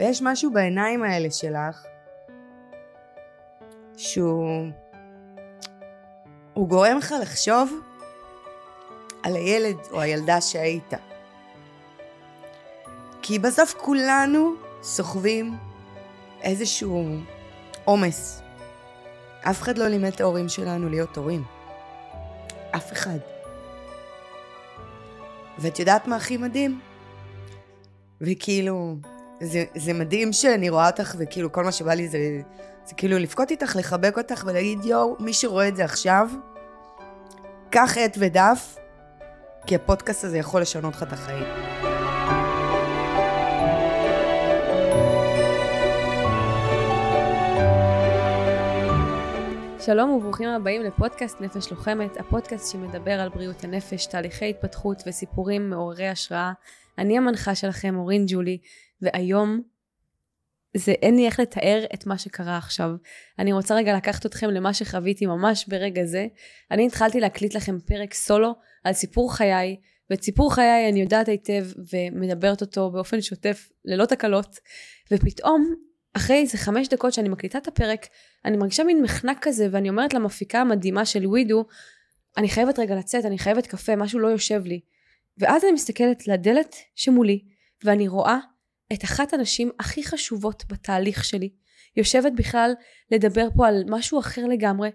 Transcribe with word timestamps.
ויש 0.00 0.22
משהו 0.22 0.52
בעיניים 0.52 1.02
האלה 1.02 1.30
שלך, 1.30 1.84
שהוא... 3.96 4.70
הוא 6.54 6.68
גורם 6.68 6.96
לך 6.96 7.14
לחשוב 7.22 7.80
על 9.22 9.36
הילד 9.36 9.76
או 9.90 10.00
הילדה 10.00 10.40
שהיית. 10.40 10.92
כי 13.22 13.38
בסוף 13.38 13.74
כולנו 13.74 14.54
סוחבים 14.82 15.56
איזשהו 16.42 17.08
עומס. 17.84 18.42
אף 19.40 19.62
אחד 19.62 19.78
לא 19.78 19.88
לימד 19.88 20.12
את 20.12 20.20
ההורים 20.20 20.48
שלנו 20.48 20.88
להיות 20.88 21.16
הורים. 21.16 21.44
אף 22.70 22.92
אחד. 22.92 23.18
ואת 25.58 25.78
יודעת 25.78 26.06
מה 26.06 26.16
הכי 26.16 26.36
מדהים? 26.36 26.80
וכאילו, 28.20 28.96
זה, 29.40 29.64
זה 29.74 29.92
מדהים 29.92 30.32
שאני 30.32 30.70
רואה 30.70 30.86
אותך, 30.86 31.14
וכאילו 31.18 31.52
כל 31.52 31.64
מה 31.64 31.72
שבא 31.72 31.94
לי 31.94 32.08
זה, 32.08 32.18
זה 32.84 32.94
כאילו 32.94 33.18
לבכות 33.18 33.50
איתך, 33.50 33.76
לחבק 33.76 34.18
אותך 34.18 34.44
ולהגיד, 34.46 34.84
יואו, 34.84 35.16
מי 35.20 35.32
שרואה 35.32 35.68
את 35.68 35.76
זה 35.76 35.84
עכשיו, 35.84 36.28
קח 37.70 37.98
עט 37.98 38.16
ודף, 38.20 38.76
כי 39.66 39.74
הפודקאסט 39.74 40.24
הזה 40.24 40.38
יכול 40.38 40.60
לשנות 40.60 40.94
לך 40.94 41.02
את 41.02 41.12
החיים. 41.12 41.44
שלום 49.80 50.10
וברוכים 50.10 50.48
הבאים 50.48 50.82
לפודקאסט 50.82 51.40
נפש 51.40 51.70
לוחמת, 51.70 52.16
הפודקאסט 52.16 52.72
שמדבר 52.72 53.20
על 53.20 53.28
בריאות 53.28 53.64
הנפש, 53.64 54.06
תהליכי 54.06 54.50
התפתחות 54.50 55.02
וסיפורים 55.06 55.70
מעוררי 55.70 56.08
השראה. 56.08 56.52
אני 56.98 57.18
המנחה 57.18 57.54
שלכם, 57.54 57.96
אורין 57.96 58.24
ג'ולי, 58.28 58.58
והיום 59.02 59.62
זה 60.76 60.92
אין 60.92 61.16
לי 61.16 61.26
איך 61.26 61.40
לתאר 61.40 61.84
את 61.94 62.06
מה 62.06 62.18
שקרה 62.18 62.56
עכשיו. 62.56 62.90
אני 63.38 63.52
רוצה 63.52 63.74
רגע 63.74 63.96
לקחת 63.96 64.26
אתכם 64.26 64.50
למה 64.50 64.74
שחוויתי 64.74 65.26
ממש 65.26 65.64
ברגע 65.68 66.04
זה. 66.04 66.26
אני 66.70 66.86
התחלתי 66.86 67.20
להקליט 67.20 67.54
לכם 67.54 67.78
פרק 67.80 68.14
סולו 68.14 68.54
על 68.84 68.92
סיפור 68.92 69.34
חיי, 69.34 69.76
ואת 70.10 70.22
סיפור 70.22 70.54
חיי 70.54 70.88
אני 70.88 71.00
יודעת 71.00 71.28
היטב 71.28 71.66
ומדברת 71.92 72.60
אותו 72.60 72.90
באופן 72.90 73.20
שוטף 73.20 73.68
ללא 73.84 74.06
תקלות, 74.06 74.56
ופתאום 75.10 75.74
אחרי 76.16 76.36
איזה 76.36 76.58
חמש 76.58 76.88
דקות 76.88 77.12
שאני 77.12 77.28
מקליטה 77.28 77.58
את 77.58 77.68
הפרק, 77.68 78.06
אני 78.44 78.56
מרגישה 78.56 78.84
מין 78.84 79.02
מחנק 79.02 79.38
כזה, 79.42 79.68
ואני 79.70 79.88
אומרת 79.88 80.14
למפיקה 80.14 80.60
המדהימה 80.60 81.04
של 81.04 81.26
ווידו, 81.26 81.64
אני 82.36 82.48
חייבת 82.48 82.78
רגע 82.78 82.96
לצאת, 82.96 83.24
אני 83.24 83.38
חייבת 83.38 83.66
קפה, 83.66 83.96
משהו 83.96 84.20
לא 84.20 84.28
יושב 84.28 84.62
לי. 84.64 84.80
ואז 85.38 85.64
אני 85.64 85.72
מסתכלת 85.72 86.26
לדלת 86.28 86.76
שמולי, 86.94 87.44
ואני 87.84 88.08
רואה 88.08 88.38
את 88.92 89.04
אחת 89.04 89.32
הנשים 89.32 89.70
הכי 89.78 90.04
חשובות 90.04 90.64
בתהליך 90.68 91.24
שלי, 91.24 91.50
יושבת 91.96 92.32
בכלל 92.36 92.72
לדבר 93.10 93.48
פה 93.56 93.68
על 93.68 93.84
משהו 93.88 94.18
אחר 94.18 94.46
לגמרי, 94.46 94.90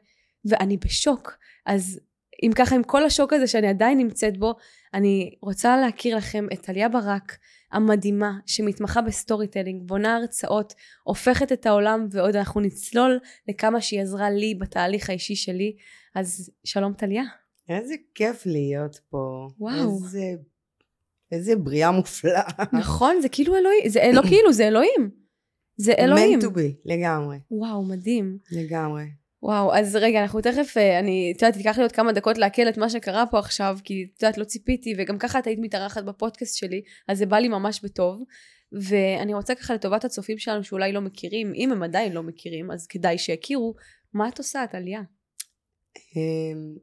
ואני 0.45 0.77
בשוק. 0.77 1.37
אז 1.65 1.99
אם 2.43 2.51
ככה, 2.55 2.75
עם 2.75 2.83
כל 2.83 3.05
השוק 3.05 3.33
הזה 3.33 3.47
שאני 3.47 3.67
עדיין 3.67 3.97
נמצאת 3.97 4.37
בו, 4.37 4.53
אני 4.93 5.35
רוצה 5.41 5.77
להכיר 5.77 6.17
לכם 6.17 6.47
את 6.53 6.61
טליה 6.61 6.89
ברק, 6.89 7.37
המדהימה, 7.71 8.31
שמתמחה 8.45 9.01
ב 9.01 9.47
storytelling, 9.47 9.81
בונה 9.85 10.15
הרצאות, 10.15 10.73
הופכת 11.03 11.51
את 11.51 11.65
העולם, 11.65 12.07
ועוד 12.11 12.35
אנחנו 12.35 12.61
נצלול 12.61 13.19
לכמה 13.47 13.81
שהיא 13.81 14.01
עזרה 14.01 14.29
לי 14.29 14.55
בתהליך 14.55 15.09
האישי 15.09 15.35
שלי. 15.35 15.75
אז 16.15 16.51
שלום 16.63 16.93
טליה. 16.93 17.23
איזה 17.69 17.93
כיף 18.15 18.45
להיות 18.45 18.99
פה. 19.09 19.47
וואו. 19.59 19.95
איזה, 20.03 20.19
איזה 21.31 21.55
בריאה 21.55 21.91
מופלאה. 21.91 22.51
נכון, 22.73 23.21
זה 23.21 23.29
כאילו 23.29 23.55
אלוהים, 23.55 23.89
זה 23.89 24.09
לא 24.13 24.21
כאילו, 24.21 24.53
זה 24.53 24.67
אלוהים. 24.67 25.09
זה 25.77 25.93
אלוהים. 25.93 26.39
meant 26.39 26.43
to 26.43 26.47
be, 26.47 26.73
לגמרי. 26.85 27.37
וואו, 27.51 27.83
מדהים. 27.83 28.37
לגמרי. 28.51 29.03
וואו, 29.43 29.75
אז 29.75 29.95
רגע, 29.95 30.21
אנחנו 30.21 30.41
תכף, 30.41 30.77
אה, 30.77 30.99
אני, 30.99 31.33
את 31.35 31.41
יודעת, 31.41 31.57
ייקח 31.57 31.77
לי 31.77 31.83
עוד 31.83 31.91
כמה 31.91 32.13
דקות 32.13 32.37
לעכל 32.37 32.69
את 32.69 32.77
מה 32.77 32.89
שקרה 32.89 33.25
פה 33.31 33.39
עכשיו, 33.39 33.77
כי 33.83 34.07
את 34.17 34.23
יודעת, 34.23 34.37
לא 34.37 34.43
ציפיתי, 34.43 34.93
וגם 34.97 35.17
ככה 35.17 35.39
את 35.39 35.47
היית 35.47 35.59
מתארחת 35.61 36.03
בפודקאסט 36.03 36.57
שלי, 36.57 36.81
אז 37.07 37.17
זה 37.17 37.25
בא 37.25 37.37
לי 37.37 37.47
ממש 37.47 37.81
בטוב. 37.83 38.23
ואני 38.71 39.33
רוצה 39.33 39.55
ככה 39.55 39.73
לטובת 39.73 40.05
הצופים 40.05 40.37
שלנו 40.37 40.63
שאולי 40.63 40.91
לא 40.91 41.01
מכירים, 41.01 41.53
אם 41.55 41.71
הם 41.71 41.83
עדיין 41.83 42.13
לא 42.13 42.23
מכירים, 42.23 42.71
אז 42.71 42.87
כדאי 42.87 43.17
שיכירו, 43.17 43.75
מה 44.13 44.27
את 44.27 44.37
עושה, 44.37 44.65
טליה? 44.71 45.01
אמ, 46.15 46.75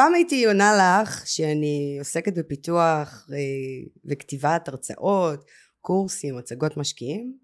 פעם 0.00 0.14
הייתי 0.14 0.44
עונה 0.44 0.72
לך 0.72 1.26
שאני 1.26 1.96
עוסקת 1.98 2.38
בפיתוח 2.38 3.26
אה, 3.32 3.36
וכתיבת 4.04 4.68
הרצאות, 4.68 5.44
קורסים, 5.80 6.38
הצגות 6.38 6.76
משקיעים, 6.76 7.38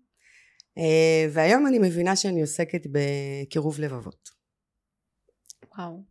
אה, 0.78 1.28
והיום 1.32 1.66
אני 1.66 1.78
מבינה 1.78 2.16
שאני 2.16 2.40
עוסקת 2.40 2.82
בקירוב 2.92 3.80
לבבות. 3.80 4.28
וואו. 5.78 6.02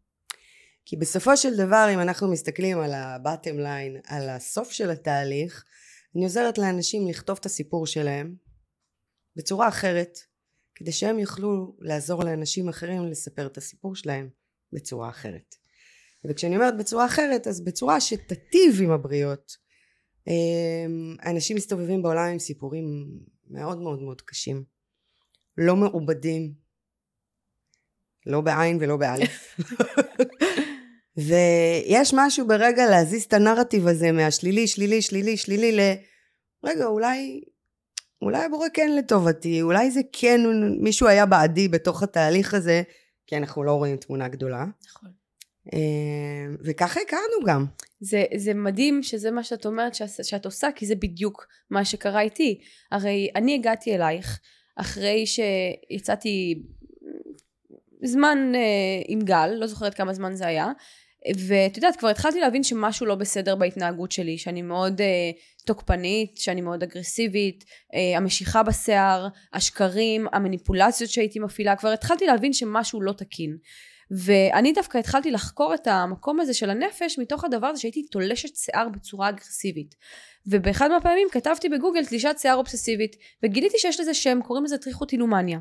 כי 0.85 0.97
בסופו 0.97 1.37
של 1.37 1.57
דבר 1.57 1.89
אם 1.93 1.99
אנחנו 1.99 2.31
מסתכלים 2.31 2.79
על 2.79 2.93
ה-bottom 2.93 3.59
line, 3.59 4.13
על 4.15 4.29
הסוף 4.29 4.71
של 4.71 4.89
התהליך, 4.89 5.65
אני 6.15 6.23
עוזרת 6.23 6.57
לאנשים 6.57 7.07
לכתוב 7.07 7.37
את 7.41 7.45
הסיפור 7.45 7.87
שלהם 7.87 8.35
בצורה 9.35 9.67
אחרת, 9.67 10.17
כדי 10.75 10.91
שהם 10.91 11.19
יוכלו 11.19 11.77
לעזור 11.79 12.23
לאנשים 12.23 12.69
אחרים 12.69 13.05
לספר 13.05 13.47
את 13.47 13.57
הסיפור 13.57 13.95
שלהם 13.95 14.29
בצורה 14.73 15.09
אחרת. 15.09 15.64
וכשאני 16.29 16.55
אומרת 16.55 16.77
בצורה 16.77 17.05
אחרת, 17.05 17.47
אז 17.47 17.61
בצורה 17.61 18.01
שתטיב 18.01 18.81
עם 18.81 18.91
הבריות. 18.91 19.57
אמ, 20.27 21.15
אנשים 21.25 21.57
מסתובבים 21.57 22.01
בעולם 22.03 22.29
עם 22.31 22.39
סיפורים 22.39 22.85
מאוד 23.49 23.81
מאוד 23.81 24.01
מאוד 24.01 24.21
קשים. 24.21 24.63
לא 25.57 25.75
מעובדים. 25.75 26.53
לא 28.25 28.41
בעין 28.41 28.77
ולא 28.81 28.97
באלף. 28.97 29.57
ויש 31.27 32.13
משהו 32.13 32.47
ברגע 32.47 32.85
להזיז 32.89 33.23
את 33.23 33.33
הנרטיב 33.33 33.87
הזה 33.87 34.11
מהשלילי, 34.11 34.67
שלילי, 34.67 35.01
שלילי, 35.01 35.37
שלילי 35.37 35.71
ל... 35.71 35.79
רגע, 36.63 36.85
אולי... 36.85 37.41
אולי 38.21 38.43
הבורא 38.43 38.67
כן 38.73 38.95
לטובתי, 38.97 39.61
אולי 39.61 39.91
זה 39.91 40.01
כן 40.11 40.41
מישהו 40.79 41.07
היה 41.07 41.25
בעדי 41.25 41.67
בתוך 41.67 42.03
התהליך 42.03 42.53
הזה, 42.53 42.83
כי 43.27 43.37
אנחנו 43.37 43.63
לא 43.63 43.71
רואים 43.71 43.97
תמונה 43.97 44.27
גדולה. 44.27 44.65
נכון. 44.87 45.24
אה, 45.73 46.55
וככה 46.63 46.99
הכרנו 47.01 47.45
גם. 47.45 47.65
זה, 47.99 48.23
זה 48.35 48.53
מדהים 48.53 49.03
שזה 49.03 49.31
מה 49.31 49.43
שאת 49.43 49.65
אומרת 49.65 49.95
שאת, 49.95 50.25
שאת 50.25 50.45
עושה, 50.45 50.67
כי 50.75 50.85
זה 50.85 50.95
בדיוק 50.95 51.47
מה 51.69 51.85
שקרה 51.85 52.21
איתי. 52.21 52.59
הרי 52.91 53.29
אני 53.35 53.55
הגעתי 53.55 53.95
אלייך 53.95 54.39
אחרי 54.75 55.23
שיצאתי 55.25 56.63
זמן 58.03 58.51
אה, 58.55 58.61
עם 59.07 59.19
גל, 59.19 59.49
לא 59.57 59.67
זוכרת 59.67 59.93
כמה 59.93 60.13
זמן 60.13 60.33
זה 60.33 60.47
היה, 60.47 60.71
ואת 61.47 61.77
יודעת, 61.77 61.95
כבר 61.95 62.09
התחלתי 62.09 62.39
להבין 62.39 62.63
שמשהו 62.63 63.05
לא 63.05 63.15
בסדר 63.15 63.55
בהתנהגות 63.55 64.11
שלי, 64.11 64.37
שאני 64.37 64.61
מאוד 64.61 65.01
אה, 65.01 65.31
תוקפנית, 65.65 66.37
שאני 66.37 66.61
מאוד 66.61 66.83
אגרסיבית, 66.83 67.65
אה, 67.93 68.17
המשיכה 68.17 68.63
בשיער, 68.63 69.27
השקרים, 69.53 70.27
המניפולציות 70.33 71.09
שהייתי 71.09 71.39
מפעילה, 71.39 71.75
כבר 71.75 71.89
התחלתי 71.89 72.25
להבין 72.25 72.53
שמשהו 72.53 73.01
לא 73.01 73.11
תקין. 73.11 73.57
ואני 74.11 74.73
דווקא 74.73 74.97
התחלתי 74.97 75.31
לחקור 75.31 75.73
את 75.73 75.87
המקום 75.87 76.39
הזה 76.39 76.53
של 76.53 76.69
הנפש 76.69 77.19
מתוך 77.19 77.43
הדבר 77.43 77.67
הזה 77.67 77.81
שהייתי 77.81 78.03
תולשת 78.03 78.55
שיער 78.55 78.89
בצורה 78.89 79.29
אגרסיבית. 79.29 79.95
ובאחד 80.47 80.91
מהפעמים 80.91 81.27
כתבתי 81.31 81.69
בגוגל 81.69 82.05
תלישת 82.05 82.35
שיער 82.39 82.55
אובססיבית, 82.55 83.15
וגיליתי 83.43 83.77
שיש 83.79 83.99
לזה 83.99 84.13
שם, 84.13 84.39
קוראים 84.43 84.65
לזה 84.65 84.77
טריכוטילומניה. 84.77 85.59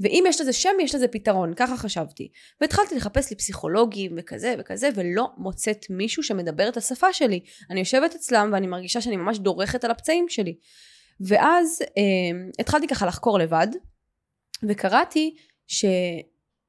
ואם 0.00 0.24
יש 0.28 0.40
לזה 0.40 0.52
שם, 0.52 0.70
יש 0.82 0.94
לזה 0.94 1.08
פתרון, 1.08 1.54
ככה 1.56 1.76
חשבתי. 1.76 2.28
והתחלתי 2.60 2.94
לחפש 2.94 3.30
לי 3.30 3.36
פסיכולוגים 3.36 4.14
וכזה 4.18 4.54
וכזה, 4.58 4.88
ולא 4.94 5.28
מוצאת 5.36 5.86
מישהו 5.90 6.22
שמדבר 6.22 6.68
את 6.68 6.76
השפה 6.76 7.12
שלי. 7.12 7.40
אני 7.70 7.80
יושבת 7.80 8.14
אצלם 8.14 8.50
ואני 8.52 8.66
מרגישה 8.66 9.00
שאני 9.00 9.16
ממש 9.16 9.38
דורכת 9.38 9.84
על 9.84 9.90
הפצעים 9.90 10.28
שלי. 10.28 10.56
ואז 11.20 11.82
אה, 11.82 12.46
התחלתי 12.58 12.86
ככה 12.86 13.06
לחקור 13.06 13.38
לבד, 13.38 13.68
וקראתי 14.68 15.34
ש... 15.66 15.84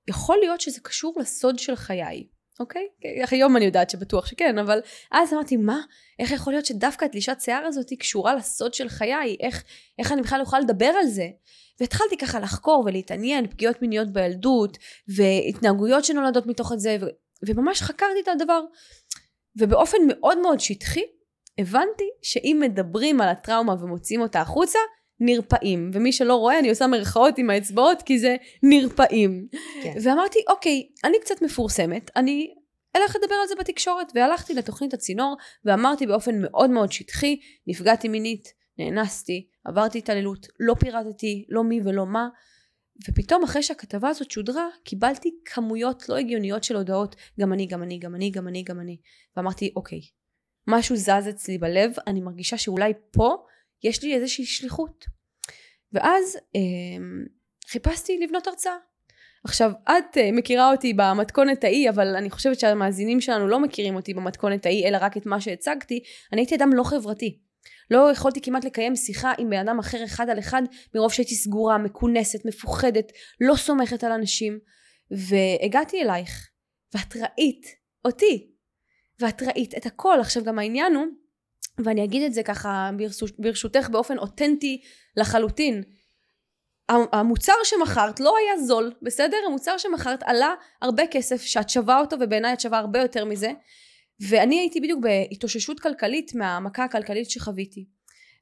יכול 0.08 0.38
להיות 0.38 0.62
שזה 0.62 0.80
קשור 0.82 1.14
לסוד 1.20 1.60
של 1.60 1.76
חיי, 1.76 2.28
אוקיי? 2.60 2.88
היום 3.32 3.58
אני 3.58 3.66
יודעת 3.66 3.90
שבטוח 3.90 4.26
שכן, 4.26 4.58
אבל 4.58 4.80
אז 5.12 5.34
אמרתי, 5.34 5.58
מה? 5.58 5.82
איך 6.20 6.32
יכול 6.32 6.54
להיות 6.54 6.66
שדווקא 6.66 7.06
התלישת 7.06 7.38
שיער 7.40 7.66
הזאת 7.66 7.94
קשורה 8.00 8.36
לסוד 8.36 8.74
של 8.74 8.90
חיי? 8.90 9.38
איך, 9.40 9.64
איך 10.00 10.12
אני 10.12 10.22
בכלל 10.22 10.42
יכולה 10.42 10.62
לדבר 10.62 10.86
על 11.00 11.08
זה? 11.08 11.28
והתחלתי 11.80 12.18
ככה 12.18 12.40
לחקור 12.40 12.84
ולהתעניין, 12.86 13.48
פגיעות 13.48 13.82
מיניות 13.82 14.08
בילדות, 14.14 14.78
והתנהגויות 15.08 16.06
שנולדות 16.06 16.46
מתוך 16.46 16.72
את 16.72 16.80
זה, 16.80 16.98
ו, 17.02 17.06
וממש 17.48 17.82
חקרתי 17.82 18.20
את 18.24 18.28
הדבר. 18.28 18.62
ובאופן 19.60 19.98
מאוד 20.08 20.38
מאוד 20.38 20.60
שטחי, 20.60 21.04
הבנתי 21.58 22.10
שאם 22.22 22.60
מדברים 22.62 23.22
על 23.22 23.30
הטראומה 23.30 23.74
ומוציאים 23.74 24.22
אותה 24.22 24.42
החוצה, 24.42 24.80
נרפאים. 25.26 25.92
ומי 25.94 26.12
שלא 26.12 26.36
רואה, 26.36 26.60
אני 26.60 26.70
עושה 26.70 26.88
מרכאות 26.88 27.38
עם 27.38 27.50
האצבעות, 27.50 28.02
כי 28.02 28.20
זה 28.20 28.36
נרפאים. 28.64 29.48
כן. 29.84 29.94
ואמרתי, 30.04 30.40
אוקיי, 30.50 30.88
אני 31.04 31.20
קצת 31.22 31.42
מפורסמת, 31.42 32.12
אני 32.16 32.54
אלך 32.96 33.16
לדבר 33.16 33.36
על 33.36 33.48
זה 33.48 33.56
בתקשורת. 33.60 34.12
והלכתי 34.16 34.54
לתוכנית 34.54 34.94
הצינור, 34.94 35.38
ואמרתי 35.66 36.08
באופן 36.08 36.42
מאוד 36.42 36.70
מאוד 36.70 36.92
שטחי, 36.92 37.40
נפגעתי 37.68 38.08
מינית, 38.08 38.54
נאנסתי, 38.78 39.48
עברתי 39.66 39.98
התעללות, 39.98 40.48
לא 40.60 40.74
פירטתי 40.80 41.46
לא 41.50 41.64
מי 41.64 41.82
ולא 41.84 42.06
מה, 42.06 42.28
ופתאום 43.08 43.44
אחרי 43.44 43.64
שהכתבה 43.64 44.10
הזאת 44.10 44.32
שודרה, 44.32 44.68
קיבלתי 44.84 45.32
כמויות 45.46 46.10
לא 46.10 46.18
הגיוניות 46.18 46.64
של 46.64 46.76
הודעות, 46.76 47.16
גם 47.40 47.54
אני, 47.54 47.66
גם 47.66 47.84
אני, 47.84 48.00
גם 48.00 48.16
אני, 48.16 48.30
גם 48.30 48.48
אני, 48.48 48.64
גם 48.64 48.80
אני. 48.80 48.98
ואמרתי, 49.38 49.74
אוקיי, 49.76 50.00
משהו 50.68 50.96
זז 50.96 51.30
אצלי 51.30 51.58
בלב, 51.58 51.92
אני 52.08 52.22
מרגישה 52.22 52.58
שאולי 52.58 52.94
פה 53.12 53.36
יש 53.84 54.04
לי 54.04 54.16
איזושהי 54.16 54.46
שליחות. 54.46 55.06
ואז 55.94 56.38
אה, 56.56 56.62
חיפשתי 57.68 58.20
לבנות 58.20 58.48
הרצאה. 58.48 58.76
עכשיו, 59.46 59.72
את 59.84 60.18
uh, 60.18 60.20
מכירה 60.34 60.72
אותי 60.72 60.94
במתכונת 60.94 61.64
ההיא, 61.64 61.90
אבל 61.90 62.16
אני 62.16 62.30
חושבת 62.30 62.60
שהמאזינים 62.60 63.22
שלנו 63.22 63.48
לא 63.48 63.60
מכירים 63.60 63.96
אותי 63.96 64.14
במתכונת 64.14 64.66
ההיא, 64.66 64.88
אלא 64.88 64.98
רק 65.02 65.18
את 65.18 65.26
מה 65.26 65.42
שהצגתי. 65.42 66.04
אני 66.34 66.42
הייתי 66.42 66.56
אדם 66.56 66.74
לא 66.74 66.84
חברתי. 66.84 67.40
לא 67.92 68.12
יכולתי 68.12 68.42
כמעט 68.42 68.66
לקיים 68.66 68.96
שיחה 68.96 69.34
עם 69.38 69.50
בן 69.50 69.68
אדם 69.68 69.80
אחר 69.80 70.04
אחד 70.04 70.30
על 70.30 70.40
אחד, 70.40 70.62
מרוב 70.96 71.14
שהייתי 71.14 71.36
סגורה, 71.36 71.78
מכונסת, 71.78 72.46
מפוחדת, 72.46 73.12
לא 73.42 73.56
סומכת 73.56 74.04
על 74.04 74.12
אנשים. 74.12 74.60
והגעתי 75.12 76.02
אלייך, 76.02 76.50
ואת 76.94 77.16
ראית 77.16 77.68
אותי, 78.06 78.52
ואת 79.20 79.44
ראית 79.44 79.78
את 79.78 79.86
הכל. 79.86 80.18
עכשיו 80.20 80.44
גם 80.44 80.60
העניין 80.60 80.96
הוא, 80.96 81.06
ואני 81.78 82.04
אגיד 82.04 82.24
את 82.24 82.34
זה 82.34 82.44
ככה 82.44 82.90
ברשותך 83.40 83.90
באופן 83.90 84.18
אותנטי 84.18 84.82
לחלוטין, 85.18 85.84
המוצר 86.90 87.54
שמכרת 87.64 88.20
לא 88.20 88.36
היה 88.38 88.66
זול, 88.66 88.94
בסדר? 89.02 89.38
המוצר 89.48 89.78
שמכרת 89.78 90.24
עלה 90.24 90.54
הרבה 90.82 91.04
כסף 91.12 91.42
שאת 91.42 91.70
שווה 91.70 92.00
אותו 92.00 92.16
ובעיניי 92.20 92.54
את 92.54 92.60
שווה 92.60 92.80
הרבה 92.80 93.00
יותר 93.00 93.26
מזה. 93.26 93.52
ואני 94.30 94.60
הייתי 94.60 94.82
בדיוק 94.82 95.00
בהתאוששות 95.04 95.80
כלכלית 95.80 96.36
מהמכה 96.36 96.84
הכלכלית 96.84 97.30
שחוויתי. 97.30 97.86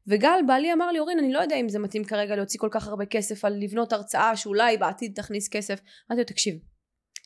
וגל 0.07 0.39
בעלי 0.47 0.73
אמר 0.73 0.91
לי 0.91 0.99
אורין 0.99 1.19
אני 1.19 1.33
לא 1.33 1.39
יודע 1.39 1.55
אם 1.55 1.69
זה 1.69 1.79
מתאים 1.79 2.03
כרגע 2.03 2.35
להוציא 2.35 2.59
כל 2.59 2.69
כך 2.71 2.87
הרבה 2.87 3.05
כסף 3.05 3.45
על 3.45 3.63
לבנות 3.63 3.93
הרצאה 3.93 4.35
שאולי 4.35 4.77
בעתיד 4.77 5.11
תכניס 5.15 5.49
כסף. 5.49 5.79
אמרתי 6.11 6.21
לו 6.21 6.27
תקשיב 6.27 6.55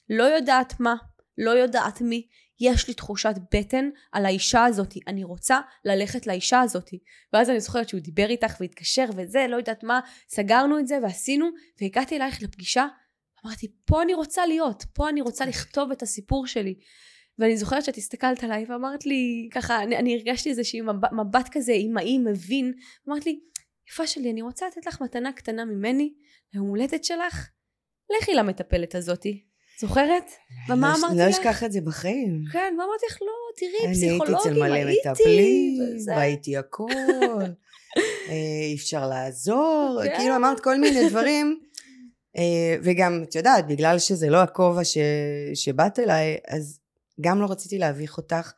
לא 0.10 0.24
יודעת 0.24 0.80
מה 0.80 0.96
לא 1.38 1.52
יודעת 1.52 2.02
מי 2.02 2.28
יש 2.60 2.88
לי 2.88 2.94
תחושת 2.94 3.36
בטן 3.54 3.90
על 4.12 4.26
האישה 4.26 4.66
הזאתי, 4.66 5.00
אני 5.08 5.24
רוצה 5.24 5.60
ללכת 5.86 6.28
לאישה 6.28 6.62
הזאתי. 6.62 7.00
ואז 7.34 7.50
אני 7.50 7.60
זוכרת 7.60 7.90
שהוא 7.90 8.02
דיבר 8.02 8.30
איתך 8.30 8.58
והתקשר 8.60 9.06
וזה, 9.16 9.46
לא 9.50 9.56
יודעת 9.56 9.84
מה, 9.84 10.00
סגרנו 10.30 10.80
את 10.80 10.88
זה 10.88 10.98
ועשינו, 11.04 11.50
והגעתי 11.82 12.16
אלייך 12.16 12.42
לפגישה, 12.42 12.88
אמרתי, 13.46 13.68
פה 13.86 14.02
אני 14.02 14.14
רוצה 14.14 14.46
להיות, 14.46 14.84
פה 14.94 15.10
אני 15.10 15.22
רוצה 15.22 15.46
לכתוב 15.46 15.92
את 15.92 16.02
הסיפור 16.02 16.48
שלי. 16.48 16.76
ואני 17.40 17.58
זוכרת 17.58 17.86
שאת 17.86 17.98
הסתכלת 17.98 18.44
עליי 18.44 18.66
ואמרת 18.70 19.06
לי, 19.06 19.50
ככה, 19.52 19.84
אני, 19.84 19.98
אני 19.98 20.16
הרגשתי 20.16 20.50
איזשהו 20.50 20.86
מבט, 20.86 21.12
מבט 21.12 21.50
כזה 21.52 21.74
אמאי 21.74 22.18
מבין, 22.18 22.74
אמרת 23.10 23.26
לי, 23.26 23.40
יפה 23.92 24.08
שלי, 24.08 24.32
אני 24.32 24.42
רוצה 24.42 24.68
לתת 24.68 24.86
לך 24.86 25.02
מתנה 25.02 25.34
קטנה 25.34 25.66
ממני, 25.66 26.14
ליום 26.54 26.68
הולדת 26.68 27.04
שלך, 27.04 27.50
לכי 28.18 28.34
למטפלת 28.34 28.96
הזאתי. 28.96 29.46
זוכרת? 29.82 30.24
ומה 30.70 30.94
לא, 30.94 31.00
אמרתי 31.00 31.16
לא 31.18 31.26
לך? 31.26 31.28
לא 31.28 31.42
אשכח 31.42 31.64
את 31.64 31.72
זה 31.72 31.82
בחיים. 31.82 32.44
כן, 32.54 32.76
ואמרתי 32.80 33.06
לך, 33.10 33.18
לא, 33.22 33.28
תראי, 33.58 33.72
אני 33.88 33.98
הייתי 33.98 34.18
אצל 34.18 34.36
פסיכולוגים, 34.38 34.64
מלא 34.64 34.74
הייתי. 34.74 35.10
מטפלים, 35.10 35.80
וזה. 35.96 36.16
ראיתי 36.18 36.58
הכל, 36.58 36.88
אה, 38.30 38.34
אי 38.70 38.76
אפשר 38.76 39.08
לעזור, 39.08 40.00
כן. 40.04 40.18
כאילו 40.18 40.36
אמרת 40.36 40.60
כל 40.60 40.78
מיני 40.78 41.10
דברים, 41.10 41.60
אה, 42.38 42.76
וגם, 42.84 43.24
את 43.30 43.36
יודעת, 43.36 43.68
בגלל 43.68 44.00
שזה 44.00 44.30
לא 44.30 44.38
הכובע 44.42 44.84
ש- 44.84 44.98
שבאת 45.54 46.00
אליי, 46.00 46.38
אז 46.48 46.80
גם 47.22 47.42
לא 47.42 47.48
רציתי 47.50 47.78
להביך 47.78 48.18
אותך. 48.18 48.52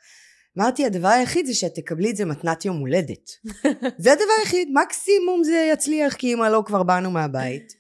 אמרתי, 0.57 0.85
הדבר 0.85 1.07
היחיד 1.07 1.45
זה 1.45 1.53
שאת 1.53 1.75
תקבלי 1.75 2.11
את 2.11 2.15
זה 2.15 2.25
מתנת 2.25 2.65
יום 2.65 2.77
הולדת. 2.79 3.29
זה 4.03 4.11
הדבר 4.11 4.25
היחיד, 4.39 4.69
מקסימום 4.73 5.43
זה 5.43 5.69
יצליח, 5.73 6.13
כי 6.13 6.33
אמא 6.33 6.45
לא 6.45 6.63
כבר 6.65 6.83
באנו 6.83 7.11
מהבית. 7.11 7.73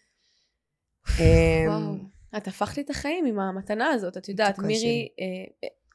אמ, 1.19 1.25
וואו. 1.67 1.95
את 2.37 2.47
הפכת 2.47 2.77
לי 2.77 2.83
את 2.83 2.89
החיים 2.89 3.25
עם 3.25 3.39
המתנה 3.39 3.87
הזאת, 3.87 4.17
את 4.17 4.29
יודעת, 4.29 4.59
מירי, 4.59 5.07
אה, 5.19 5.25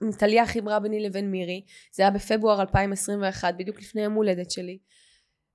אה, 0.09 0.13
טליה 0.19 0.47
חיברה 0.47 0.81
ביני 0.81 1.01
לבין 1.01 1.31
מירי, 1.31 1.65
זה 1.93 2.03
היה 2.03 2.11
בפברואר 2.11 2.61
2021, 2.61 3.55
בדיוק 3.59 3.81
לפני 3.81 4.03
יום 4.03 4.13
הולדת 4.13 4.51
שלי. 4.51 4.79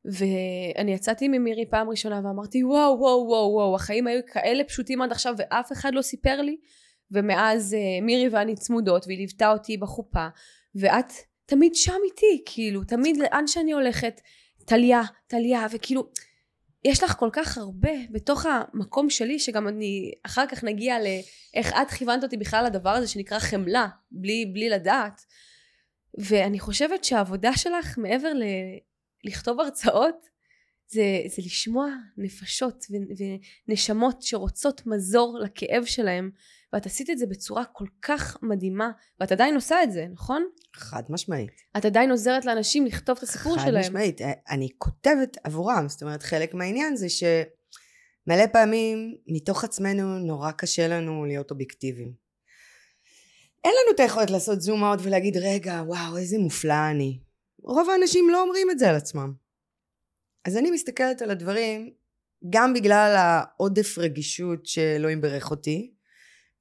ואני 0.05 0.93
יצאתי 0.93 1.27
ממירי 1.27 1.65
פעם 1.69 1.89
ראשונה 1.89 2.21
ואמרתי 2.23 2.63
וואו 2.63 2.99
וואו 2.99 3.27
וואו 3.27 3.51
וואו 3.53 3.75
החיים 3.75 4.07
היו 4.07 4.21
כאלה 4.27 4.63
פשוטים 4.63 5.01
עד 5.01 5.11
עכשיו 5.11 5.33
ואף 5.37 5.71
אחד 5.71 5.93
לא 5.93 6.01
סיפר 6.01 6.41
לי 6.41 6.57
ומאז 7.11 7.73
אה, 7.73 8.05
מירי 8.05 8.29
ואני 8.29 8.55
צמודות 8.55 9.07
והיא 9.07 9.17
ליוותה 9.17 9.51
אותי 9.51 9.77
בחופה 9.77 10.27
ואת 10.75 11.13
תמיד 11.45 11.75
שם 11.75 11.97
איתי 12.05 12.43
כאילו 12.45 12.83
תמיד 12.83 13.17
לאן 13.17 13.47
שאני 13.47 13.71
הולכת 13.71 14.21
טליה 14.65 15.01
טליה 15.27 15.67
וכאילו 15.71 16.09
יש 16.87 17.03
לך 17.03 17.15
כל 17.19 17.29
כך 17.33 17.57
הרבה 17.57 17.91
בתוך 18.11 18.45
המקום 18.45 19.09
שלי 19.09 19.39
שגם 19.39 19.67
אני 19.67 20.11
אחר 20.23 20.47
כך 20.47 20.63
נגיע 20.63 20.95
לאיך 20.99 21.73
את 21.81 21.91
כיוונת 21.91 22.23
אותי 22.23 22.37
בכלל 22.37 22.65
לדבר 22.65 22.89
הזה 22.89 23.07
שנקרא 23.07 23.39
חמלה 23.39 23.87
בלי, 24.11 24.45
בלי 24.45 24.69
לדעת. 24.69 25.25
ואני 26.17 26.59
חושבת 26.59 27.03
שהעבודה 27.03 27.57
שלך 27.57 27.97
מעבר 27.97 28.33
ל... 28.33 28.43
לכתוב 29.23 29.59
הרצאות 29.59 30.36
זה, 30.89 31.21
זה 31.35 31.41
לשמוע 31.45 31.87
נפשות 32.17 32.85
ו- 32.91 33.23
ונשמות 33.67 34.21
שרוצות 34.21 34.81
מזור 34.85 35.39
לכאב 35.39 35.85
שלהם 35.85 36.31
ואת 36.73 36.85
עשית 36.85 37.09
את 37.09 37.17
זה 37.17 37.25
בצורה 37.25 37.65
כל 37.65 37.85
כך 38.01 38.37
מדהימה 38.41 38.91
ואת 39.19 39.31
עדיין 39.31 39.55
עושה 39.55 39.83
את 39.83 39.91
זה 39.91 40.05
נכון? 40.13 40.47
חד 40.75 41.03
משמעית. 41.09 41.51
את 41.77 41.85
עדיין 41.85 42.11
עוזרת 42.11 42.45
לאנשים 42.45 42.85
לכתוב 42.85 43.17
את 43.17 43.23
הסיפור 43.23 43.57
חד 43.57 43.65
שלהם 43.65 43.81
משמעית. 43.81 44.21
אה, 44.21 44.31
אני 44.49 44.69
כותבת 44.77 45.37
עבורם, 45.43 45.89
זאת 45.89 46.03
אומרת 46.03 46.23
חלק 46.23 46.53
מהעניין 46.53 46.95
זה 46.95 47.07
שמלא 47.09 48.47
פעמים 48.53 49.15
מתוך 49.27 49.63
עצמנו 49.63 50.19
נורא 50.19 50.51
קשה 50.51 50.87
לנו 50.87 51.25
להיות 51.25 51.51
אובייקטיביים. 51.51 52.13
אין 53.63 53.73
לנו 53.83 53.95
את 53.95 53.99
היכולת 53.99 54.29
לעשות 54.29 54.61
זום 54.61 54.83
אאוט 54.83 54.99
ולהגיד 55.03 55.37
רגע 55.37 55.83
וואו 55.87 56.17
איזה 56.17 56.37
מופלא 56.37 56.89
אני. 56.91 57.19
רוב 57.63 57.89
האנשים 57.89 58.29
לא 58.29 58.41
אומרים 58.41 58.71
את 58.71 58.79
זה 58.79 58.89
על 58.89 58.95
עצמם. 58.95 59.46
אז 60.47 60.57
אני 60.57 60.71
מסתכלת 60.71 61.21
על 61.21 61.31
הדברים 61.31 61.93
גם 62.49 62.73
בגלל 62.73 63.15
העודף 63.17 63.97
רגישות 63.97 64.65
שאלוהים 64.65 65.21
ברך 65.21 65.51
אותי 65.51 65.93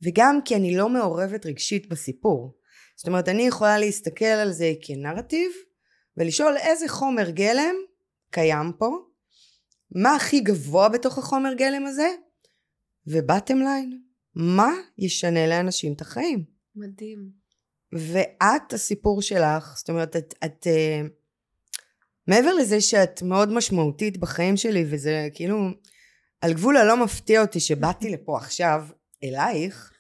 וגם 0.03 0.39
כי 0.45 0.57
אני 0.57 0.77
לא 0.77 0.89
מעורבת 0.89 1.47
רגשית 1.47 1.89
בסיפור. 1.89 2.59
זאת 2.97 3.07
אומרת 3.07 3.29
אני 3.29 3.43
יכולה 3.43 3.79
להסתכל 3.79 4.25
על 4.25 4.53
זה 4.53 4.73
כנרטיב 4.83 5.51
ולשאול 6.17 6.57
איזה 6.57 6.89
חומר 6.89 7.31
גלם 7.31 7.75
קיים 8.31 8.73
פה, 8.79 8.91
מה 9.91 10.15
הכי 10.15 10.41
גבוה 10.41 10.89
בתוך 10.89 11.19
החומר 11.19 11.55
גלם 11.55 11.87
הזה, 11.87 12.09
ובטם 13.07 13.59
ליין, 13.59 14.03
מה 14.35 14.73
ישנה 14.99 15.47
לאנשים 15.47 15.93
את 15.93 16.01
החיים. 16.01 16.45
מדהים 16.77 17.31
ואת 17.93 18.73
הסיפור 18.73 19.23
שלך, 19.23 19.75
זאת 19.77 19.91
אומרת 19.91 20.17
את, 20.17 20.35
את 20.45 20.67
uh, 20.67 21.09
מעבר 22.27 22.55
לזה 22.55 22.81
שאת 22.81 23.23
מאוד 23.23 23.53
משמעותית 23.53 24.19
בחיים 24.19 24.57
שלי 24.57 24.85
וזה 24.91 25.29
כאילו 25.35 25.57
על 26.41 26.53
גבול 26.55 26.77
הלא 26.77 27.05
מפתיע 27.05 27.41
אותי 27.41 27.61
שבאתי 27.61 28.11
לפה 28.11 28.37
עכשיו 28.37 28.87
אלייך 29.25 29.93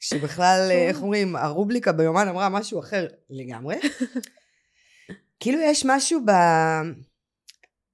שבכלל 0.00 0.68
איך 0.88 1.02
אומרים 1.02 1.36
הרובליקה 1.36 1.92
ביומן 1.92 2.28
אמרה 2.28 2.48
משהו 2.48 2.80
אחר 2.80 3.06
לגמרי. 3.30 3.76
כאילו 5.40 5.58
יש 5.60 5.84
משהו 5.86 6.20
ב... 6.26 6.30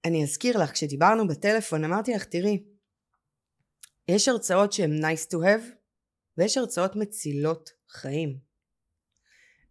אני 0.05 0.23
אזכיר 0.23 0.59
לך 0.59 0.73
כשדיברנו 0.73 1.29
בטלפון 1.29 1.85
אמרתי 1.85 2.15
לך 2.15 2.25
תראי 2.25 2.63
יש 4.09 4.29
הרצאות 4.29 4.73
שהן 4.73 5.05
nice 5.05 5.33
to 5.33 5.37
have 5.37 5.73
ויש 6.39 6.57
הרצאות 6.57 6.97
מצילות 6.97 7.71
חיים. 7.91 8.39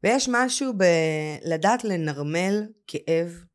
ויש 0.03 0.29
משהו 0.31 0.73
בלדעת 0.73 1.83
לנרמל 1.83 2.67
כאב 2.87 3.45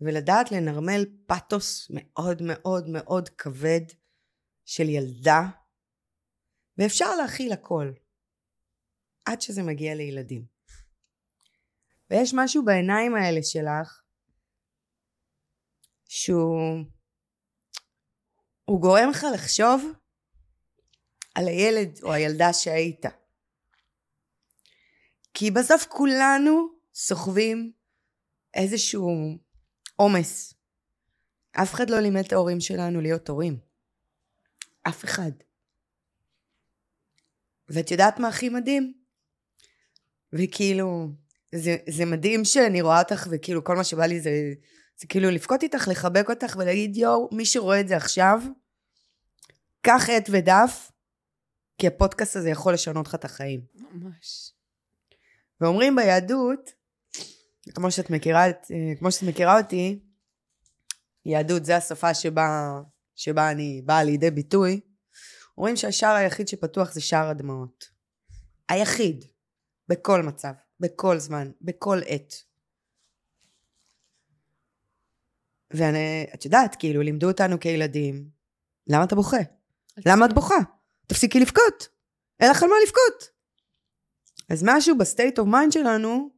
ולדעת 0.00 0.52
לנרמל 0.52 1.04
פתוס 1.26 1.90
מאוד 1.90 2.42
מאוד 2.42 2.88
מאוד 2.88 3.28
כבד 3.28 3.80
של 4.64 4.88
ילדה 4.88 5.40
ואפשר 6.78 7.16
להכיל 7.16 7.52
הכל 7.52 7.92
עד 9.24 9.40
שזה 9.40 9.62
מגיע 9.62 9.94
לילדים. 9.94 10.44
ויש 12.10 12.34
משהו 12.34 12.64
בעיניים 12.64 13.14
האלה 13.14 13.40
שלך 13.42 14.02
שהוא 16.08 16.84
הוא 18.64 18.80
גורם 18.80 19.10
לך 19.10 19.26
לחשוב 19.34 19.92
על 21.34 21.48
הילד 21.48 21.98
או 22.02 22.12
הילדה 22.12 22.52
שהיית. 22.52 23.04
כי 25.34 25.50
בסוף 25.50 25.86
כולנו 25.88 26.68
סוחבים 26.94 27.72
איזשהו 28.54 29.38
עומס. 29.96 30.54
אף 31.52 31.74
אחד 31.74 31.90
לא 31.90 32.00
לימד 32.00 32.24
את 32.24 32.32
ההורים 32.32 32.60
שלנו 32.60 33.00
להיות 33.00 33.28
הורים. 33.28 33.58
אף 34.82 35.04
אחד. 35.04 35.30
ואת 37.68 37.90
יודעת 37.90 38.18
מה 38.18 38.28
הכי 38.28 38.48
מדהים? 38.48 38.92
וכאילו, 40.32 41.08
זה, 41.54 41.76
זה 41.88 42.04
מדהים 42.04 42.44
שאני 42.44 42.82
רואה 42.82 42.98
אותך 42.98 43.26
וכאילו 43.30 43.64
כל 43.64 43.76
מה 43.76 43.84
שבא 43.84 44.06
לי 44.06 44.20
זה 44.20 44.30
זה 44.98 45.06
כאילו 45.06 45.30
לבכות 45.30 45.62
איתך, 45.62 45.88
לחבק 45.90 46.30
אותך 46.30 46.56
ולהגיד, 46.58 46.96
יואו, 46.96 47.28
מי 47.32 47.46
שרואה 47.46 47.80
את 47.80 47.88
זה 47.88 47.96
עכשיו, 47.96 48.40
קח 49.82 50.10
עט 50.10 50.28
ודף, 50.32 50.92
כי 51.78 51.86
הפודקאסט 51.86 52.36
הזה 52.36 52.50
יכול 52.50 52.74
לשנות 52.74 53.06
לך 53.06 53.14
את 53.14 53.24
החיים. 53.24 53.60
ממש. 53.74 54.52
ואומרים 55.60 55.96
ביהדות, 55.96 56.72
כמו 57.74 57.90
שאת 57.90 58.10
מכירה, 58.10 58.50
את- 58.50 58.66
אה, 58.70 58.98
כמו 58.98 59.12
שאת 59.12 59.22
מכירה 59.28 59.58
אותי, 59.60 60.00
יהדות 61.24 61.64
זה 61.64 61.76
השפה 61.76 62.14
שבה, 62.14 62.80
שבה 63.14 63.50
אני 63.50 63.82
באה 63.84 64.04
לידי 64.04 64.30
ביטוי, 64.30 64.80
אומרים 65.58 65.76
שהשער 65.76 66.14
היחיד 66.14 66.48
שפתוח 66.48 66.92
זה 66.92 67.00
שער 67.00 67.28
הדמעות. 67.28 67.84
היחיד. 68.68 69.24
בכל 69.88 70.22
מצב, 70.22 70.52
בכל 70.80 71.18
זמן, 71.18 71.50
בכל 71.60 71.98
עת. 72.06 72.34
ואת 75.70 76.44
יודעת, 76.44 76.76
כאילו, 76.78 77.02
לימדו 77.02 77.28
אותנו 77.28 77.60
כילדים, 77.60 78.30
למה 78.86 79.04
אתה 79.04 79.14
בוכה? 79.14 79.36
למה 80.06 80.26
את 80.26 80.32
בוכה? 80.32 80.54
תפסיקי 81.06 81.40
לבכות. 81.40 81.88
אין 82.40 82.50
לך 82.50 82.62
על 82.62 82.68
מה 82.68 82.74
לבכות. 82.86 83.30
אז 84.50 84.62
משהו 84.66 84.98
ב 84.98 85.05
state 85.05 85.38
of 85.38 85.48
mind 85.48 85.72
שלנו, 85.72 86.30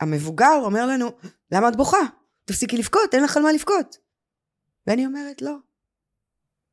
המבוגר 0.00 0.60
אומר 0.62 0.86
לנו, 0.86 1.10
למה 1.52 1.68
את 1.68 1.76
בוכה? 1.76 1.98
תפסיקי 2.44 2.76
לבכות, 2.76 3.14
אין 3.14 3.24
לך 3.24 3.36
על 3.36 3.42
מה 3.42 3.52
לבכות. 3.52 3.96
ואני 4.86 5.06
אומרת, 5.06 5.42
לא. 5.42 5.56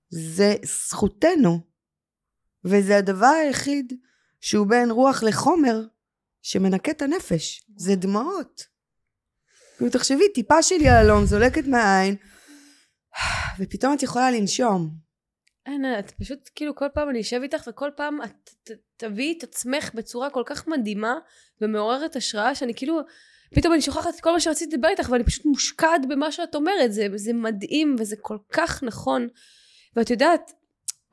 זה 0.10 0.56
זכותנו, 0.64 1.60
וזה 2.66 2.98
הדבר 2.98 3.28
היחיד 3.28 3.94
שהוא 4.42 4.68
בין 4.68 4.92
רוח 4.92 5.24
לחומר 5.24 5.82
שמנקה 6.42 6.92
את 6.92 7.02
הנפש. 7.02 7.66
זה 7.78 7.96
דמעות. 7.96 8.64
כאילו, 9.78 9.92
תחשבי, 9.92 10.30
טיפה 10.34 10.64
של 10.64 10.82
יהלום 10.82 11.26
זולקת 11.26 11.68
מהעין, 11.68 12.16
ופתאום 13.60 13.94
את 13.94 14.04
יכולה 14.04 14.32
לנשום. 14.32 15.05
אין, 15.66 15.86
את 16.00 16.12
פשוט, 16.12 16.50
כאילו, 16.56 16.76
כל 16.76 16.88
פעם 16.94 17.10
אני 17.10 17.22
אשב 17.22 17.40
איתך, 17.44 17.64
וכל 17.68 17.90
פעם 17.96 18.22
את 18.22 18.50
ת- 18.64 18.72
תביאי 18.98 19.36
את 19.38 19.44
עצמך 19.44 19.92
בצורה 19.94 20.30
כל 20.30 20.44
כך 20.46 20.68
מדהימה 20.68 21.16
ומעוררת 21.62 22.16
השראה, 22.16 22.56
שאני 22.56 22.74
כאילו, 22.74 23.00
פתאום 23.56 23.74
אני 23.74 23.82
שוכחת 23.82 24.16
את 24.16 24.22
כל 24.22 24.32
מה 24.32 24.40
שרציתי 24.40 24.76
לדבר 24.76 24.88
איתך, 24.88 25.10
ואני 25.10 25.24
פשוט 25.24 25.46
מושקעת 25.46 26.02
במה 26.10 26.32
שאת 26.32 26.56
אומרת. 26.56 26.94
זה, 26.94 27.08
זה 27.16 27.34
מדהים, 27.34 27.96
וזה 28.00 28.16
כל 28.22 28.38
כך 28.52 28.84
נכון. 28.84 29.28
ואת 29.96 30.10
יודעת, 30.10 30.52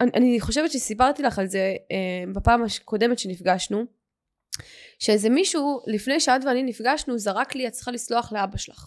אני, 0.00 0.11
אני 0.14 0.40
חושבת 0.40 0.73
שסיפרתי 0.73 1.23
לך 1.23 1.38
על 1.38 1.47
זה 1.47 1.75
אה, 1.92 2.32
בפעם 2.35 2.64
הקודמת 2.64 3.18
שנפגשנו, 3.18 3.85
שאיזה 4.99 5.30
מישהו, 5.30 5.80
לפני 5.87 6.21
שאת 6.21 6.44
ואני 6.44 6.62
נפגשנו, 6.62 7.18
זרק 7.18 7.54
לי, 7.54 7.66
את 7.66 7.73
צריכה 7.73 7.90
לסלוח 7.90 8.32
לאבא 8.32 8.56
שלך. 8.56 8.87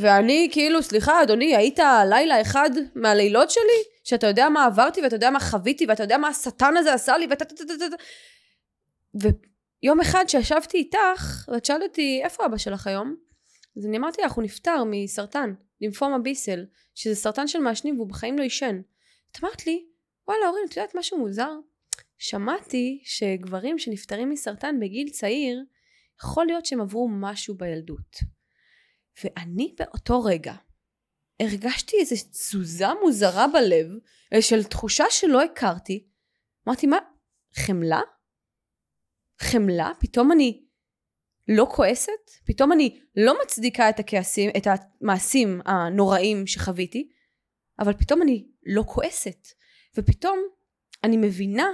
ואני 0.00 0.48
כאילו, 0.52 0.82
סליחה 0.82 1.22
אדוני, 1.22 1.56
היית 1.56 1.78
לילה 2.10 2.40
אחד 2.40 2.70
מהלילות 2.94 3.50
שלי? 3.50 3.95
שאתה 4.06 4.26
יודע 4.26 4.48
מה 4.48 4.64
עברתי 4.64 5.02
ואתה 5.02 5.16
יודע 5.16 5.30
מה 5.30 5.40
חוויתי 5.40 5.86
ואתה 5.86 6.02
יודע 6.02 6.18
מה 6.18 6.28
השטן 6.28 6.76
הזה 6.76 6.94
עשה 6.94 7.18
לי 7.18 7.26
ואתה... 7.30 7.44
תה- 7.44 7.54
תה- 7.54 7.64
תה- 7.64 7.74
תה- 7.90 7.96
ויום 9.82 10.00
אחד 10.00 10.24
שישבתי 10.28 10.78
איתך 10.78 11.48
ואת 11.48 11.64
שאלת 11.64 11.82
אותי 11.82 12.20
איפה 12.24 12.46
אבא 12.46 12.56
שלך 12.56 12.86
היום? 12.86 13.16
אז 13.76 13.86
אני 13.86 13.96
אמרתי 13.96 14.22
לך 14.22 14.32
הוא 14.32 14.44
נפטר 14.44 14.84
מסרטן, 14.86 15.54
לימפומה 15.80 16.18
ביסל, 16.18 16.64
שזה 16.94 17.14
סרטן 17.14 17.46
של 17.46 17.58
מעשנים 17.58 17.96
והוא 17.96 18.08
בחיים 18.08 18.38
לא 18.38 18.42
עישן. 18.42 18.80
את 19.32 19.44
אמרת 19.44 19.66
לי 19.66 19.86
וואלה 20.28 20.48
אורין 20.48 20.64
את 20.68 20.76
יודעת 20.76 20.94
משהו 20.94 21.18
מוזר? 21.18 21.52
שמעתי 22.18 23.02
שגברים 23.04 23.78
שנפטרים 23.78 24.30
מסרטן 24.30 24.80
בגיל 24.80 25.08
צעיר 25.08 25.64
יכול 26.22 26.46
להיות 26.46 26.66
שהם 26.66 26.80
עברו 26.80 27.08
משהו 27.08 27.54
בילדות. 27.54 28.16
ואני 29.24 29.74
באותו 29.78 30.22
רגע 30.22 30.54
הרגשתי 31.40 31.96
איזו 32.00 32.16
תזוזה 32.30 32.86
מוזרה 33.02 33.46
בלב, 33.48 33.86
אה, 34.34 34.42
של 34.42 34.64
תחושה 34.64 35.04
שלא 35.10 35.42
הכרתי. 35.42 36.06
אמרתי, 36.68 36.86
מה, 36.86 36.98
חמלה? 37.54 38.00
חמלה? 39.38 39.92
פתאום 40.00 40.32
אני 40.32 40.64
לא 41.48 41.66
כועסת? 41.70 42.30
פתאום 42.44 42.72
אני 42.72 43.00
לא 43.16 43.34
מצדיקה 43.42 43.88
את 43.88 43.98
הכעסים, 43.98 44.50
את 44.56 44.66
המעשים 44.66 45.60
הנוראים 45.64 46.46
שחוויתי, 46.46 47.08
אבל 47.78 47.92
פתאום 47.92 48.22
אני 48.22 48.46
לא 48.66 48.82
כועסת. 48.86 49.48
ופתאום 49.96 50.38
אני 51.04 51.16
מבינה 51.16 51.66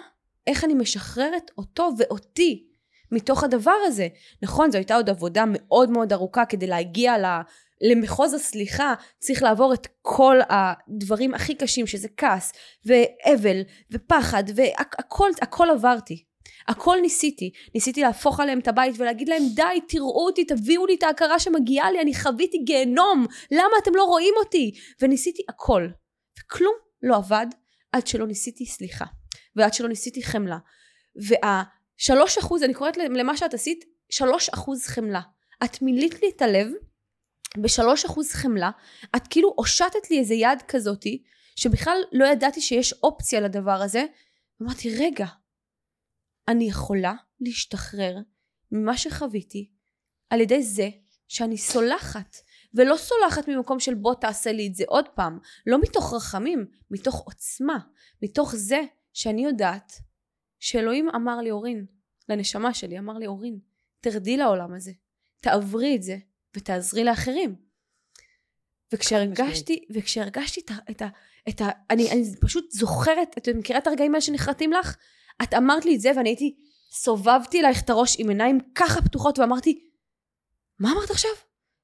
איך 0.47 0.65
אני 0.65 0.75
משחררת 0.75 1.51
אותו 1.59 1.91
ואותי 1.99 2.69
מתוך 3.13 3.45
הדבר 3.45 3.75
הזה. 3.87 4.09
נכון, 4.43 4.71
זו 4.71 4.79
הייתה 4.79 4.95
עוד 4.95 5.11
עבודה 5.11 5.45
מאוד 5.49 5.91
מאוד 5.91 6.13
ארוכה 6.13 6.47
כדי 6.47 6.67
להגיע. 6.67 7.17
למחוז 7.83 8.35
הסליחה 8.35 8.95
צריך 9.19 9.43
לעבור 9.43 9.75
את 9.75 9.87
כל 10.03 10.37
הדברים 10.49 11.35
הכי 11.35 11.55
קשים 11.55 11.87
שזה 11.87 12.09
כעס 12.17 12.53
ואבל 12.85 13.63
ופחד 13.93 14.45
והכל 14.55 15.31
הכל 15.43 15.71
עברתי. 15.71 16.25
הכל 16.69 16.97
ניסיתי. 17.03 17.51
ניסיתי 17.75 18.01
להפוך 18.01 18.41
עליהם 18.41 18.59
את 18.59 18.69
הבית 18.69 18.95
ולהגיד 18.99 19.29
להם 19.29 19.43
די 19.55 19.81
תראו 19.89 20.27
אותי 20.27 20.45
תביאו 20.45 20.87
לי 20.87 20.95
את 20.95 21.03
ההכרה 21.03 21.39
שמגיעה 21.39 21.91
לי 21.91 22.01
אני 22.01 22.15
חוויתי 22.15 22.59
גיהנום. 22.59 23.27
למה 23.51 23.73
אתם 23.83 23.95
לא 23.95 24.05
רואים 24.05 24.35
אותי? 24.39 24.73
וניסיתי 25.01 25.43
הכל. 25.49 25.89
וכלום 26.39 26.75
לא 27.03 27.17
עבד 27.17 27.47
עד 27.93 28.07
שלא 28.07 28.27
ניסיתי 28.27 28.67
סליחה 28.67 29.05
ועד 29.57 29.75
שלא 29.75 29.89
ניסיתי 29.89 30.23
חמלה. 30.23 30.59
והשלוש 31.17 32.39
אחוז 32.39 32.63
אני 32.63 32.75
קוראת 32.75 32.97
למה 32.97 33.37
שאת 33.37 33.55
עשית 33.55 33.85
שלוש 34.11 34.49
אחוז 34.49 34.87
חמלה. 34.87 35.21
את 35.65 35.83
מילאת 35.83 36.23
לי 36.23 36.31
את 36.37 36.43
הלב 36.43 36.69
בשלוש 37.59 38.05
אחוז 38.05 38.33
חמלה, 38.33 38.71
את 39.17 39.27
כאילו 39.31 39.55
הושטת 39.57 40.11
לי 40.11 40.19
איזה 40.19 40.35
יד 40.35 40.63
כזאתי, 40.69 41.23
שבכלל 41.57 41.97
לא 42.13 42.25
ידעתי 42.25 42.61
שיש 42.61 42.93
אופציה 42.93 43.41
לדבר 43.41 43.83
הזה, 43.83 44.05
אמרתי, 44.63 44.97
רגע, 44.99 45.27
אני 46.49 46.65
יכולה 46.65 47.15
להשתחרר 47.41 48.17
ממה 48.73 48.97
שחוויתי 48.97 49.71
על 50.31 50.41
ידי 50.41 50.63
זה 50.63 50.89
שאני 51.29 51.59
סולחת, 51.59 52.37
ולא 52.75 52.97
סולחת 52.97 53.49
ממקום 53.49 53.81
של 53.81 53.95
בוא 53.95 54.15
תעשה 54.15 54.53
לי 54.53 54.67
את 54.67 54.75
זה 54.75 54.85
עוד 54.89 55.09
פעם, 55.09 55.39
לא 55.67 55.81
מתוך 55.81 56.15
רחמים, 56.15 56.67
מתוך 56.91 57.21
עוצמה, 57.27 57.79
מתוך 58.23 58.55
זה 58.57 58.81
שאני 59.13 59.45
יודעת 59.45 59.93
שאלוהים 60.59 61.09
אמר 61.09 61.37
לי 61.37 61.51
אורין, 61.51 61.87
לנשמה 62.29 62.75
שלי 62.75 62.99
אמר 62.99 63.19
לי 63.19 63.27
אורין, 63.27 63.59
תרדי 64.01 64.37
לעולם 64.37 64.75
הזה, 64.75 64.93
תעברי 65.41 65.97
את 65.97 66.03
זה, 66.03 66.17
ותעזרי 66.57 67.05
לאחרים. 67.05 67.57
וכשהרגשתי, 68.93 69.85
וכשהרגשתי 69.95 70.61
את 70.61 70.71
ה... 70.71 70.75
את 70.91 71.03
ה, 71.03 71.09
את 71.49 71.61
ה 71.61 71.69
אני, 71.91 72.11
אני 72.11 72.25
פשוט 72.41 72.71
זוכרת, 72.71 73.39
את 73.39 73.49
מכירה 73.49 73.79
את 73.79 73.87
הרגעים 73.87 74.15
האלה 74.15 74.23
שנחרטים 74.23 74.73
לך? 74.73 74.97
את 75.43 75.55
אמרת 75.55 75.85
לי 75.85 75.97
את 75.97 76.01
זה 76.01 76.11
ואני 76.17 76.29
הייתי, 76.29 76.57
סובבתי 76.93 77.61
אלייך 77.61 77.83
את 77.83 77.91
הראש 77.91 78.17
עם 78.19 78.29
עיניים 78.29 78.59
ככה 78.75 79.03
פתוחות 79.03 79.39
ואמרתי, 79.39 79.89
מה 80.79 80.93
אמרת 80.93 81.11
עכשיו? 81.11 81.31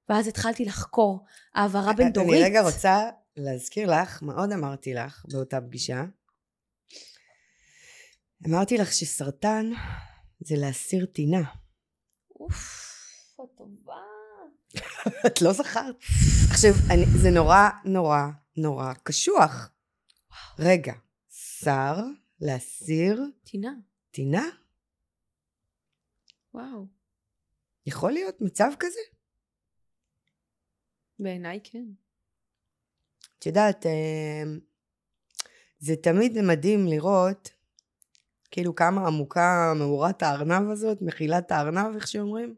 ואז 0.09 0.29
התחלתי 0.29 0.65
לחקור 0.65 1.25
העברה 1.55 1.93
בין 1.93 2.13
דורית. 2.13 2.31
אני 2.31 2.45
רגע 2.45 2.63
רוצה 2.63 3.11
להזכיר 3.37 3.91
לך, 3.91 4.23
מה 4.23 4.35
עוד 4.35 4.53
אמרתי 4.53 4.95
לך 4.95 5.25
באותה 5.33 5.61
פגישה? 5.61 6.05
אמרתי 8.49 8.79
לך 8.79 8.93
שסרטן 8.93 9.71
זה 10.41 10.55
להסיר 10.59 11.07
טינה. 11.07 11.43
אוף, 12.41 13.37
טובה. 13.57 14.18
את 15.27 15.43
לא 15.43 15.53
זכרת. 15.53 15.97
עכשיו, 16.51 16.71
אני, 16.91 17.07
זה 17.23 17.31
נורא 17.31 17.69
נורא 17.85 18.21
נורא 18.57 18.93
קשוח. 19.03 19.71
רגע, 20.59 20.93
שר, 21.31 21.97
להסיר, 22.41 23.23
טינה, 23.45 23.73
טינה? 24.11 24.45
וואו. 26.55 26.87
יכול 27.87 28.13
להיות 28.13 28.41
מצב 28.41 28.71
כזה? 28.79 29.01
בעיניי 31.19 31.61
כן. 31.65 31.85
את 33.39 33.47
יודעת, 33.47 33.87
אה, 33.87 34.43
זה 35.79 35.97
תמיד 35.97 36.41
מדהים 36.41 36.87
לראות 36.87 37.51
כאילו 38.51 38.75
כמה 38.75 39.07
עמוקה 39.07 39.73
מאורת 39.77 40.23
הארנב 40.23 40.71
הזאת, 40.71 41.03
מחילת 41.03 41.53
הארנב, 41.53 41.95
איך 41.95 42.09
שאומרים. 42.09 42.55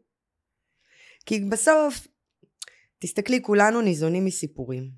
כי 1.25 1.39
בסוף, 1.39 2.07
תסתכלי, 2.99 3.41
כולנו 3.41 3.81
ניזונים 3.81 4.25
מסיפורים. 4.25 4.91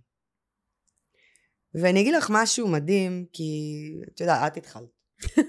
ואני 1.74 2.02
אגיד 2.02 2.14
לך 2.14 2.28
משהו 2.30 2.68
מדהים, 2.68 3.26
כי 3.34 3.74
את 4.14 4.20
יודעת, 4.20 4.52
את 4.52 4.58
התחלת. 4.58 4.90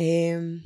אמ, 0.00 0.58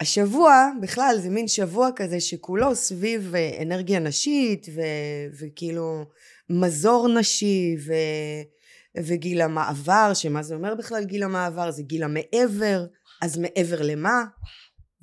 השבוע, 0.00 0.70
בכלל, 0.82 1.16
זה 1.22 1.30
מין 1.30 1.48
שבוע 1.48 1.88
כזה 1.96 2.20
שכולו 2.20 2.74
סביב 2.74 3.34
אה, 3.34 3.62
אנרגיה 3.62 3.98
נשית, 3.98 4.66
ו- 4.74 5.36
וכאילו 5.40 6.04
מזור 6.50 7.08
נשי, 7.08 7.76
ו- 7.86 9.02
וגיל 9.04 9.40
המעבר, 9.40 10.10
שמה 10.14 10.42
זה 10.42 10.54
אומר 10.54 10.74
בכלל 10.74 11.04
גיל 11.04 11.22
המעבר? 11.22 11.70
זה 11.70 11.82
גיל 11.82 12.02
המעבר, 12.02 12.86
אז 13.22 13.38
מעבר 13.38 13.82
למה? 13.82 14.24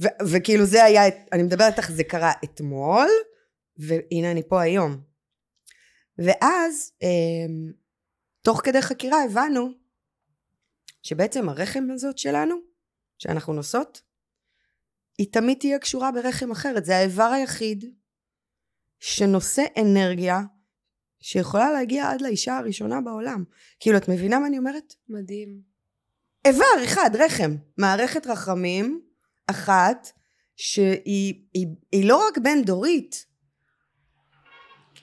ו- 0.02 0.26
וכאילו 0.30 0.66
זה 0.66 0.84
היה, 0.84 1.02
אני 1.32 1.44
מדברת 1.44 1.74
איתך, 1.74 1.92
זה 1.92 2.04
קרה 2.04 2.32
אתמול, 2.44 3.10
והנה 3.78 4.32
אני 4.32 4.44
פה 4.48 4.62
היום. 4.62 5.02
ואז, 6.18 6.92
אה, 7.04 7.54
תוך 8.42 8.62
כדי 8.64 8.82
חקירה 8.82 9.24
הבנו 9.24 9.70
שבעצם 11.04 11.50
הרחם 11.50 11.84
הזאת 11.94 12.18
שלנו, 12.18 12.56
שאנחנו 13.18 13.54
נושאות, 13.54 14.02
היא 15.18 15.28
תמיד 15.32 15.58
תהיה 15.60 15.80
קשורה 15.80 16.12
ברחם 16.12 16.52
אחרת. 16.52 16.86
זה 16.86 16.98
האיבר 16.98 17.24
היחיד 17.24 17.86
שנושא 19.00 19.64
אנרגיה 19.82 20.42
שיכולה 21.20 21.72
להגיע 21.72 22.10
עד 22.12 22.22
לאישה 22.22 22.58
הראשונה 22.58 23.02
בעולם. 23.02 23.44
כאילו, 23.80 23.98
את 23.98 24.10
מבינה 24.10 24.40
מה 24.40 24.48
אני 24.48 24.58
אומרת? 24.58 24.94
מדהים. 25.10 25.62
איבר 26.46 26.84
אחד, 26.84 27.10
רחם. 27.14 27.56
מערכת 27.78 28.28
רחמים 28.28 29.02
אחת, 29.48 30.08
שהיא 30.56 31.44
היא, 31.54 31.68
היא 31.92 32.10
לא 32.10 32.28
רק 32.28 32.38
בין 32.38 32.64
דורית, 32.64 33.26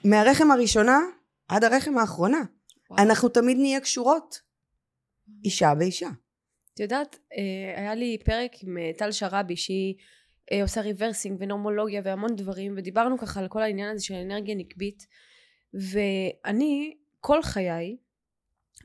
מהרחם 0.03 0.51
הראשונה 0.51 0.99
עד 1.47 1.63
הרחם 1.63 1.97
האחרונה. 1.97 2.41
וואו. 2.89 3.03
אנחנו 3.03 3.29
תמיד 3.29 3.57
נהיה 3.57 3.79
קשורות. 3.79 4.41
אישה 5.45 5.75
באישה. 5.75 6.09
את 6.73 6.79
יודעת, 6.79 7.19
אה, 7.37 7.79
היה 7.81 7.95
לי 7.95 8.17
פרק 8.25 8.51
עם 8.63 8.77
אה, 8.77 8.91
טל 8.97 9.11
שראבי 9.11 9.55
שהיא 9.55 9.95
אה, 10.51 10.61
עושה 10.61 10.81
rebirthing 10.81 11.37
ונומרולוגיה 11.39 12.01
והמון 12.05 12.35
דברים 12.35 12.73
ודיברנו 12.77 13.17
ככה 13.17 13.39
על 13.39 13.47
כל 13.47 13.61
העניין 13.61 13.89
הזה 13.91 14.03
של 14.03 14.13
אנרגיה 14.13 14.55
נקבית 14.55 15.07
ואני 15.73 16.97
כל 17.19 17.41
חיי 17.41 17.97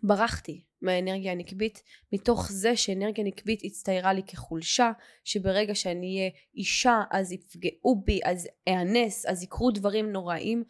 ברחתי 0.03 0.65
מהאנרגיה 0.83 1.33
הנקבית 1.33 1.83
מתוך 2.13 2.53
זה 2.53 2.77
שאנרגיה 2.77 3.25
נקבית 3.25 3.61
הצטיירה 3.65 4.13
לי 4.13 4.23
כחולשה 4.27 4.93
שברגע 5.25 5.75
שאני 5.75 6.17
אהיה 6.17 6.31
אישה 6.55 7.03
אז 7.11 7.33
יפגעו 7.33 8.03
בי 8.05 8.21
אז 8.25 8.49
אאנס 8.69 9.27
אז 9.27 9.43
יקרו 9.43 9.71
דברים 9.71 10.13
נוראים. 10.13 10.65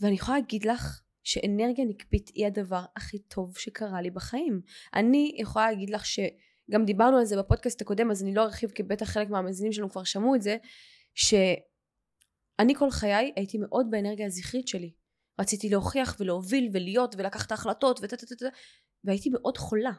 ואני 0.00 0.14
יכולה 0.14 0.38
להגיד 0.38 0.64
לך 0.64 1.02
שאנרגיה 1.22 1.84
נקבית 1.84 2.30
היא 2.34 2.46
הדבר 2.46 2.84
הכי 2.96 3.18
טוב 3.18 3.58
שקרה 3.58 4.02
לי 4.02 4.10
בחיים. 4.10 4.60
אני 4.94 5.36
יכולה 5.38 5.70
להגיד 5.70 5.90
לך 5.90 6.06
שגם 6.06 6.84
דיברנו 6.84 7.18
על 7.18 7.24
זה 7.24 7.36
בפודקאסט 7.38 7.82
הקודם 7.82 8.10
אז 8.10 8.22
אני 8.22 8.34
לא 8.34 8.42
ארחיב 8.42 8.70
כי 8.70 8.82
בטח 8.82 9.06
חלק 9.06 9.30
מהמאזינים 9.30 9.72
שלנו 9.72 9.90
כבר 9.90 10.04
שמעו 10.04 10.34
את 10.34 10.42
זה 10.42 10.56
שאני 11.14 12.74
כל 12.78 12.90
חיי 12.90 13.32
הייתי 13.36 13.58
מאוד 13.58 13.86
באנרגיה 13.90 14.26
הזכרית 14.26 14.68
שלי. 14.68 14.92
רציתי 15.40 15.68
להוכיח 15.68 16.16
ולהוביל 16.20 16.70
ולהיות 16.72 17.14
ולקחת 17.18 17.46
את 17.46 17.50
ההחלטות 17.50 18.00
וטה 18.02 18.16
טה 18.16 18.26
טה 18.26 18.34
טה 18.34 18.46
והייתי 19.04 19.30
מאוד 19.30 19.56
חולה. 19.56 19.92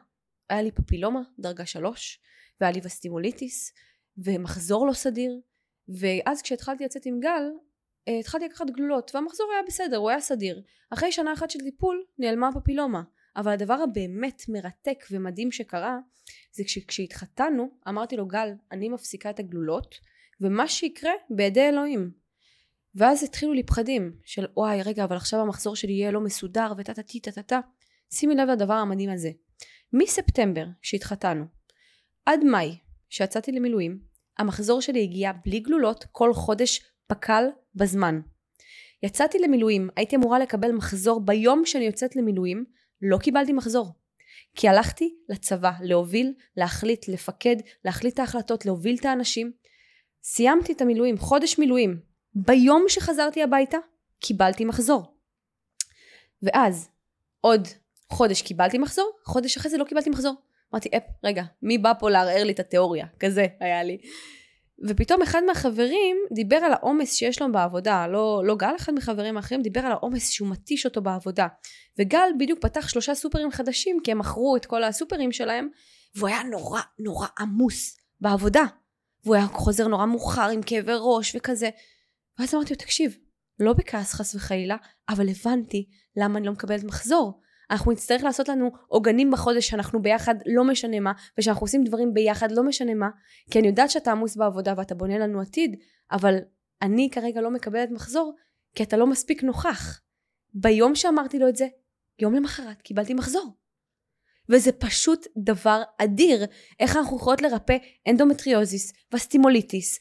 היה 0.50 0.62
לי 0.62 0.72
פפילומה 0.72 1.22
דרגה 1.40 1.66
שלוש 1.66 2.20
והיה 2.62 2.74
לי 2.74 2.80
וסטימוליטיס 2.84 3.74
ומחזור 4.18 4.88
לא 4.88 4.94
סדיר 4.94 5.40
ואז 5.88 6.42
כשהתחלתי 6.42 6.86
לצאת 6.86 7.06
עם 7.06 7.20
גל 7.20 7.44
אה, 8.08 8.20
התחלתי 8.20 8.46
לקחת 8.46 8.70
גלולות 8.70 9.12
והמחזור 9.14 9.48
היה 9.54 9.62
בסדר 9.68 9.98
הוא 9.98 10.10
היה 10.10 10.20
סדיר. 10.20 10.62
אחרי 10.90 11.12
שנה 11.12 11.34
אחת 11.34 11.50
של 11.50 11.60
טיפול 11.60 12.06
נעלמה 12.20 12.48
הפפילומה. 12.48 13.04
אבל 13.36 13.52
הדבר 13.52 13.74
הבאמת 13.74 14.42
מרתק 14.50 15.06
ומדהים 15.12 15.52
שקרה 15.52 16.00
זה 16.52 16.64
כשהתחתנו 16.88 17.70
אמרתי 17.88 18.18
לו 18.18 18.28
גל 18.28 18.50
אני 18.72 18.90
מפסיקה 18.90 19.30
את 19.30 19.40
הגלולות 19.40 19.96
ומה 20.42 20.68
שיקרה 20.68 21.12
בידי 21.30 21.70
אלוהים. 21.70 22.12
ואז 22.96 23.24
התחילו 23.24 23.54
לי 23.54 23.64
פחדים 23.64 24.16
של 24.26 24.46
וואי 24.58 24.82
רגע 24.82 25.04
אבל 25.04 25.16
עכשיו 25.16 25.40
המחזור 25.40 25.76
שלי 25.76 25.92
יהיה 25.92 26.12
לא 26.12 26.22
מסודר 26.22 26.74
וטה 26.78 26.94
טה 26.94 27.04
טה 27.04 27.20
טה 27.22 27.32
טה 27.32 27.42
טה 27.42 27.60
שימי 28.14 28.36
לב 28.36 28.50
לדבר 28.50 28.74
המדהים 28.74 29.10
הזה. 29.10 29.32
מספטמבר 29.94 30.66
שהתחתנו 30.82 31.46
עד 32.26 32.44
מאי 32.44 32.78
שיצאתי 33.10 33.52
למילואים 33.52 34.00
המחזור 34.38 34.82
שלי 34.82 35.04
הגיע 35.04 35.32
בלי 35.46 35.60
גלולות 35.60 36.06
כל 36.12 36.34
חודש 36.34 36.82
פק"ל 37.08 37.44
בזמן. 37.76 38.22
יצאתי 39.04 39.40
למילואים 39.40 39.90
הייתי 39.96 40.16
אמורה 40.16 40.40
לקבל 40.40 40.72
מחזור 40.72 41.26
ביום 41.26 41.66
שאני 41.66 41.86
יוצאת 41.86 42.16
למילואים 42.16 42.66
לא 43.02 43.18
קיבלתי 43.18 43.54
מחזור. 43.54 43.88
כי 44.56 44.68
הלכתי 44.68 45.16
לצבא 45.30 45.72
להוביל 45.82 46.34
להחליט 46.58 47.08
לפקד 47.08 47.56
להחליט 47.86 48.14
את 48.14 48.20
ההחלטות 48.20 48.66
להוביל 48.66 48.96
את 49.00 49.06
האנשים. 49.06 49.52
סיימתי 50.24 50.74
את 50.74 50.82
המילואים 50.82 51.18
חודש 51.18 51.60
מילואים 51.60 52.00
ביום 52.36 52.86
שחזרתי 52.88 53.44
הביתה 53.44 53.78
קיבלתי 54.20 54.66
מחזור. 54.66 55.18
ואז 56.42 56.90
עוד 57.42 57.68
חודש 58.12 58.42
קיבלתי 58.42 58.78
מחזור 58.78 59.12
חודש 59.26 59.58
אחרי 59.58 59.72
זה 59.72 59.78
לא 59.78 59.84
קיבלתי 59.84 60.10
מחזור 60.10 60.34
אמרתי 60.74 60.90
אפ 60.98 61.04
רגע 61.24 61.44
מי 61.62 61.78
בא 61.78 61.94
פה 62.00 62.10
לערער 62.10 62.44
לי 62.44 62.52
את 62.52 62.60
התיאוריה 62.60 63.06
כזה 63.20 63.46
היה 63.60 63.84
לי 63.84 63.98
ופתאום 64.88 65.22
אחד 65.22 65.42
מהחברים 65.48 66.18
דיבר 66.32 66.56
על 66.56 66.74
העומס 66.74 67.14
שיש 67.14 67.42
לו 67.42 67.52
בעבודה, 67.52 68.08
לא, 68.08 68.42
לא 68.46 68.56
גל, 68.56 68.76
אחד 68.76 68.94
מחברים 68.94 69.38
האחרים 69.38 69.62
דיבר 69.62 69.80
על 69.80 69.92
העומס 69.92 70.30
שהוא 70.30 70.50
מתיש 70.50 70.86
אותו 70.86 71.02
בעבודה. 71.02 71.48
וגל 72.00 72.30
בדיוק 72.40 72.60
פתח 72.62 72.88
שלושה 72.88 73.16
סופרים 73.16 73.52
חדשים 73.52 73.98
כי 74.04 74.12
הם 74.12 74.20
מכרו 74.20 74.56
את 74.56 74.66
כל 74.66 74.84
הסופרים 74.84 75.32
שלהם, 75.32 75.70
והוא 76.16 76.28
היה 76.28 76.44
נורא 76.44 76.82
נורא 77.00 77.28
עמוס 77.40 77.98
בעבודה. 78.22 78.64
והוא 79.24 79.36
היה 79.36 79.48
חוזר 79.48 79.88
נורא 79.88 80.06
מאוחר 80.06 80.50
עם 80.50 80.62
כאבי 80.62 80.92
ראש 81.00 81.36
וכזה. 81.36 81.70
ואז 82.40 82.56
אמרתי 82.56 82.74
לו, 82.74 82.80
תקשיב, 82.80 83.18
לא 83.60 83.74
בכעס 83.74 84.14
חס 84.14 84.36
וחלילה, 84.36 84.76
אבל 85.10 85.30
הבנתי 85.30 85.90
למה 86.18 86.40
אני 86.40 86.48
לא 86.48 86.54
מקבלת 86.54 86.84
מחזור. 86.84 87.42
אנחנו 87.72 87.92
נצטרך 87.92 88.24
לעשות 88.24 88.50
לנו 88.50 88.72
עוגנים 88.88 89.32
בחודש 89.32 89.68
שאנחנו 89.68 90.02
ביחד 90.02 90.36
לא 90.46 90.64
משנה 90.64 91.00
מה 91.00 91.12
ושאנחנו 91.38 91.64
עושים 91.64 91.84
דברים 91.84 92.14
ביחד 92.14 92.52
לא 92.52 92.64
משנה 92.64 92.94
מה. 92.94 93.10
כי 93.52 93.60
אני 93.60 93.68
יודעת 93.68 93.92
שאתה 93.92 94.12
עמוס 94.12 94.36
בעבודה 94.36 94.74
ואתה 94.78 94.96
בונה 94.96 95.18
לנו 95.18 95.42
עתיד 95.42 95.76
אבל 96.12 96.38
אני 96.82 97.10
כרגע 97.12 97.42
לא 97.42 97.52
מקבלת 97.52 97.92
מחזור 97.92 98.36
כי 98.76 98.84
אתה 98.84 98.98
לא 98.98 99.08
מספיק 99.08 99.44
נוכח. 99.44 100.02
ביום 100.54 100.96
שאמרתי 100.96 101.40
לו 101.40 101.50
את 101.50 101.56
זה 101.56 101.68
יום 102.20 102.34
למחרת 102.34 102.82
קיבלתי 102.82 103.14
מחזור. 103.14 103.58
וזה 104.50 104.72
פשוט 104.72 105.28
דבר 105.38 105.82
אדיר 105.98 106.46
איך 106.80 106.98
אנחנו 106.98 107.18
יכולות 107.18 107.42
לרפא 107.42 107.78
אנדומטריוזיס 108.10 108.94
וסטיבוליטיס 109.14 110.00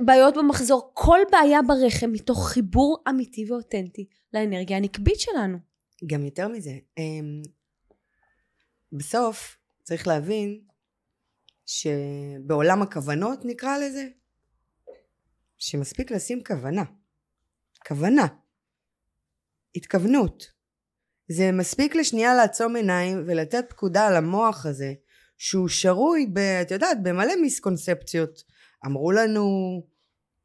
בעיות 0.00 0.36
במחזור 0.36 0.90
כל 0.94 1.18
בעיה 1.32 1.62
ברחם 1.62 2.12
מתוך 2.12 2.48
חיבור 2.48 2.98
אמיתי 3.08 3.44
ואותנטי 3.48 4.06
לאנרגיה 4.34 4.76
הנקבית 4.76 5.20
שלנו 5.20 5.69
גם 6.06 6.24
יותר 6.24 6.48
מזה, 6.48 6.72
אמ, 6.98 7.42
בסוף 8.92 9.56
צריך 9.82 10.06
להבין 10.06 10.60
שבעולם 11.66 12.82
הכוונות 12.82 13.40
נקרא 13.44 13.78
לזה, 13.78 14.08
שמספיק 15.58 16.10
לשים 16.10 16.44
כוונה. 16.44 16.84
כוונה. 17.88 18.26
התכוונות. 19.76 20.52
זה 21.28 21.52
מספיק 21.52 21.94
לשנייה 21.94 22.34
לעצום 22.34 22.76
עיניים 22.76 23.22
ולתת 23.26 23.64
פקודה 23.68 24.10
למוח 24.10 24.66
הזה 24.66 24.92
שהוא 25.38 25.68
שרוי, 25.68 26.26
ב, 26.32 26.38
את 26.38 26.70
יודעת, 26.70 27.02
במלא 27.02 27.36
מיסקונספציות. 27.42 28.44
אמרו 28.86 29.12
לנו 29.12 29.46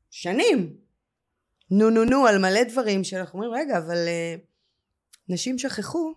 שנים, 0.10 0.78
נו 1.72 1.89
נו 1.89 2.04
נו 2.04 2.28
על 2.28 2.38
מלא 2.38 2.63
דברים 2.63 3.04
שאנחנו 3.04 3.44
אומרים 3.44 3.62
רגע 3.62 3.78
אבל 3.78 3.96
uh, 3.96 4.55
נשים 5.30 5.60
שכחו 5.60 6.14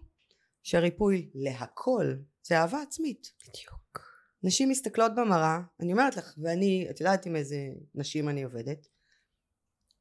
שהריפוי 0.62 1.30
להכל 1.34 2.14
זה 2.42 2.58
אהבה 2.58 2.82
עצמית. 2.82 3.32
בדיוק. 3.48 4.08
נשים 4.42 4.68
מסתכלות 4.68 5.14
במראה, 5.14 5.58
אני 5.80 5.92
אומרת 5.92 6.16
לך, 6.16 6.34
ואני, 6.42 6.86
את 6.90 7.00
יודעת 7.00 7.26
עם 7.26 7.36
איזה 7.36 7.56
נשים 7.94 8.28
אני 8.28 8.42
עובדת, 8.42 8.86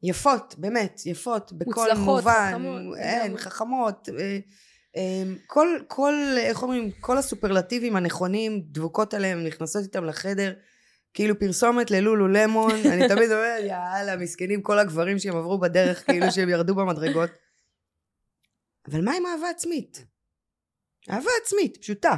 יפות, 0.03 0.55
באמת, 0.57 1.01
יפות, 1.05 1.53
בכל 1.53 1.71
מוצלחות, 1.71 2.23
מובן, 2.23 2.51
חכמות, 2.53 2.97
אין, 2.97 3.21
לגמרי. 3.25 3.41
חכמות, 3.41 4.09
אה, 4.19 4.39
אה, 4.97 5.23
כל, 5.47 5.67
כל, 5.87 6.13
איך 6.37 6.63
אומרים, 6.63 6.91
כל 6.99 7.17
הסופרלטיבים 7.17 7.95
הנכונים, 7.95 8.61
דבוקות 8.65 9.13
עליהם, 9.13 9.43
נכנסות 9.43 9.83
איתם 9.83 10.03
לחדר, 10.03 10.53
כאילו 11.13 11.39
פרסומת 11.39 11.91
ללולו 11.91 12.27
למון, 12.27 12.71
אני 12.91 13.07
תמיד 13.07 13.31
אומרת, 13.31 13.63
יאללה, 13.63 14.15
מסכנים 14.17 14.61
כל 14.61 14.79
הגברים 14.79 15.19
שהם 15.19 15.35
עברו 15.35 15.59
בדרך, 15.59 16.05
כאילו 16.05 16.31
שהם 16.31 16.49
ירדו 16.49 16.75
במדרגות. 16.75 17.29
אבל 18.91 19.05
מה 19.05 19.13
עם 19.13 19.25
אהבה 19.25 19.49
עצמית? 19.49 20.05
אהבה 21.09 21.29
עצמית, 21.43 21.77
פשוטה. 21.77 22.15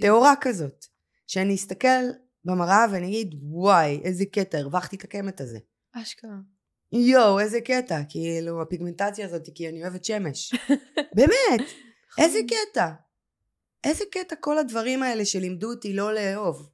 טהורה 0.00 0.34
כזאת. 0.40 0.86
שאני 1.26 1.54
אסתכל 1.54 2.04
במראה 2.44 2.84
ואני 2.92 3.06
אגיד, 3.06 3.34
וואי, 3.42 4.00
איזה 4.04 4.24
קטע, 4.32 4.58
הרווחתי 4.58 4.96
את 4.96 5.04
הקמט 5.04 5.40
הזה. 5.40 5.58
אשכרה. 5.92 6.36
יואו, 6.92 7.40
איזה 7.40 7.60
קטע, 7.60 8.00
כאילו, 8.08 8.62
הפיגמנטציה 8.62 9.26
הזאת, 9.26 9.48
כי 9.54 9.68
אני 9.68 9.82
אוהבת 9.82 10.04
שמש. 10.04 10.54
באמת, 11.16 11.68
איזה 12.18 12.38
קטע. 12.48 12.90
איזה 13.84 14.04
קטע 14.12 14.36
כל 14.36 14.58
הדברים 14.58 15.02
האלה 15.02 15.24
שלימדו 15.24 15.70
אותי 15.70 15.92
לא 15.92 16.14
לאהוב. 16.14 16.68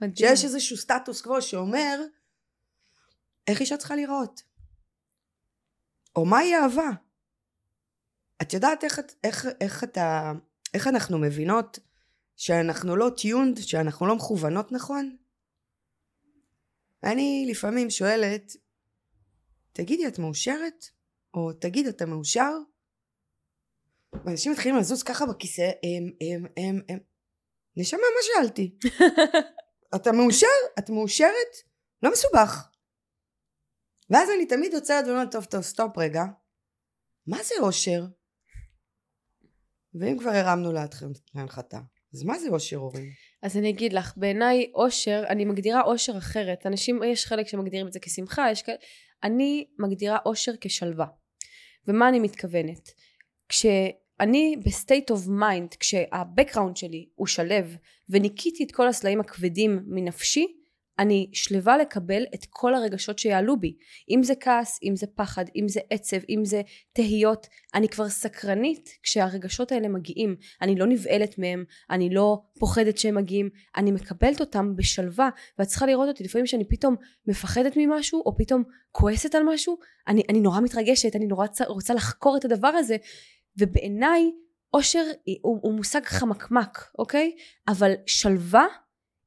מדהים. 0.00 0.14
שיש 0.16 0.44
איזשהו 0.44 0.76
סטטוס 0.76 1.20
קוו 1.20 1.42
שאומר, 1.42 2.00
איך 3.46 3.60
אישה 3.60 3.76
צריכה 3.76 3.94
להיראות? 3.94 4.42
או 6.16 6.26
מהי 6.26 6.54
אהבה? 6.54 6.90
את 8.42 8.52
יודעת 8.52 8.84
איך, 8.84 9.00
איך, 9.24 9.46
איך 9.60 9.84
אתה, 9.84 10.32
איך 10.74 10.86
אנחנו 10.86 11.18
מבינות 11.18 11.78
שאנחנו 12.36 12.96
לא 12.96 13.10
טיונד, 13.16 13.58
שאנחנו 13.58 14.06
לא 14.06 14.16
מכוונות 14.16 14.72
נכון? 14.72 15.16
אני 17.04 17.46
לפעמים 17.50 17.90
שואלת 17.90 18.56
תגידי 19.72 20.06
את 20.06 20.18
מאושרת? 20.18 20.84
או 21.34 21.52
תגיד 21.52 21.86
אתה 21.86 22.06
מאושר? 22.06 22.52
ואנשים 24.24 24.52
מתחילים 24.52 24.78
לזוז 24.78 25.02
ככה 25.02 25.26
בכיסא, 25.26 25.62
הם, 25.62 26.12
הם, 26.20 26.46
הם, 26.56 26.80
הם. 26.88 26.98
נשמה, 27.76 28.00
מה 28.00 28.22
שאלתי? 28.22 28.78
אתה 29.96 30.12
מאושר? 30.12 30.46
את 30.78 30.90
מאושרת? 30.90 31.56
לא 32.02 32.12
מסובך. 32.12 32.68
ואז 34.10 34.28
אני 34.36 34.46
תמיד 34.46 34.74
עוצרת 34.74 35.06
ואומרת, 35.06 35.32
טוב, 35.32 35.44
טוב, 35.44 35.62
סטופ 35.62 35.98
רגע. 35.98 36.24
מה 37.26 37.42
זה 37.42 37.54
אושר? 37.60 38.04
ואם 40.00 40.18
כבר 40.18 40.30
הרמנו 40.30 40.72
לעצמנו 40.72 41.06
להנחתה, 41.34 41.78
אז 42.14 42.22
מה 42.22 42.38
זה 42.38 42.48
אושר 42.48 42.76
הורים? 42.76 43.10
אז 43.42 43.56
אני 43.56 43.70
אגיד 43.70 43.92
לך, 43.92 44.12
בעיניי 44.16 44.70
אושר, 44.74 45.24
אני 45.28 45.44
מגדירה 45.44 45.82
אושר 45.82 46.18
אחרת. 46.18 46.66
אנשים, 46.66 47.02
יש 47.02 47.26
חלק 47.26 47.48
שמגדירים 47.48 47.86
את 47.86 47.92
זה 47.92 48.00
כשמחה, 48.00 48.50
יש 48.50 48.62
כאלה... 48.62 48.76
אני 49.22 49.66
מגדירה 49.78 50.18
אושר 50.26 50.52
כשלווה. 50.60 51.06
ומה 51.88 52.08
אני 52.08 52.20
מתכוונת? 52.20 52.90
כשאני 53.48 54.56
ב 54.64 54.72
state 54.72 55.10
of 55.10 55.26
mind, 55.26 55.74
כשה 55.74 56.08
background 56.08 56.76
שלי 56.76 57.08
הוא 57.14 57.26
שלו, 57.26 57.76
וניקיתי 58.08 58.64
את 58.64 58.72
כל 58.72 58.88
הסלעים 58.88 59.20
הכבדים 59.20 59.80
מנפשי, 59.86 60.46
אני 60.98 61.30
שלווה 61.32 61.76
לקבל 61.76 62.22
את 62.34 62.46
כל 62.50 62.74
הרגשות 62.74 63.18
שיעלו 63.18 63.60
בי. 63.60 63.76
אם 64.10 64.22
זה 64.22 64.34
כעס, 64.40 64.78
אם 64.82 64.96
זה 64.96 65.06
פחד, 65.14 65.44
אם 65.56 65.68
זה 65.68 65.80
עצב, 65.90 66.16
אם 66.28 66.44
זה 66.44 66.62
תהיות. 66.92 67.46
אני 67.74 67.88
כבר 67.88 68.08
סקרנית 68.08 68.90
כשהרגשות 69.02 69.72
האלה 69.72 69.88
מגיעים. 69.88 70.36
אני 70.62 70.74
לא 70.76 70.86
נבהלת 70.86 71.38
מהם, 71.38 71.64
אני 71.90 72.10
לא 72.10 72.42
פוחדת 72.58 72.98
שהם 72.98 73.14
מגיעים, 73.14 73.50
אני 73.76 73.92
מקבלת 73.92 74.40
אותם 74.40 74.76
בשלווה. 74.76 75.28
ואת 75.58 75.68
צריכה 75.68 75.86
לראות 75.86 76.08
אותי 76.08 76.24
לפעמים 76.24 76.46
שאני 76.46 76.64
פתאום 76.68 76.96
מפחדת 77.26 77.72
ממשהו, 77.76 78.22
או 78.26 78.36
פתאום 78.36 78.62
כועסת 78.92 79.34
על 79.34 79.42
משהו, 79.42 79.78
אני, 80.08 80.22
אני 80.28 80.40
נורא 80.40 80.60
מתרגשת, 80.60 81.16
אני 81.16 81.26
נורא 81.26 81.46
רוצה 81.68 81.94
לחקור 81.94 82.36
את 82.36 82.44
הדבר 82.44 82.68
הזה. 82.68 82.96
ובעיניי 83.58 84.30
אושר 84.74 85.04
הוא, 85.42 85.58
הוא 85.62 85.74
מושג 85.74 86.04
חמקמק, 86.04 86.90
אוקיי? 86.98 87.32
אבל 87.68 87.92
שלווה 88.06 88.66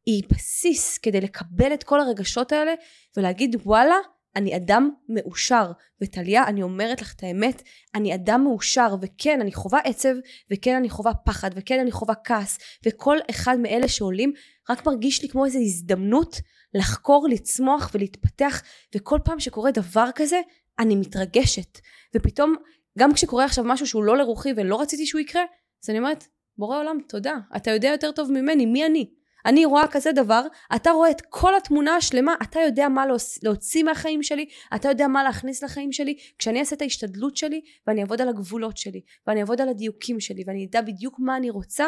היא 0.09 0.23
בסיס 0.29 0.97
כדי 0.97 1.21
לקבל 1.21 1.73
את 1.73 1.83
כל 1.83 1.99
הרגשות 1.99 2.51
האלה 2.51 2.73
ולהגיד 3.17 3.55
וואלה 3.65 3.95
אני 4.35 4.55
אדם 4.55 4.89
מאושר. 5.09 5.71
וטליה 6.01 6.47
אני 6.47 6.63
אומרת 6.63 7.01
לך 7.01 7.13
את 7.15 7.23
האמת 7.23 7.61
אני 7.95 8.15
אדם 8.15 8.43
מאושר 8.43 8.95
וכן 9.01 9.41
אני 9.41 9.53
חווה 9.53 9.79
עצב 9.79 10.15
וכן 10.51 10.75
אני 10.75 10.89
חווה 10.89 11.13
פחד 11.13 11.49
וכן 11.55 11.79
אני 11.79 11.91
חווה 11.91 12.15
כעס. 12.15 12.57
וכל 12.85 13.17
אחד 13.29 13.57
מאלה 13.59 13.87
שעולים 13.87 14.33
רק 14.69 14.85
מרגיש 14.85 15.21
לי 15.21 15.29
כמו 15.29 15.45
איזו 15.45 15.59
הזדמנות 15.59 16.35
לחקור 16.73 17.27
לצמוח 17.29 17.91
ולהתפתח 17.93 18.61
וכל 18.95 19.19
פעם 19.23 19.39
שקורה 19.39 19.71
דבר 19.71 20.09
כזה 20.15 20.41
אני 20.79 20.95
מתרגשת. 20.95 21.79
ופתאום 22.15 22.55
גם 22.97 23.13
כשקורה 23.13 23.45
עכשיו 23.45 23.63
משהו 23.63 23.87
שהוא 23.87 24.03
לא 24.03 24.17
לרוחי 24.17 24.49
ולא 24.55 24.81
רציתי 24.81 25.05
שהוא 25.05 25.21
יקרה 25.21 25.43
אז 25.83 25.89
אני 25.89 25.97
אומרת 25.97 26.23
בורא 26.57 26.79
עולם 26.79 26.97
תודה 27.07 27.35
אתה 27.55 27.71
יודע 27.71 27.87
יותר 27.87 28.11
טוב 28.11 28.31
ממני 28.31 28.65
מי 28.65 28.85
אני 28.85 29.18
אני 29.45 29.65
רואה 29.65 29.87
כזה 29.87 30.11
דבר, 30.11 30.41
אתה 30.75 30.91
רואה 30.91 31.11
את 31.11 31.21
כל 31.29 31.55
התמונה 31.55 31.95
השלמה, 31.95 32.35
אתה 32.43 32.59
יודע 32.59 32.89
מה 32.89 33.05
להוציא 33.43 33.83
מהחיים 33.83 34.23
שלי, 34.23 34.45
אתה 34.75 34.89
יודע 34.89 35.07
מה 35.07 35.23
להכניס 35.23 35.63
לחיים 35.63 35.91
שלי, 35.91 36.17
כשאני 36.37 36.59
אעשה 36.59 36.75
את 36.75 36.81
ההשתדלות 36.81 37.37
שלי, 37.37 37.61
ואני 37.87 38.01
אעבוד 38.01 38.21
על 38.21 38.29
הגבולות 38.29 38.77
שלי, 38.77 39.01
ואני 39.27 39.41
אעבוד 39.41 39.61
על 39.61 39.69
הדיוקים 39.69 40.19
שלי, 40.19 40.43
ואני 40.47 40.65
אדע 40.65 40.81
בדיוק 40.81 41.15
מה 41.19 41.37
אני 41.37 41.49
רוצה, 41.49 41.85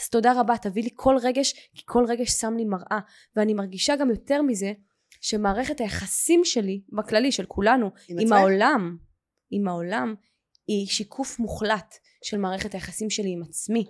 אז 0.00 0.08
תודה 0.08 0.40
רבה, 0.40 0.56
תביא 0.58 0.82
לי 0.82 0.90
כל 0.94 1.16
רגש, 1.22 1.52
כי 1.74 1.82
כל 1.84 2.04
רגש 2.08 2.30
שם 2.30 2.54
לי 2.56 2.64
מראה. 2.64 2.98
ואני 3.36 3.54
מרגישה 3.54 3.96
גם 3.96 4.10
יותר 4.10 4.42
מזה, 4.42 4.72
שמערכת 5.20 5.80
היחסים 5.80 6.44
שלי, 6.44 6.82
בכללי, 6.92 7.32
של 7.32 7.46
כולנו, 7.46 7.90
עם, 8.08 8.18
עם 8.20 8.32
העולם, 8.32 8.96
עם 9.50 9.68
העולם, 9.68 10.14
היא 10.66 10.86
שיקוף 10.86 11.38
מוחלט 11.38 11.94
של 12.24 12.38
מערכת 12.38 12.74
היחסים 12.74 13.10
שלי 13.10 13.32
עם 13.32 13.42
עצמי. 13.42 13.86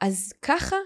אז 0.00 0.32
ככה 0.42 0.76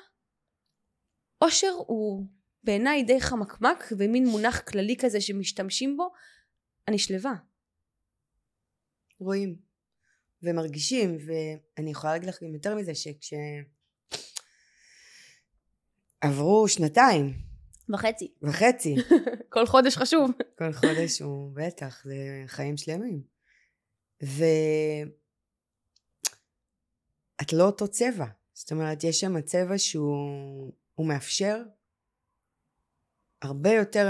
אושר 1.43 1.73
הוא 1.87 2.27
בעיניי 2.65 3.03
די 3.03 3.21
חמקמק 3.21 3.93
ומין 3.99 4.27
מונח 4.27 4.61
כללי 4.61 4.97
כזה 5.01 5.21
שמשתמשים 5.21 5.97
בו, 5.97 6.13
אני 6.89 6.99
שלווה. 6.99 7.35
רואים 9.19 9.57
ומרגישים 10.43 11.17
ואני 11.27 11.91
יכולה 11.91 12.13
להגיד 12.13 12.29
לך 12.29 12.43
גם 12.43 12.55
יותר 12.55 12.75
מזה 12.75 12.95
שכש... 12.95 13.35
עברו 16.21 16.69
שנתיים. 16.69 17.35
וחצי. 17.95 18.35
וחצי. 18.43 18.95
כל 19.53 19.67
חודש 19.67 19.97
חשוב. 19.97 20.31
כל 20.59 20.73
חודש 20.73 21.21
הוא 21.21 21.51
בטח, 21.55 22.05
זה 22.05 22.15
חיים 22.47 22.77
שלמים. 22.77 23.23
ואת 24.23 25.13
לא 27.53 27.65
אותו 27.65 27.89
צבע. 27.89 28.27
זאת 28.55 28.73
אומרת, 28.73 29.05
יש 29.05 29.21
שם 29.21 29.41
צבע 29.41 29.79
שהוא 29.79 30.73
הוא 30.95 31.09
מאפשר 31.09 31.63
הרבה 33.43 33.71
יותר 33.71 34.07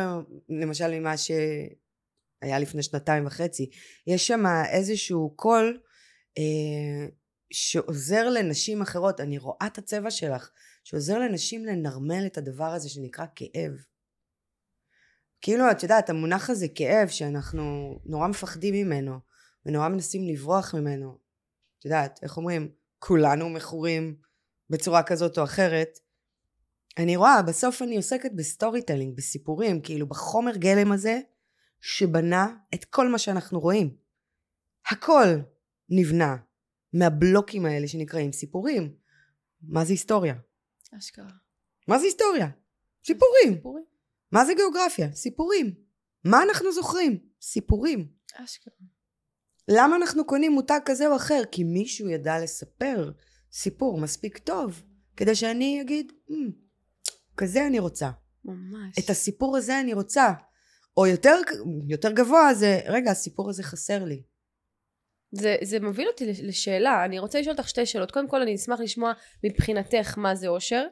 למשל 0.49 1.01
ממה 1.01 1.16
שהיה 1.16 2.59
לפני 2.61 2.83
שנתיים 2.83 3.27
וחצי. 3.27 3.70
יש 4.07 4.27
שם 4.27 4.42
איזשהו 4.73 5.35
קול 5.37 5.81
אה, 6.38 7.09
שעוזר 7.53 8.31
לנשים 8.31 8.83
אחרות, 8.83 9.20
אני 9.20 9.38
רואה 9.38 9.66
את 9.66 9.79
הצבע 9.79 10.11
שלך, 10.11 10.51
שעוזר 10.85 11.18
לנשים 11.18 11.64
לנרמל 11.64 12.27
את 12.27 12.38
הדבר 12.38 12.64
הזה 12.64 12.88
שנקרא 12.88 13.25
כאב. 13.37 13.73
כאילו 15.40 15.70
את 15.70 15.83
יודעת 15.83 16.11
המונח 16.11 16.51
הזה 16.51 16.66
כאב 16.75 17.09
שאנחנו 17.09 17.99
נורא 18.05 18.29
מפחדים 18.29 18.75
ממנו 18.75 19.18
ונורא 19.66 19.88
מנסים 19.88 20.29
לברוח 20.29 20.75
ממנו. 20.75 21.18
את 21.79 21.85
יודעת 21.85 22.20
איך 22.23 22.37
אומרים 22.37 22.73
כולנו 22.99 23.49
מכורים 23.49 24.16
בצורה 24.70 25.03
כזאת 25.03 25.38
או 25.38 25.44
אחרת 25.44 25.99
אני 26.98 27.16
רואה, 27.16 27.42
בסוף 27.42 27.83
אני 27.83 27.96
עוסקת 27.96 28.33
ב 28.33 28.83
storytelling, 28.83 29.16
בסיפורים, 29.16 29.80
כאילו 29.80 30.07
בחומר 30.07 30.57
גלם 30.57 30.92
הזה 30.92 31.20
שבנה 31.80 32.57
את 32.74 32.85
כל 32.85 33.09
מה 33.09 33.18
שאנחנו 33.18 33.61
רואים. 33.61 33.96
הכל 34.90 35.26
נבנה 35.88 36.37
מהבלוקים 36.92 37.66
האלה 37.66 37.88
שנקראים 37.88 38.33
סיפורים. 38.33 38.94
מה 39.62 39.85
זה 39.85 39.92
היסטוריה? 39.92 40.35
אשכרה. 40.98 41.30
מה 41.88 41.98
זה 41.98 42.04
היסטוריה? 42.04 42.48
סיפורים. 43.07 43.54
סיפורים. 43.54 43.85
מה 44.33 44.44
זה 44.44 44.54
גיאוגרפיה? 44.54 45.12
סיפורים. 45.12 45.74
מה 46.24 46.42
אנחנו 46.42 46.72
זוכרים? 46.72 47.18
סיפורים. 47.40 48.09
אשכרה. 48.35 48.74
למה 49.68 49.96
אנחנו 49.96 50.26
קונים 50.26 50.52
מותג 50.52 50.80
כזה 50.85 51.09
או 51.09 51.16
אחר? 51.16 51.42
כי 51.52 51.64
מישהו 51.64 52.09
ידע 52.09 52.38
לספר 52.38 53.12
סיפור 53.52 54.00
מספיק 54.00 54.38
טוב 54.38 54.83
כדי 55.16 55.35
שאני 55.35 55.80
אגיד, 55.80 56.12
mm, 56.28 56.35
כזה 57.37 57.66
אני 57.66 57.79
רוצה. 57.79 58.11
ממש. 58.44 58.99
את 58.99 59.11
הסיפור 59.11 59.57
הזה 59.57 59.81
אני 59.81 59.94
רוצה. 59.94 60.33
או 60.97 61.07
יותר, 61.07 61.37
יותר 61.88 62.12
גבוה 62.12 62.55
זה, 62.55 62.81
רגע, 62.87 63.11
הסיפור 63.11 63.51
הזה 63.51 63.62
חסר 63.62 64.05
לי. 64.05 64.23
זה, 65.33 65.57
זה 65.62 65.81
מוביל 65.81 66.09
אותי 66.09 66.27
לשאלה, 66.42 67.05
אני 67.05 67.18
רוצה 67.18 67.40
לשאול 67.40 67.57
אותך 67.57 67.68
שתי 67.68 67.87
שאלות. 67.87 68.11
קודם 68.11 68.29
כל 68.29 68.42
אני 68.42 68.55
אשמח 68.55 68.81
לשמוע 68.81 69.12
מבחינתך 69.44 70.18
מה 70.18 70.35
זה 70.35 70.49
אושר. 70.49 70.87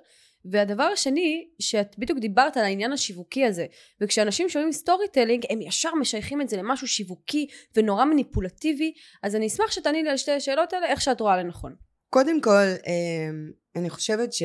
והדבר 0.45 0.83
השני, 0.83 1.49
שאת 1.59 1.99
בדיוק 1.99 2.19
דיברת 2.19 2.57
על 2.57 2.65
העניין 2.65 2.93
השיווקי 2.93 3.45
הזה, 3.45 3.67
וכשאנשים 4.01 4.49
שומעים 4.49 4.73
storytelling, 4.73 5.45
הם 5.51 5.63
ישר 5.63 5.95
משייכים 5.95 6.41
את 6.41 6.49
זה 6.49 6.57
למשהו 6.57 6.89
שיווקי 6.89 7.47
ונורא 7.77 8.05
מניפולטיבי, 8.05 8.93
אז 9.23 9.37
אני 9.37 9.47
אשמח 9.47 9.71
שתעני 9.71 10.03
לי 10.03 10.11
על 10.11 10.17
שתי 10.17 10.33
השאלות 10.33 10.73
האלה, 10.73 10.87
איך 10.87 11.01
שאת 11.01 11.21
רואה 11.21 11.37
לנכון. 11.37 11.75
קודם 12.11 12.41
כל, 12.41 12.65
אמ, 12.87 13.51
אני 13.77 13.91
חושבת 13.91 14.33
ש... 14.33 14.43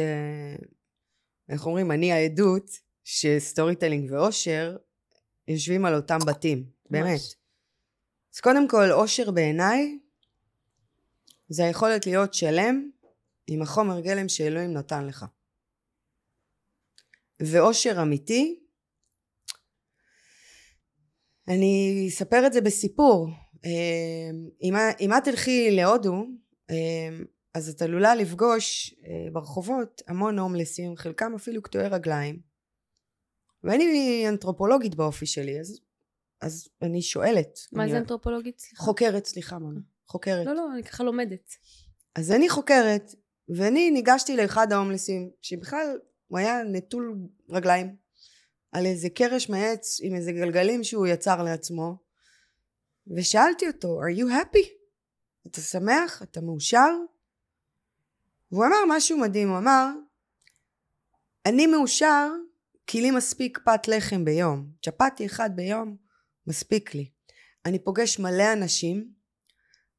איך 1.50 1.66
אומרים, 1.66 1.92
אני 1.92 2.12
העדות 2.12 2.72
ש 3.04 3.76
storytelling 3.76 4.12
ואושר 4.12 4.78
יושבים 5.48 5.86
על 5.86 5.96
אותם 5.96 6.18
בתים, 6.28 6.66
באמת. 6.90 7.20
אז 8.36 8.40
קודם 8.40 8.68
כל, 8.68 8.92
אושר 8.92 9.32
בעיניי 9.32 10.00
זה 11.50 11.66
היכולת 11.66 12.06
להיות 12.06 12.34
שלם 12.34 12.90
עם 13.48 13.62
החומר 13.62 14.00
גלם 14.00 14.30
שאלוהים 14.30 14.74
נתן 14.74 15.06
לך. 15.08 15.26
ואושר 17.40 18.02
אמיתי, 18.02 18.60
אני 21.48 22.06
אספר 22.10 22.48
את 22.48 22.54
זה 22.54 22.62
בסיפור. 22.62 23.28
אם, 24.62 24.74
אם 25.00 25.14
את 25.18 25.24
תלכי 25.24 25.72
להודו, 25.72 26.26
אז 27.58 27.70
את 27.70 27.82
עלולה 27.82 28.16
לפגוש 28.16 28.96
אה, 29.06 29.32
ברחובות 29.32 30.02
המון 30.08 30.40
הומלסים, 30.40 30.96
חלקם 30.96 31.36
אפילו 31.36 31.62
קטועי 31.62 31.88
רגליים. 31.88 32.40
ואני 33.64 34.26
אנתרופולוגית 34.30 34.96
באופי 34.96 35.26
שלי, 35.26 35.60
אז, 35.60 35.80
אז 36.42 36.70
אני 36.82 37.02
שואלת. 37.02 37.60
מה 37.72 37.84
אני... 37.84 37.92
זה 37.92 37.98
אנתרופולוגית? 37.98 38.60
סליחה. 38.60 38.84
חוקרת, 38.84 39.26
סליחה 39.26 39.60
ממה. 39.60 39.80
חוקרת. 40.08 40.46
לא, 40.46 40.56
לא, 40.56 40.68
אני 40.74 40.84
ככה 40.84 41.04
לומדת. 41.04 41.52
אז 42.16 42.32
אני 42.32 42.50
חוקרת, 42.50 43.16
ואני 43.58 43.92
ניגשתי 43.92 44.38
לאחד 44.38 44.72
ההומלסים, 44.72 45.30
שבכלל 45.42 45.98
הוא 46.28 46.40
היה 46.40 46.64
נטול 46.64 47.18
רגליים, 47.50 47.96
על 48.72 48.86
איזה 48.86 49.10
קרש 49.10 49.50
מעץ 49.50 49.98
עם 50.04 50.16
איזה 50.16 50.32
גלגלים 50.32 50.84
שהוא 50.84 51.08
יצר 51.08 51.44
לעצמו, 51.44 51.96
ושאלתי 53.18 53.68
אותו, 53.68 54.00
are 54.02 54.18
you 54.20 54.26
happy? 54.26 54.68
אתה 55.48 55.62
שמח? 55.62 56.22
אתה 56.24 56.42
מאושר? 56.42 56.90
והוא 58.52 58.66
אמר 58.66 58.98
משהו 58.98 59.18
מדהים, 59.18 59.50
הוא 59.50 59.58
אמר, 59.58 59.90
אני 61.46 61.68
מאושר 61.68 62.30
כי 62.88 63.02
לי 63.02 63.12
מספיק 63.12 63.60
פת 63.66 63.88
לחם 63.88 64.26
ביום. 64.26 64.72
צ'פטי 64.86 65.26
אחד 65.26 65.50
ביום 65.56 65.98
מספיק 66.48 66.96
לי. 66.96 67.12
אני 67.66 67.84
פוגש 67.84 68.20
מלא 68.20 68.54
אנשים, 68.54 69.12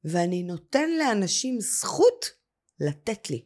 ואני 0.04 0.42
נותן 0.42 0.90
לאנשים 0.98 1.60
זכות 1.60 2.26
לתת 2.80 3.30
לי. 3.30 3.44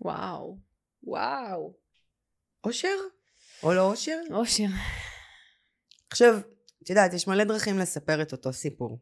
וואו, 0.00 0.58
וואו. 1.02 1.76
אושר? 2.64 2.96
או 3.62 3.72
לא 3.74 3.90
אושר? 3.90 4.20
אושר. 4.30 4.64
עכשיו, 6.10 6.34
את 6.82 6.90
יודעת, 6.90 7.14
יש 7.14 7.28
מלא 7.28 7.44
דרכים 7.44 7.78
לספר 7.78 8.22
את 8.22 8.32
אותו 8.32 8.52
סיפור. 8.52 8.98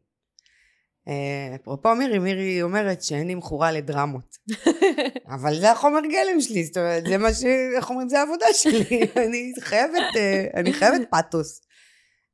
אה, 1.07 1.55
אפרופו 1.55 1.95
מירי, 1.95 2.19
מירי 2.19 2.61
אומרת 2.61 3.03
שאני 3.03 3.37
מכורה 3.37 3.71
לדרמות. 3.71 4.37
אבל 5.35 5.59
זה 5.59 5.71
החומר 5.71 5.99
גלם 5.99 6.41
שלי, 6.41 6.65
זאת 6.65 6.77
אומרת, 6.77 7.03
זה 7.05 7.17
מה 7.17 7.33
ש... 7.33 7.43
איך 7.75 7.89
אומרים? 7.89 8.09
זה 8.09 8.19
העבודה 8.19 8.45
שלי. 8.53 9.01
אני 9.27 9.53
חייבת, 9.59 10.15
אה, 10.15 10.45
אני 10.55 10.73
חייבת 10.73 11.01
פאתוס. 11.09 11.61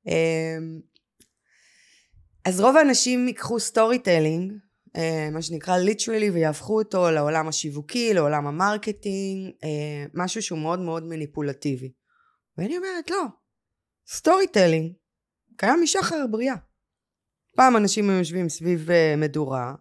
אה, 0.07 0.57
אז 2.45 2.61
רוב 2.61 2.77
האנשים 2.77 3.27
ייקחו 3.27 3.59
storytelling, 3.59 4.53
מה 5.31 5.41
שנקרא 5.41 5.77
literally, 5.77 6.29
ויהפכו 6.29 6.79
אותו 6.79 7.11
לעולם 7.11 7.47
השיווקי, 7.47 8.13
לעולם 8.13 8.47
ה 8.47 8.57
marketing, 8.57 9.51
משהו 10.13 10.41
שהוא 10.41 10.59
מאוד 10.59 10.79
מאוד 10.79 11.03
מניפולטיבי. 11.03 11.91
ואני 12.57 12.77
אומרת, 12.77 13.09
לא, 13.09 13.23
storytelling 14.07 14.93
קיים 15.57 15.83
משחר 15.83 16.15
הבריאה. 16.15 16.55
פעם 17.57 17.77
אנשים 17.77 18.09
היו 18.09 18.17
יושבים 18.17 18.49
סביב 18.49 18.89
אה, 18.89 19.17
מדורה, 19.17 19.75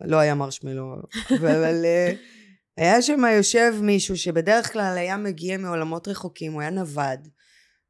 לא 0.00 0.16
היה 0.16 0.34
מרשמלו, 0.34 0.94
אבל 1.50 1.84
אה, 1.84 2.16
היה 2.76 3.02
שם 3.02 3.20
יושב 3.36 3.74
מישהו 3.80 4.16
שבדרך 4.16 4.72
כלל 4.72 4.94
היה 4.98 5.16
מגיע 5.16 5.58
מעולמות 5.58 6.08
רחוקים, 6.08 6.52
הוא 6.52 6.60
היה 6.60 6.70
נווד, 6.70 7.28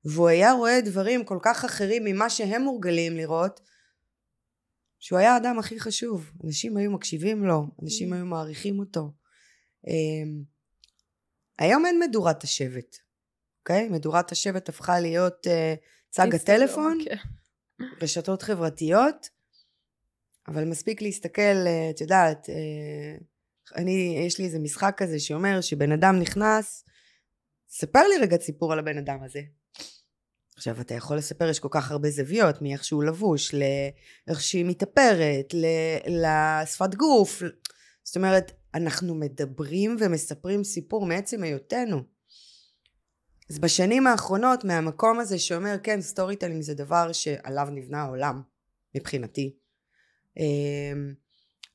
והוא 0.04 0.28
היה 0.28 0.52
רואה 0.52 0.80
דברים 0.80 1.24
כל 1.24 1.38
כך 1.42 1.64
אחרים 1.64 2.04
ממה 2.04 2.30
שהם 2.30 2.62
מורגלים 2.62 3.16
לראות, 3.16 3.60
שהוא 4.98 5.18
היה 5.18 5.34
האדם 5.34 5.58
הכי 5.58 5.80
חשוב. 5.80 6.30
אנשים 6.44 6.76
היו 6.76 6.90
מקשיבים 6.90 7.44
לו, 7.44 7.66
אנשים 7.82 8.12
היו 8.12 8.26
מעריכים 8.26 8.78
אותו. 8.78 9.12
Um, 9.86 10.44
היום 11.58 11.86
אין 11.86 12.00
מדורת 12.00 12.44
השבט, 12.44 12.96
אוקיי? 13.60 13.88
מדורת 13.88 14.32
השבט 14.32 14.68
הפכה 14.68 15.00
להיות 15.00 15.46
uh, 15.46 15.50
צג 16.10 16.34
הטלפון. 16.34 16.98
Okay. 17.00 17.43
רשתות 18.02 18.42
חברתיות, 18.42 19.28
אבל 20.48 20.64
מספיק 20.64 21.02
להסתכל, 21.02 21.66
אה, 21.66 21.90
את 21.90 22.00
יודעת, 22.00 22.50
אה, 22.50 23.16
אני, 23.76 24.22
יש 24.26 24.38
לי 24.38 24.44
איזה 24.44 24.58
משחק 24.58 24.94
כזה 24.96 25.18
שאומר 25.18 25.60
שבן 25.60 25.92
אדם 25.92 26.18
נכנס, 26.18 26.84
ספר 27.68 28.02
לי 28.08 28.18
רגע 28.20 28.36
סיפור 28.40 28.72
על 28.72 28.78
הבן 28.78 28.98
אדם 28.98 29.22
הזה. 29.22 29.40
עכשיו 30.56 30.80
אתה 30.80 30.94
יכול 30.94 31.16
לספר, 31.16 31.48
יש 31.48 31.58
כל 31.58 31.68
כך 31.70 31.90
הרבה 31.90 32.10
זוויות, 32.10 32.62
מאיך 32.62 32.84
שהוא 32.84 33.04
לבוש, 33.04 33.54
לאיך 33.54 34.40
שהיא 34.40 34.64
מתאפרת, 34.64 35.54
לשפת 36.06 36.94
גוף. 36.94 37.42
זאת 38.04 38.16
אומרת, 38.16 38.52
אנחנו 38.74 39.14
מדברים 39.14 39.96
ומספרים 40.00 40.64
סיפור 40.64 41.06
מעצם 41.06 41.42
היותנו. 41.42 42.13
אז 43.50 43.58
בשנים 43.58 44.06
האחרונות 44.06 44.64
מהמקום 44.64 45.20
הזה 45.20 45.38
שאומר 45.38 45.76
כן 45.82 46.00
storytelling 46.00 46.62
זה 46.62 46.74
דבר 46.74 47.12
שעליו 47.12 47.68
נבנה 47.72 48.02
העולם 48.02 48.42
מבחינתי. 48.94 49.56
אמ, 50.36 51.14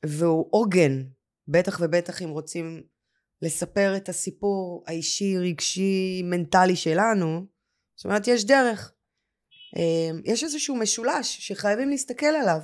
והוא 0.06 0.48
עוגן 0.50 1.02
בטח 1.48 1.80
ובטח 1.82 2.22
אם 2.22 2.28
רוצים 2.28 2.82
לספר 3.42 3.96
את 3.96 4.08
הסיפור 4.08 4.84
האישי 4.86 5.38
רגשי 5.38 6.22
מנטלי 6.24 6.76
שלנו 6.76 7.46
זאת 7.96 8.04
אומרת 8.04 8.28
יש 8.28 8.44
דרך. 8.44 8.92
אמ, 9.76 10.20
יש 10.24 10.44
איזשהו 10.44 10.76
משולש 10.76 11.36
שחייבים 11.38 11.88
להסתכל 11.88 12.26
עליו 12.26 12.60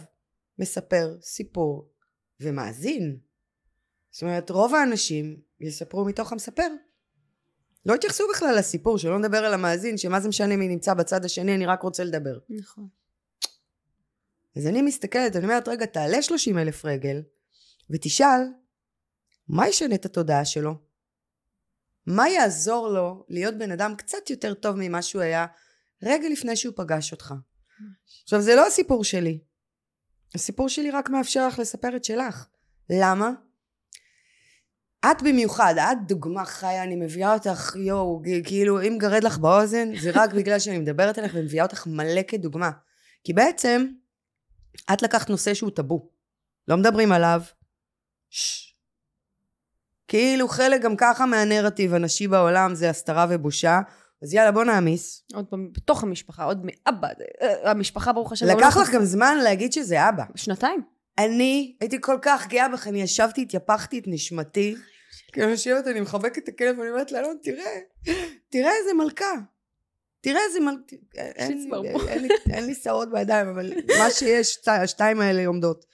מספר 0.58 1.16
סיפור 1.22 1.90
ומאזין. 2.40 3.18
זאת 4.10 4.22
אומרת 4.22 4.50
רוב 4.50 4.74
האנשים 4.74 5.40
יספרו 5.60 6.04
מתוך 6.04 6.32
המספר 6.32 6.68
לא 7.86 7.94
התייחסו 7.94 8.24
בכלל 8.34 8.58
לסיפור, 8.58 8.98
שלא 8.98 9.18
נדבר 9.18 9.38
על 9.38 9.54
המאזין, 9.54 9.98
שמה 9.98 10.20
זה 10.20 10.28
משנה 10.28 10.56
מי 10.56 10.68
נמצא 10.68 10.94
בצד 10.94 11.24
השני, 11.24 11.54
אני 11.54 11.66
רק 11.66 11.82
רוצה 11.82 12.04
לדבר. 12.04 12.38
נכון. 12.48 12.88
אז 14.56 14.66
אני 14.66 14.82
מסתכלת, 14.82 15.36
אני 15.36 15.44
אומרת, 15.44 15.68
רגע, 15.68 15.86
תעלה 15.86 16.22
30 16.22 16.58
אלף 16.58 16.84
רגל, 16.84 17.22
ותשאל, 17.90 18.40
מה 19.48 19.68
ישנה 19.68 19.94
את 19.94 20.04
התודעה 20.04 20.44
שלו? 20.44 20.74
מה 22.06 22.28
יעזור 22.28 22.88
לו 22.88 23.24
להיות 23.28 23.54
בן 23.58 23.70
אדם 23.70 23.94
קצת 23.96 24.30
יותר 24.30 24.54
טוב 24.54 24.76
ממה 24.78 25.02
שהוא 25.02 25.22
היה 25.22 25.46
רגע 26.02 26.28
לפני 26.28 26.56
שהוא 26.56 26.74
פגש 26.76 27.12
אותך? 27.12 27.34
עכשיו, 28.22 28.40
זה 28.40 28.54
לא 28.54 28.66
הסיפור 28.66 29.04
שלי. 29.04 29.40
הסיפור 30.34 30.68
שלי 30.68 30.90
רק 30.90 31.10
מאפשר 31.10 31.48
לך 31.48 31.58
לספר 31.58 31.96
את 31.96 32.04
שלך. 32.04 32.46
למה? 32.90 33.30
את 35.04 35.22
במיוחד, 35.22 35.74
את 35.78 36.06
דוגמה 36.06 36.44
חיה, 36.44 36.82
אני 36.82 36.96
מביאה 36.96 37.34
אותך, 37.34 37.76
יואו, 37.76 38.22
כאילו, 38.44 38.82
אם 38.82 38.98
גרד 38.98 39.24
לך 39.24 39.38
באוזן, 39.38 39.96
זה 40.00 40.10
רק 40.14 40.34
בגלל 40.38 40.58
שאני 40.58 40.78
מדברת 40.78 41.18
עליך 41.18 41.32
ומביאה 41.34 41.64
אותך 41.64 41.86
מלא 41.86 42.22
כדוגמה. 42.28 42.70
כי 43.24 43.32
בעצם, 43.32 43.86
את 44.92 45.02
לקחת 45.02 45.30
נושא 45.30 45.54
שהוא 45.54 45.70
טאבו. 45.70 46.08
לא 46.68 46.76
מדברים 46.76 47.12
עליו. 47.12 47.42
ששש. 48.30 48.76
כאילו 50.08 50.48
חלק 50.48 50.82
גם 50.82 50.96
ככה 50.96 51.26
מהנרטיב 51.26 51.94
הנשי 51.94 52.28
בעולם 52.28 52.74
זה 52.74 52.90
הסתרה 52.90 53.26
ובושה, 53.30 53.80
אז 54.22 54.34
יאללה 54.34 54.52
בוא 54.52 54.64
נעמיס. 54.64 55.22
עוד 55.34 55.46
פעם, 55.46 55.72
בתוך 55.72 56.02
המשפחה, 56.02 56.44
עוד 56.44 56.62
מאבא, 56.64 57.08
אה, 57.42 57.70
המשפחה 57.70 58.12
ברוך 58.12 58.32
השם. 58.32 58.46
לקח 58.46 58.76
לך 58.76 58.90
גם 58.94 59.04
זמן 59.04 59.36
להגיד 59.44 59.72
שזה 59.72 60.08
אבא. 60.08 60.24
שנתיים. 60.34 60.95
אני 61.18 61.76
הייתי 61.80 61.96
כל 62.00 62.18
כך 62.22 62.46
גאה 62.46 62.68
בך, 62.68 62.86
אני 62.86 63.02
ישבתי, 63.02 63.42
התייפחתי 63.42 63.98
את 63.98 64.04
נשמתי. 64.06 64.74
כי 65.32 65.42
אני 65.42 65.50
יושבת, 65.50 65.86
אני 65.86 66.00
מחבקת 66.00 66.38
את 66.38 66.48
הכלב, 66.48 66.78
ואני 66.78 66.90
אומרת 66.90 67.12
לאלון, 67.12 67.36
תראה, 67.42 67.80
תראה 68.50 68.70
איזה 68.80 68.94
מלכה. 68.94 69.32
תראה 70.20 70.40
איזה 70.48 70.60
מלכה. 70.60 70.96
אין 72.50 72.66
לי 72.66 72.74
שערות 72.74 73.10
בידיים, 73.10 73.48
אבל 73.48 73.72
מה 73.98 74.10
שיש, 74.10 74.68
השתיים 74.68 75.20
האלה 75.20 75.46
עומדות. 75.46 75.86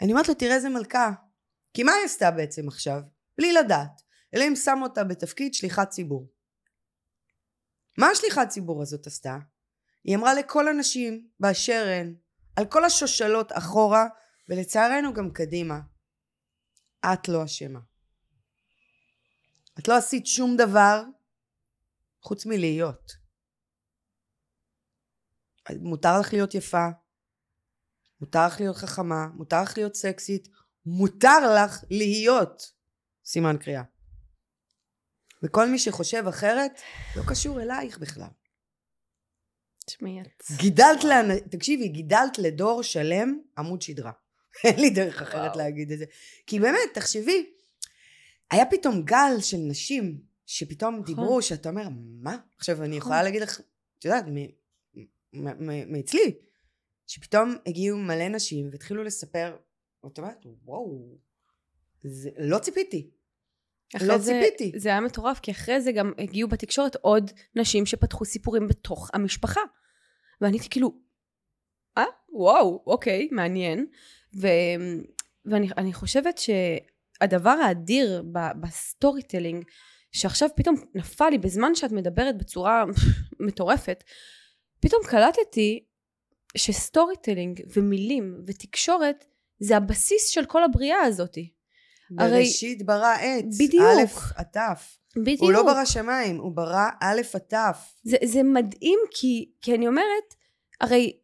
אני 0.00 0.12
אומרת 0.12 0.28
לו, 0.28 0.34
תראה 0.34 0.54
איזה 0.54 0.68
מלכה. 0.68 1.10
כי 1.74 1.82
מה 1.82 1.92
היא 1.92 2.04
עשתה 2.04 2.30
בעצם 2.30 2.68
עכשיו? 2.68 3.00
בלי 3.38 3.52
לדעת. 3.52 4.02
אלא 4.34 4.44
אם 4.48 4.56
שם 4.56 4.78
אותה 4.82 5.04
בתפקיד 5.04 5.54
שליחת 5.54 5.90
ציבור. 5.90 6.28
מה 7.98 8.08
השליחת 8.08 8.48
ציבור 8.48 8.82
הזאת 8.82 9.06
עשתה? 9.06 9.38
היא 10.04 10.16
אמרה 10.16 10.34
לכל 10.34 10.68
הנשים 10.68 11.26
באשר 11.40 11.86
הן, 11.88 12.14
על 12.56 12.64
כל 12.66 12.84
השושלות 12.84 13.52
אחורה, 13.52 14.04
ולצערנו 14.48 15.14
גם 15.14 15.32
קדימה, 15.32 15.80
את 17.12 17.28
לא 17.28 17.44
אשמה. 17.44 17.80
את 19.78 19.88
לא 19.88 19.96
עשית 19.96 20.26
שום 20.26 20.56
דבר 20.56 21.02
חוץ 22.22 22.46
מלהיות. 22.46 23.12
מותר 25.80 26.20
לך 26.20 26.32
להיות 26.32 26.54
יפה, 26.54 26.86
מותר 28.20 28.46
לך 28.46 28.60
להיות 28.60 28.76
חכמה, 28.76 29.26
מותר 29.34 29.62
לך 29.62 29.76
להיות 29.76 29.94
סקסית, 29.94 30.48
מותר 30.86 31.54
לך 31.54 31.84
להיות 31.90 32.72
סימן 33.24 33.56
קריאה. 33.60 33.82
וכל 35.42 35.68
מי 35.68 35.78
שחושב 35.78 36.24
אחרת, 36.28 36.80
לא 37.16 37.22
קשור 37.28 37.60
אלייך 37.60 37.98
בכלל. 37.98 38.30
תשמעי 39.86 40.20
את... 40.20 40.42
גידלת, 40.56 41.04
לאנ... 41.04 41.38
תקשיבי, 41.38 41.88
גידלת 41.88 42.38
לדור 42.38 42.82
שלם 42.82 43.38
עמוד 43.58 43.82
שדרה. 43.82 44.12
אין 44.64 44.80
לי 44.80 44.90
דרך 44.90 45.22
אחרת 45.22 45.46
וואו. 45.46 45.58
להגיד 45.58 45.92
את 45.92 45.98
זה. 45.98 46.04
כי 46.46 46.60
באמת, 46.60 46.80
תחשבי, 46.94 47.50
היה 48.50 48.66
פתאום 48.66 49.02
גל 49.02 49.36
של 49.40 49.56
נשים 49.56 50.20
שפתאום 50.46 50.94
נכון. 50.94 51.06
דיברו, 51.06 51.42
שאתה 51.42 51.68
אומר, 51.68 51.88
מה? 52.22 52.36
עכשיו, 52.58 52.84
אני 52.84 52.96
יכולה 52.96 53.14
נכון. 53.14 53.24
להגיד 53.24 53.42
לך, 53.42 53.60
את 53.98 54.04
יודעת, 54.04 54.24
מאצלי, 55.88 56.34
שפתאום 57.06 57.56
הגיעו 57.66 57.98
מלא 57.98 58.28
נשים 58.28 58.68
והתחילו 58.72 59.04
לספר, 59.04 59.56
ואת 60.04 60.18
אומרת, 60.18 60.46
וואו, 60.64 61.18
זה, 62.02 62.30
לא 62.38 62.58
ציפיתי. 62.58 63.10
לא 64.00 64.18
זה, 64.18 64.40
ציפיתי. 64.42 64.78
זה 64.78 64.88
היה 64.88 65.00
מטורף, 65.00 65.40
כי 65.40 65.50
אחרי 65.50 65.80
זה 65.80 65.92
גם 65.92 66.12
הגיעו 66.18 66.48
בתקשורת 66.48 66.96
עוד 66.96 67.30
נשים 67.56 67.86
שפתחו 67.86 68.24
סיפורים 68.24 68.68
בתוך 68.68 69.10
המשפחה. 69.14 69.60
ואני 70.40 70.56
הייתי 70.56 70.68
כאילו, 70.68 70.94
אה, 71.98 72.04
וואו, 72.32 72.82
אוקיי, 72.86 73.28
מעניין. 73.32 73.86
ו, 74.40 74.48
ואני 75.44 75.92
חושבת 75.92 76.38
ש... 76.38 76.50
הדבר 77.20 77.50
האדיר 77.50 78.24
ב 78.60 79.22
storytelling, 79.22 79.64
שעכשיו 80.12 80.48
פתאום 80.56 80.76
נפל 80.94 81.28
לי 81.28 81.38
בזמן 81.38 81.74
שאת 81.74 81.92
מדברת 81.92 82.38
בצורה 82.38 82.84
מטורפת, 83.46 84.04
פתאום 84.80 85.02
קלטתי 85.04 85.84
ש 86.56 87.14
storytelling 87.22 87.60
ומילים 87.76 88.42
ותקשורת 88.46 89.24
זה 89.58 89.76
הבסיס 89.76 90.28
של 90.28 90.44
כל 90.44 90.64
הבריאה 90.64 91.00
הזאתי. 91.02 91.52
בראשית 92.10 92.86
ברא 92.86 93.14
את. 93.20 93.58
בדיוק. 93.60 93.84
א' 93.84 94.40
עד 94.40 94.63
ת'. 94.63 94.98
בדיוק. 95.16 95.40
הוא 95.40 95.52
לא 95.52 95.62
ברא 95.62 95.84
שמיים, 95.84 96.36
הוא 96.36 96.52
ברא 96.52 96.88
א' 97.00 97.20
עד 97.34 97.58
ת'. 97.58 97.94
זה, 98.02 98.16
זה 98.24 98.42
מדהים 98.42 98.98
כי, 99.10 99.50
כי 99.62 99.74
אני 99.74 99.88
אומרת, 99.88 100.34
הרי 100.80 101.16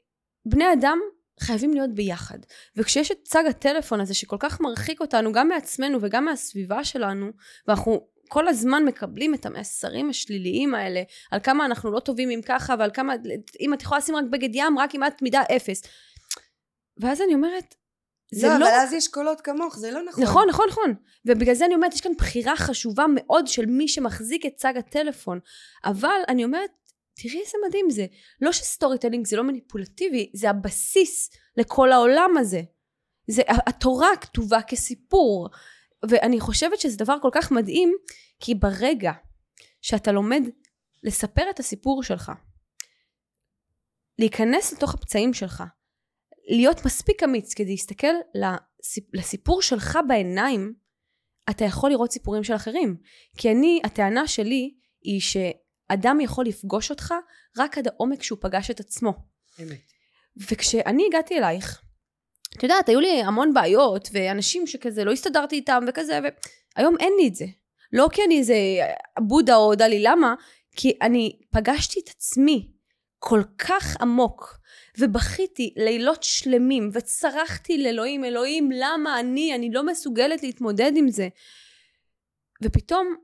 בני 0.46 0.72
אדם 0.72 0.98
חייבים 1.40 1.74
להיות 1.74 1.94
ביחד. 1.94 2.38
וכשיש 2.76 3.10
את 3.10 3.18
צג 3.24 3.44
הטלפון 3.48 4.00
הזה 4.00 4.14
שכל 4.14 4.36
כך 4.40 4.60
מרחיק 4.60 5.00
אותנו 5.00 5.32
גם 5.32 5.48
מעצמנו 5.48 5.98
וגם 6.02 6.24
מהסביבה 6.24 6.84
שלנו, 6.84 7.30
ואנחנו 7.68 8.06
כל 8.28 8.48
הזמן 8.48 8.84
מקבלים 8.84 9.34
את 9.34 9.46
המסרים 9.46 10.10
השליליים 10.10 10.74
האלה, 10.74 11.02
על 11.30 11.40
כמה 11.40 11.66
אנחנו 11.66 11.90
לא 11.90 12.00
טובים 12.00 12.30
אם 12.30 12.40
ככה, 12.46 12.74
ועל 12.78 12.90
כמה, 12.94 13.14
אם 13.60 13.74
את 13.74 13.82
יכולה 13.82 13.98
לשים 13.98 14.16
רק 14.16 14.24
בגד 14.30 14.54
ים, 14.54 14.78
רק 14.78 14.94
אם 14.94 15.04
את 15.04 15.22
מידה 15.22 15.42
אפס. 15.56 15.82
ואז 16.96 17.20
אני 17.20 17.34
אומרת, 17.34 17.74
זה 18.34 18.48
לא, 18.48 18.58
לא... 18.58 18.68
אבל 18.68 18.74
אז 18.74 18.92
יש 18.92 19.08
קולות 19.08 19.40
כמוך, 19.40 19.78
זה 19.78 19.90
לא 19.90 20.02
נכון. 20.02 20.24
נכון, 20.24 20.48
נכון, 20.48 20.66
נכון. 20.68 20.94
ובגלל 21.26 21.54
זה 21.54 21.66
אני 21.66 21.74
אומרת, 21.74 21.94
יש 21.94 22.00
כאן 22.00 22.12
בחירה 22.18 22.56
חשובה 22.56 23.04
מאוד 23.14 23.46
של 23.46 23.66
מי 23.66 23.88
שמחזיק 23.88 24.46
את 24.46 24.52
צג 24.56 24.76
הטלפון. 24.76 25.38
אבל 25.84 26.20
אני 26.28 26.44
אומרת, 26.44 26.70
תראי 27.14 27.40
איזה 27.40 27.58
מדהים 27.68 27.90
זה. 27.90 28.06
לא 28.40 28.52
ש 28.52 28.98
storytelling 28.98 29.26
זה 29.26 29.36
לא 29.36 29.42
מניפולטיבי, 29.44 30.30
זה 30.34 30.50
הבסיס 30.50 31.30
לכל 31.56 31.92
העולם 31.92 32.30
הזה. 32.38 32.62
זה, 33.26 33.42
התורה 33.66 34.16
כתובה 34.20 34.62
כסיפור. 34.62 35.48
ואני 36.08 36.40
חושבת 36.40 36.80
שזה 36.80 36.96
דבר 36.96 37.16
כל 37.22 37.30
כך 37.32 37.50
מדהים, 37.50 37.94
כי 38.40 38.54
ברגע 38.54 39.12
שאתה 39.82 40.12
לומד 40.12 40.42
לספר 41.02 41.50
את 41.50 41.60
הסיפור 41.60 42.02
שלך, 42.02 42.32
להיכנס 44.18 44.72
לתוך 44.72 44.94
הפצעים 44.94 45.34
שלך, 45.34 45.62
להיות 46.48 46.84
מספיק 46.86 47.22
אמיץ 47.22 47.54
כדי 47.54 47.70
להסתכל 47.70 48.14
לסיפ- 48.34 49.10
לסיפור 49.12 49.62
שלך 49.62 49.98
בעיניים, 50.08 50.74
אתה 51.50 51.64
יכול 51.64 51.90
לראות 51.90 52.12
סיפורים 52.12 52.44
של 52.44 52.54
אחרים. 52.54 52.96
כי 53.36 53.50
אני, 53.50 53.80
הטענה 53.84 54.28
שלי 54.28 54.74
היא 55.02 55.20
שאדם 55.20 56.20
יכול 56.20 56.46
לפגוש 56.46 56.90
אותך 56.90 57.14
רק 57.58 57.78
עד 57.78 57.88
העומק 57.88 58.22
שהוא 58.22 58.38
פגש 58.40 58.70
את 58.70 58.80
עצמו. 58.80 59.12
אמת. 59.62 59.92
וכשאני 60.36 61.06
הגעתי 61.08 61.38
אלייך, 61.38 61.82
את 62.56 62.62
יודעת, 62.62 62.88
היו 62.88 63.00
לי 63.00 63.22
המון 63.22 63.54
בעיות, 63.54 64.08
ואנשים 64.12 64.66
שכזה 64.66 65.04
לא 65.04 65.12
הסתדרתי 65.12 65.56
איתם 65.56 65.84
וכזה, 65.88 66.18
והיום 66.76 66.96
אין 67.00 67.12
לי 67.20 67.28
את 67.28 67.34
זה. 67.34 67.46
לא 67.92 68.08
כי 68.12 68.22
אני 68.24 68.38
איזה 68.38 68.54
בודה 69.20 69.56
או 69.56 69.74
דלי 69.74 70.02
למה, 70.02 70.34
כי 70.76 70.98
אני 71.02 71.40
פגשתי 71.50 72.00
את 72.00 72.08
עצמי 72.08 72.72
כל 73.18 73.42
כך 73.58 73.96
עמוק, 74.00 74.58
ובכיתי 74.98 75.74
לילות 75.76 76.22
שלמים, 76.22 76.90
וצרחתי 76.92 77.82
לאלוהים, 77.82 78.24
אלוהים, 78.24 78.70
למה 78.72 79.20
אני, 79.20 79.54
אני 79.54 79.70
לא 79.72 79.86
מסוגלת 79.86 80.42
להתמודד 80.42 80.92
עם 80.96 81.08
זה. 81.08 81.28
ופתאום 82.64 83.14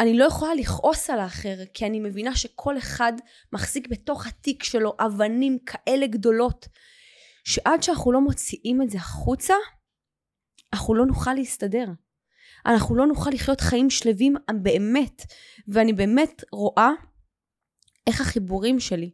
אני 0.00 0.18
לא 0.18 0.24
יכולה 0.24 0.54
לכעוס 0.54 1.10
על 1.10 1.18
האחר, 1.18 1.56
כי 1.74 1.86
אני 1.86 2.00
מבינה 2.00 2.36
שכל 2.36 2.78
אחד 2.78 3.12
מחזיק 3.52 3.88
בתוך 3.88 4.26
התיק 4.26 4.62
שלו 4.62 4.94
אבנים 5.06 5.58
כאלה 5.58 6.06
גדולות, 6.06 6.68
שעד 7.44 7.82
שאנחנו 7.82 8.12
לא 8.12 8.20
מוציאים 8.20 8.82
את 8.82 8.90
זה 8.90 8.98
החוצה, 8.98 9.54
אנחנו 10.72 10.94
לא 10.94 11.06
נוכל 11.06 11.34
להסתדר. 11.34 11.86
אנחנו 12.66 12.96
לא 12.96 13.06
נוכל 13.06 13.30
לחיות 13.30 13.60
חיים 13.60 13.90
שלווים 13.90 14.34
באמת. 14.62 15.22
ואני 15.68 15.92
באמת 15.92 16.44
רואה 16.52 16.90
איך 18.06 18.20
החיבורים 18.20 18.80
שלי 18.80 19.10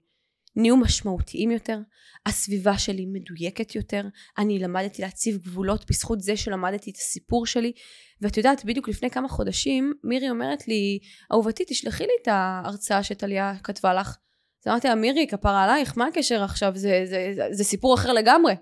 נהיו 0.56 0.76
משמעותיים 0.76 1.50
יותר, 1.50 1.78
הסביבה 2.26 2.78
שלי 2.78 3.06
מדויקת 3.06 3.74
יותר, 3.74 4.02
אני 4.38 4.58
למדתי 4.58 5.02
להציב 5.02 5.38
גבולות 5.38 5.90
בזכות 5.90 6.20
זה 6.20 6.36
שלמדתי 6.36 6.90
את 6.90 6.96
הסיפור 6.96 7.46
שלי, 7.46 7.72
ואת 8.20 8.36
יודעת, 8.36 8.64
בדיוק 8.64 8.88
לפני 8.88 9.10
כמה 9.10 9.28
חודשים, 9.28 9.92
מירי 10.04 10.30
אומרת 10.30 10.68
לי, 10.68 10.98
אהובתי, 11.32 11.64
תשלחי 11.68 12.04
לי 12.04 12.12
את 12.22 12.28
ההרצאה 12.28 13.02
שטליה 13.02 13.54
כתבה 13.62 13.94
לך. 13.94 14.16
אז 14.62 14.68
אמרתי 14.68 14.88
לה, 14.88 14.94
מירי, 14.94 15.26
כפרה 15.26 15.64
עלייך, 15.64 15.98
מה 15.98 16.06
הקשר 16.06 16.42
עכשיו? 16.42 16.72
זה, 16.74 17.02
זה, 17.04 17.32
זה, 17.34 17.48
זה 17.50 17.64
סיפור 17.64 17.94
אחר 17.94 18.12
לגמרי. 18.12 18.54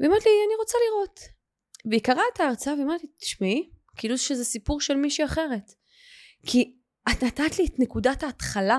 והיא 0.00 0.08
אומרת 0.08 0.24
לי, 0.24 0.30
אני 0.46 0.56
רוצה 0.58 0.78
לראות. 0.88 1.20
והיא 1.90 2.00
קראה 2.00 2.22
את 2.34 2.40
ההרצאה 2.40 2.74
ואמרת 2.74 3.02
לי, 3.02 3.08
תשמעי, 3.20 3.70
כאילו 3.96 4.18
שזה 4.18 4.44
סיפור 4.44 4.80
של 4.80 4.94
מישהי 4.94 5.24
אחרת. 5.24 5.72
כי 6.46 6.76
את 7.10 7.24
נתת 7.24 7.58
לי 7.58 7.66
את 7.66 7.78
נקודת 7.78 8.22
ההתחלה, 8.22 8.78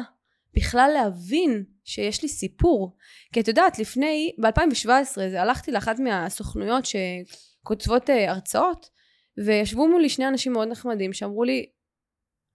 בכלל 0.53 0.91
להבין 0.93 1.65
שיש 1.87 2.21
לי 2.21 2.29
סיפור. 2.29 2.97
כי 3.33 3.41
את 3.41 3.47
יודעת, 3.47 3.79
לפני, 3.79 4.35
ב-2017, 4.41 5.21
הלכתי 5.37 5.71
לאחת 5.71 5.99
מהסוכנויות 5.99 6.83
שכותבות 6.85 8.09
אה, 8.09 8.31
הרצאות, 8.31 8.89
וישבו 9.45 9.87
מולי 9.87 10.09
שני 10.09 10.27
אנשים 10.27 10.53
מאוד 10.53 10.67
נחמדים 10.67 11.13
שאמרו 11.13 11.43
לי, 11.43 11.65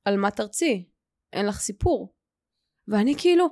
על 0.04 0.16
מה 0.16 0.30
תרצי? 0.30 0.88
אין 1.32 1.46
לך 1.46 1.60
סיפור. 1.60 2.14
ואני 2.88 3.14
כאילו, 3.18 3.46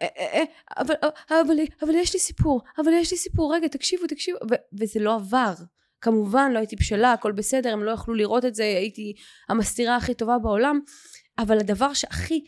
"אה, 0.00 0.06
אה, 0.18 0.44
אבל, 0.78 0.94
אבל, 1.30 1.56
אבל 1.82 1.94
יש 1.94 2.14
לי 2.14 2.20
סיפור, 2.20 2.60
אבל 2.78 2.92
יש 2.92 3.10
לי 3.12 3.18
סיפור, 3.18 3.54
רגע, 3.54 3.68
תקשיבו, 3.68 4.06
תקשיבו, 4.06 4.38
ו- 4.50 4.80
וזה 4.80 5.00
לא 5.00 5.14
עבר. 5.14 5.54
כמובן, 6.00 6.50
לא 6.52 6.58
הייתי 6.58 6.76
בשלה, 6.76 7.12
הכל 7.12 7.32
בסדר, 7.32 7.72
הם 7.72 7.84
לא 7.84 7.90
יכלו 7.90 8.14
לראות 8.14 8.44
את 8.44 8.54
זה, 8.54 8.64
הייתי 8.64 9.14
המסתירה 9.48 9.96
הכי 9.96 10.14
טובה 10.14 10.38
בעולם, 10.38 10.80
אבל 11.38 11.58
הדבר 11.58 11.94
שהכי 11.94 12.44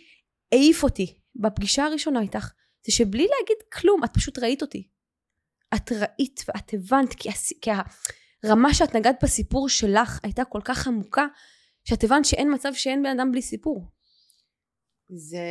העיף 0.54 0.82
אותי 0.82 1.18
בפגישה 1.36 1.84
הראשונה 1.84 2.20
איתך, 2.20 2.52
זה 2.86 2.92
שבלי 2.92 3.22
להגיד 3.22 3.62
כלום, 3.72 4.04
את 4.04 4.10
פשוט 4.14 4.38
ראית 4.38 4.62
אותי. 4.62 4.88
את 5.74 5.92
ראית 5.92 6.40
ואת 6.48 6.74
הבנת, 6.74 7.14
כי. 7.14 7.28
כי 7.60 7.70
הרמה 8.44 8.74
שאת 8.74 8.96
נגעת 8.96 9.16
בסיפור 9.22 9.68
שלך 9.68 10.20
הייתה 10.22 10.44
כל 10.44 10.60
כך 10.64 10.86
עמוקה, 10.86 11.26
שאת 11.84 12.04
הבנת 12.04 12.24
שאין 12.24 12.54
מצב 12.54 12.70
שאין 12.74 13.02
בן 13.02 13.18
אדם 13.18 13.32
בלי 13.32 13.42
סיפור. 13.42 13.84
זה 15.08 15.46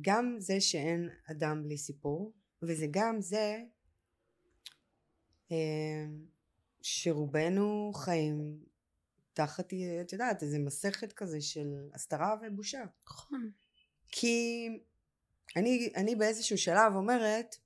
גם 0.00 0.36
זה 0.38 0.60
שאין 0.60 1.08
אדם 1.30 1.62
בלי 1.64 1.78
סיפור, 1.78 2.32
וזה 2.62 2.86
גם 2.90 3.20
זה 3.20 3.56
אה, 5.52 6.06
שרובנו 6.82 7.92
חיים 7.94 8.58
תחת, 9.34 9.72
את 10.00 10.12
יודעת, 10.12 10.42
איזה 10.42 10.58
מסכת 10.58 11.12
כזה 11.12 11.40
של 11.40 11.88
הסתרה 11.94 12.34
ובושה. 12.42 12.84
נכון. 13.06 13.50
כי 14.08 14.68
אני, 15.56 15.92
אני 15.96 16.14
באיזשהו 16.14 16.58
שלב 16.58 16.94
אומרת, 16.94 17.56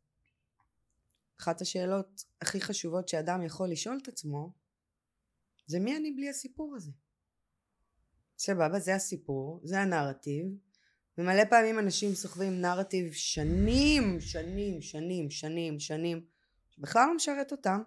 אחת 1.40 1.60
השאלות 1.60 2.24
הכי 2.40 2.60
חשובות 2.60 3.08
שאדם 3.08 3.42
יכול 3.42 3.70
לשאול 3.70 3.98
את 4.02 4.08
עצמו, 4.08 4.52
זה 5.66 5.80
מי 5.80 5.96
אני 5.96 6.12
בלי 6.12 6.28
הסיפור 6.28 6.76
הזה? 6.76 6.90
סבבה, 8.38 8.80
זה 8.80 8.94
הסיפור, 8.94 9.60
זה 9.64 9.80
הנרטיב, 9.80 10.46
ומלא 11.18 11.44
פעמים 11.44 11.78
אנשים 11.78 12.14
סוחבים 12.14 12.60
נרטיב 12.60 13.12
שנים, 13.12 14.20
שנים, 14.20 14.82
שנים, 14.82 15.30
שנים, 15.30 15.80
שנים, 15.80 16.24
שבכלל 16.70 17.06
לא 17.06 17.16
משרת 17.16 17.52
אותם, 17.52 17.82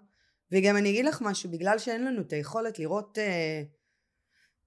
וגם 0.51 0.77
אני 0.77 0.89
אגיד 0.89 1.05
לך 1.05 1.21
משהו, 1.21 1.51
בגלל 1.51 1.79
שאין 1.79 2.05
לנו 2.05 2.21
את 2.21 2.33
היכולת 2.33 2.79
לראות 2.79 3.17
אה, 3.17 3.63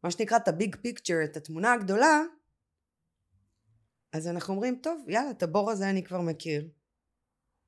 מה 0.04 0.10
שנקרא 0.10 0.36
את 0.36 0.48
הביג 0.48 0.76
פיקצ'ר, 0.76 1.24
את 1.24 1.36
התמונה 1.36 1.72
הגדולה, 1.72 2.22
אז 4.14 4.28
אנחנו 4.28 4.54
אומרים, 4.54 4.78
טוב, 4.82 5.08
יאללה, 5.08 5.30
את 5.30 5.42
הבור 5.42 5.70
הזה 5.70 5.90
אני 5.90 6.04
כבר 6.04 6.20
מכיר. 6.20 6.68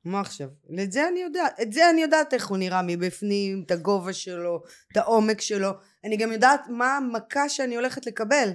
מה 0.04 0.20
עכשיו? 0.20 0.48
את 0.82 0.92
זה 0.92 1.08
אני 1.08 1.20
יודעת, 1.20 1.60
את 1.62 1.72
זה 1.72 1.90
אני 1.90 2.02
יודעת 2.02 2.34
איך 2.34 2.48
הוא 2.48 2.58
נראה 2.58 2.82
מבפנים, 2.82 3.62
את 3.66 3.70
הגובה 3.70 4.12
שלו, 4.12 4.62
את 4.92 4.96
העומק 4.96 5.40
שלו. 5.40 5.70
אני 6.04 6.16
גם 6.16 6.32
יודעת 6.32 6.60
מה 6.68 6.96
המכה 6.96 7.48
שאני 7.48 7.76
הולכת 7.76 8.06
לקבל. 8.06 8.50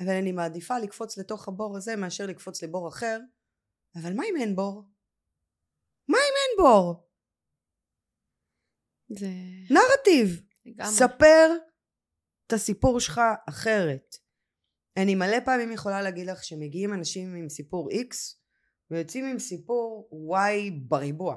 אבל 0.00 0.12
אני 0.12 0.32
מעדיפה 0.32 0.78
לקפוץ 0.78 1.18
לתוך 1.18 1.48
הבור 1.48 1.76
הזה 1.76 1.96
מאשר 1.96 2.26
לקפוץ 2.26 2.62
לבור 2.62 2.88
אחר. 2.88 3.18
אבל 3.96 4.12
מה 4.12 4.22
אם 4.24 4.36
אין 4.40 4.56
בור? 4.56 4.82
מה 6.08 6.18
אם 6.18 6.34
אין 6.58 6.64
בור? 6.64 7.07
זה 9.08 9.28
נרטיב. 9.70 10.42
לגמרי. 10.66 10.92
ספר 10.92 11.50
את 12.46 12.52
הסיפור 12.52 13.00
שלך 13.00 13.20
אחרת. 13.48 14.16
אני 14.96 15.14
מלא 15.14 15.40
פעמים 15.44 15.72
יכולה 15.72 16.02
להגיד 16.02 16.26
לך 16.26 16.44
שמגיעים 16.44 16.94
אנשים 16.94 17.34
עם 17.34 17.48
סיפור 17.48 17.90
X 17.90 18.14
ויוצאים 18.90 19.24
עם 19.24 19.38
סיפור 19.38 20.10
Y 20.38 20.72
בריבוע. 20.88 21.36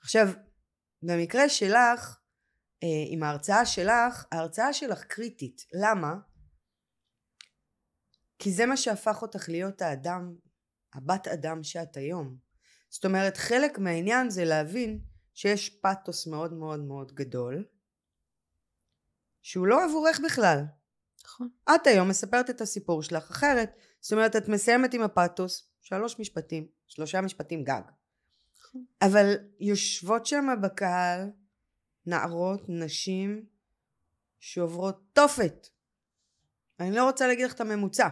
עכשיו, 0.00 0.26
במקרה 1.02 1.48
שלך, 1.48 2.18
אה, 2.82 3.04
עם 3.06 3.22
ההרצאה 3.22 3.66
שלך, 3.66 4.24
ההרצאה 4.32 4.72
שלך 4.72 5.04
קריטית. 5.04 5.62
למה? 5.72 6.14
כי 8.38 8.52
זה 8.52 8.66
מה 8.66 8.76
שהפך 8.76 9.22
אותך 9.22 9.48
להיות 9.48 9.82
האדם, 9.82 10.34
הבת 10.94 11.28
אדם 11.28 11.62
שאת 11.62 11.96
היום. 11.96 12.36
זאת 12.90 13.04
אומרת, 13.04 13.36
חלק 13.36 13.78
מהעניין 13.78 14.30
זה 14.30 14.44
להבין 14.44 15.00
שיש 15.38 15.70
פאתוס 15.70 16.26
מאוד 16.26 16.52
מאוד 16.52 16.80
מאוד 16.80 17.12
גדול, 17.14 17.64
שהוא 19.42 19.66
לא 19.66 19.84
עבורך 19.84 20.20
בכלל. 20.24 20.64
נכון. 21.24 21.48
את 21.74 21.86
היום 21.86 22.08
מספרת 22.08 22.50
את 22.50 22.60
הסיפור 22.60 23.02
שלך 23.02 23.30
אחרת. 23.30 23.70
זאת 24.00 24.12
אומרת, 24.12 24.36
את 24.36 24.48
מסיימת 24.48 24.94
עם 24.94 25.02
הפאתוס, 25.02 25.70
שלוש 25.80 26.20
משפטים, 26.20 26.66
שלושה 26.86 27.20
משפטים 27.20 27.64
גג. 27.64 27.82
אבל 29.02 29.34
יושבות 29.60 30.26
שם 30.26 30.46
בקהל 30.62 31.30
נערות, 32.06 32.62
נשים, 32.68 33.46
שעוברות 34.38 35.02
תופת. 35.12 35.68
אני 36.80 36.90
לא 36.90 37.04
רוצה 37.04 37.26
להגיד 37.26 37.44
לך 37.44 37.54
את 37.54 37.60
הממוצע. 37.60 38.08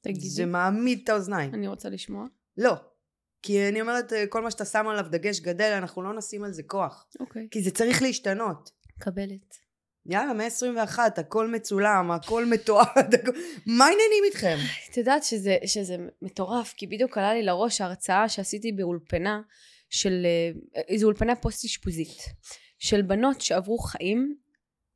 תגידי. 0.00 0.28
זה 0.28 0.46
מעמיד 0.46 1.00
את 1.02 1.08
האוזניים. 1.08 1.54
אני 1.54 1.68
רוצה 1.68 1.88
לשמוע. 1.88 2.26
לא. 2.56 2.93
כי 3.46 3.68
אני 3.68 3.80
אומרת, 3.80 4.12
אה, 4.12 4.26
כל 4.26 4.42
מה 4.42 4.50
שאתה 4.50 4.64
שם 4.64 4.88
עליו 4.88 5.06
דגש 5.10 5.40
גדל, 5.40 5.72
אנחנו 5.72 6.02
לא 6.02 6.12
נשים 6.14 6.44
על 6.44 6.52
זה 6.52 6.62
כוח. 6.62 7.06
אוקיי. 7.20 7.48
כי 7.50 7.62
זה 7.62 7.70
צריך 7.70 8.02
להשתנות. 8.02 8.70
קבלת. 8.98 9.56
יאללה, 10.06 10.32
מאה 10.32 10.46
עשרים 10.46 10.76
ואחת, 10.76 11.18
הכל 11.18 11.50
מצולם, 11.50 12.10
הכל 12.10 12.44
מתועד, 12.46 13.14
הכל... 13.14 13.30
מה 13.66 13.84
העניינים 13.84 14.24
איתכם? 14.24 14.56
את 14.90 14.96
יודעת 14.96 15.24
שזה, 15.24 15.56
שזה 15.66 15.96
מטורף, 16.22 16.74
כי 16.76 16.86
בדיוק 16.86 17.18
עלה 17.18 17.34
לי 17.34 17.42
לראש 17.42 17.80
ההרצאה 17.80 18.28
שעשיתי 18.28 18.72
באולפנה 18.72 19.40
של, 19.90 20.26
אה, 20.76 20.82
איזו 20.88 21.06
אולפנה 21.06 21.36
פוסט 21.36 21.64
אשפוזית, 21.64 22.18
של 22.78 23.02
בנות 23.02 23.40
שעברו 23.40 23.78
חיים, 23.78 24.36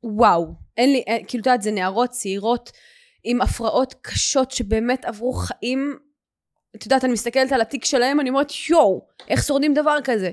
וואו, 0.03 0.45
אין 0.77 0.91
לי, 0.91 1.03
אין, 1.07 1.25
כאילו 1.27 1.41
את 1.41 1.47
יודעת, 1.47 1.61
זה 1.61 1.71
נערות 1.71 2.09
צעירות 2.09 2.71
עם 3.23 3.41
הפרעות 3.41 3.95
קשות 4.01 4.51
שבאמת 4.51 5.05
עברו 5.05 5.33
חיים, 5.33 6.08
את 6.75 6.85
יודעת, 6.85 7.03
אני 7.03 7.13
מסתכלת 7.13 7.51
על 7.51 7.61
התיק 7.61 7.85
שלהם, 7.85 8.19
אני 8.19 8.29
אומרת, 8.29 8.51
יואו, 8.69 9.07
איך 9.27 9.43
שורדים 9.43 9.73
דבר 9.73 9.97
כזה? 10.03 10.31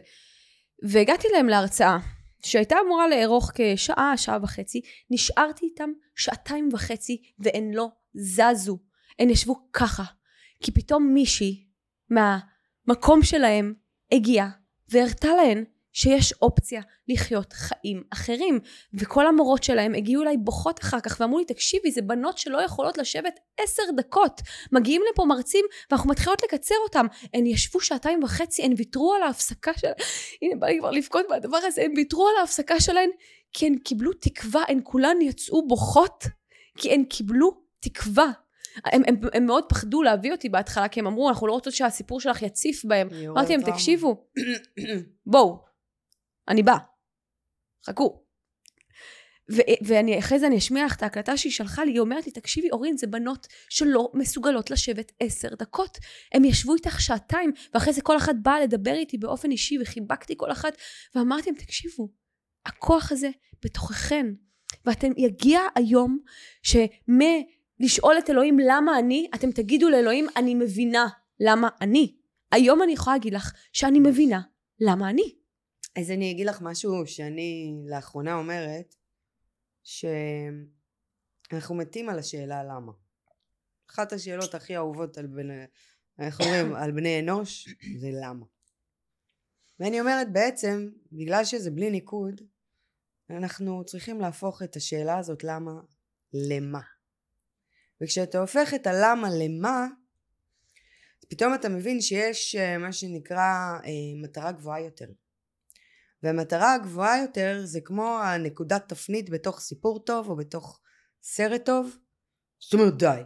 והגעתי 0.82 1.28
להם 1.32 1.48
להרצאה, 1.48 1.98
שהייתה 2.44 2.76
אמורה 2.86 3.08
לארוך 3.08 3.50
כשעה, 3.54 4.16
שעה 4.16 4.38
וחצי, 4.42 4.80
נשארתי 5.10 5.66
איתם 5.66 5.90
שעתיים 6.16 6.68
וחצי 6.72 7.22
והן 7.38 7.70
לא 7.74 7.88
זזו. 8.14 8.78
הן 9.18 9.30
ישבו 9.30 9.56
ככה. 9.72 10.04
כי 10.62 10.72
פתאום 10.72 11.14
מישהי 11.14 11.66
מהמקום 12.10 13.22
שלהם 13.22 13.74
הגיעה 14.12 14.50
והראתה 14.88 15.28
להן 15.28 15.64
שיש 15.96 16.32
אופציה 16.42 16.80
לחיות 17.08 17.52
חיים 17.52 18.02
אחרים. 18.12 18.60
וכל 18.94 19.26
המורות 19.26 19.62
שלהם 19.62 19.94
הגיעו 19.94 20.22
אליי 20.22 20.36
בוכות 20.36 20.80
אחר 20.80 21.00
כך 21.00 21.16
ואמרו 21.20 21.38
לי, 21.38 21.44
תקשיבי, 21.44 21.90
זה 21.90 22.02
בנות 22.02 22.38
שלא 22.38 22.58
יכולות 22.62 22.98
לשבת 22.98 23.40
עשר 23.60 23.82
דקות. 23.96 24.40
מגיעים 24.72 25.02
לפה 25.12 25.24
מרצים 25.24 25.64
ואנחנו 25.90 26.10
מתחילות 26.10 26.42
לקצר 26.42 26.74
אותם. 26.84 27.06
הן 27.34 27.46
ישבו 27.46 27.80
שעתיים 27.80 28.22
וחצי, 28.22 28.62
הן 28.62 28.72
ויתרו 28.76 29.14
על 29.14 29.22
ההפסקה 29.22 29.72
של... 29.78 29.88
הנה, 30.42 30.56
בא 30.60 30.66
לי 30.66 30.78
כבר 30.78 30.90
לבכות 30.90 31.26
מהדבר 31.30 31.58
הזה. 31.62 31.82
הן 31.82 31.92
ויתרו 31.96 32.28
על 32.28 32.34
ההפסקה 32.40 32.80
שלהן 32.80 33.10
כי 33.52 33.66
הן 33.66 33.78
קיבלו 33.78 34.12
תקווה, 34.12 34.62
הן 34.68 34.80
כולן 34.84 35.16
יצאו 35.20 35.66
בוכות 35.68 36.24
כי 36.78 36.94
הן 36.94 37.04
קיבלו 37.04 37.60
תקווה. 37.80 38.30
הם, 38.84 39.02
הם, 39.06 39.16
הם 39.32 39.46
מאוד 39.46 39.64
פחדו 39.68 40.02
להביא 40.02 40.32
אותי 40.32 40.48
בהתחלה, 40.48 40.88
כי 40.88 41.00
הם 41.00 41.06
אמרו, 41.06 41.28
אנחנו 41.28 41.46
לא 41.46 41.52
רוצות 41.52 41.74
שהסיפור 41.74 42.20
שלך 42.20 42.42
יציף 42.42 42.84
בהם. 42.84 43.08
אמרתי 43.28 43.56
להם. 43.56 43.72
תקשיבו, 43.72 44.26
בואו, 45.26 45.65
אני 46.48 46.62
באה, 46.62 46.78
חכו. 47.86 48.22
ו- 49.52 49.86
ואני 49.86 50.18
אחרי 50.18 50.38
זה 50.38 50.46
אני 50.46 50.58
אשמיע 50.58 50.86
לך 50.86 50.96
את 50.96 51.02
ההקלטה 51.02 51.36
שהיא 51.36 51.52
שלחה 51.52 51.84
לי, 51.84 51.92
היא 51.92 52.00
אומרת 52.00 52.26
לי, 52.26 52.32
תקשיבי 52.32 52.70
אורין, 52.70 52.96
זה 52.96 53.06
בנות 53.06 53.46
שלא 53.68 54.10
מסוגלות 54.14 54.70
לשבת 54.70 55.12
עשר 55.20 55.48
דקות. 55.58 55.98
הם 56.32 56.44
ישבו 56.44 56.74
איתך 56.74 57.00
שעתיים, 57.00 57.52
ואחרי 57.74 57.92
זה 57.92 58.02
כל 58.02 58.16
אחת 58.16 58.34
באה 58.42 58.60
לדבר 58.60 58.94
איתי 58.94 59.18
באופן 59.18 59.50
אישי, 59.50 59.78
וחיבקתי 59.82 60.34
כל 60.36 60.52
אחת, 60.52 60.76
ואמרתי 61.14 61.50
להם, 61.50 61.58
תקשיבו, 61.58 62.08
הכוח 62.66 63.12
הזה 63.12 63.30
בתוככן, 63.64 64.26
ואתם, 64.84 65.12
יגיע 65.16 65.60
היום 65.74 66.18
שמלשאול 66.62 68.18
את 68.18 68.30
אלוהים 68.30 68.58
למה 68.58 68.98
אני, 68.98 69.28
אתם 69.34 69.50
תגידו 69.50 69.90
לאלוהים, 69.90 70.26
אני 70.36 70.54
מבינה 70.54 71.08
למה 71.40 71.68
אני. 71.80 72.16
היום 72.52 72.82
אני 72.82 72.92
יכולה 72.92 73.16
להגיד 73.16 73.34
לך 73.34 73.52
שאני 73.72 74.00
מבינה 74.00 74.40
למה 74.80 75.10
אני. 75.10 75.45
אז 75.96 76.10
אני 76.10 76.30
אגיד 76.30 76.46
לך 76.46 76.62
משהו 76.62 77.06
שאני 77.06 77.74
לאחרונה 77.88 78.34
אומרת, 78.34 78.94
שאנחנו 79.82 80.14
מתים 81.74 82.08
על 82.08 82.18
השאלה 82.18 82.64
למה. 82.64 82.92
אחת 83.90 84.12
השאלות 84.12 84.54
הכי 84.54 84.76
אהובות 84.76 85.18
על 85.18 85.26
בני, 85.26 85.64
איך 86.18 86.40
אומרים, 86.40 86.74
על 86.74 86.92
בני 86.92 87.20
אנוש, 87.20 87.68
זה 88.00 88.08
למה. 88.12 88.46
ואני 89.80 90.00
אומרת 90.00 90.32
בעצם, 90.32 90.90
בגלל 91.12 91.44
שזה 91.44 91.70
בלי 91.70 91.90
ניקוד, 91.90 92.40
אנחנו 93.30 93.84
צריכים 93.84 94.20
להפוך 94.20 94.62
את 94.62 94.76
השאלה 94.76 95.18
הזאת 95.18 95.44
למה 95.44 95.80
למה. 96.32 96.80
וכשאתה 98.00 98.38
הופך 98.38 98.74
את 98.74 98.86
הלמה 98.86 99.28
למה, 99.38 99.86
פתאום 101.28 101.54
אתה 101.54 101.68
מבין 101.68 102.00
שיש 102.00 102.54
אה, 102.54 102.78
מה 102.78 102.92
שנקרא 102.92 103.78
אה, 103.84 104.22
מטרה 104.22 104.52
גבוהה 104.52 104.80
יותר. 104.80 105.06
והמטרה 106.22 106.74
הגבוהה 106.74 107.22
יותר 107.22 107.60
זה 107.64 107.80
כמו 107.80 108.18
הנקודת 108.22 108.88
תפנית 108.88 109.30
בתוך 109.30 109.60
סיפור 109.60 109.98
טוב 109.98 110.28
או 110.28 110.36
בתוך 110.36 110.80
סרט 111.22 111.64
טוב. 111.64 111.96
זאת 112.58 112.74
אומרת 112.74 112.98
די, 112.98 113.20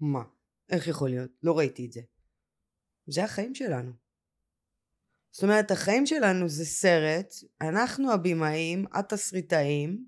מה? 0.00 0.22
איך 0.70 0.86
יכול 0.86 1.10
להיות? 1.10 1.30
לא 1.42 1.58
ראיתי 1.58 1.86
את 1.86 1.92
זה. 1.92 2.00
זה 3.06 3.24
החיים 3.24 3.54
שלנו. 3.54 3.92
זאת 5.32 5.42
אומרת 5.42 5.70
החיים 5.70 6.06
שלנו 6.06 6.48
זה 6.48 6.64
סרט, 6.64 7.34
אנחנו 7.60 8.12
הבמאים, 8.12 8.84
התסריטאים. 8.92 10.06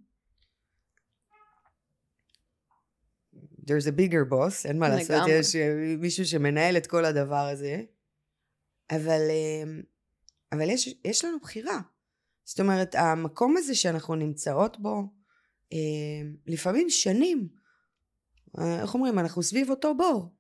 There's 3.61 3.87
a 3.87 3.93
bigger 3.99 4.31
boss, 4.31 4.69
אין 4.69 4.79
מה 4.79 4.89
לעשות. 4.89 5.29
יש 5.29 5.57
אה, 5.57 5.97
מישהו 5.99 6.25
שמנהל 6.25 6.77
את 6.77 6.87
כל 6.87 7.05
הדבר 7.05 7.49
הזה. 7.53 7.83
אבל, 8.91 9.21
אה, 9.31 9.81
אבל 10.53 10.71
יש, 10.71 10.95
יש 11.05 11.25
לנו 11.25 11.39
בחירה. 11.41 11.81
זאת 12.45 12.61
אומרת, 12.61 12.95
המקום 12.95 13.57
הזה 13.57 13.75
שאנחנו 13.75 14.15
נמצאות 14.15 14.81
בו, 14.81 15.03
אה, 15.73 15.79
לפעמים 16.47 16.91
שנים, 16.91 17.49
אה, 18.59 18.83
איך 18.83 18.95
אומרים, 18.95 19.19
אנחנו 19.19 19.43
סביב 19.43 19.71
אותו 19.71 19.95
בור. 19.95 20.35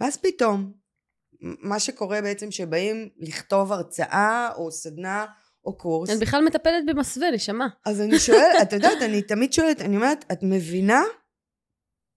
ואז 0.00 0.16
פתאום, 0.16 0.72
מה 1.40 1.80
שקורה 1.80 2.22
בעצם 2.22 2.50
שבאים 2.50 3.08
לכתוב 3.16 3.72
הרצאה 3.72 4.50
או 4.56 4.70
סדנה 4.70 5.26
או 5.64 5.78
קורס, 5.78 6.10
אני 6.10 6.18
בכלל 6.20 6.44
מטפלת 6.44 6.86
במסווה, 6.86 7.30
נשמה. 7.30 7.68
אז 7.84 8.00
אני 8.00 8.18
שואלת, 8.18 8.62
את 8.62 8.72
יודעת, 8.72 9.02
אני 9.02 9.22
תמיד 9.22 9.52
שואלת, 9.52 9.80
אני 9.80 9.96
אומרת, 9.96 10.24
את 10.32 10.38
מבינה 10.42 11.02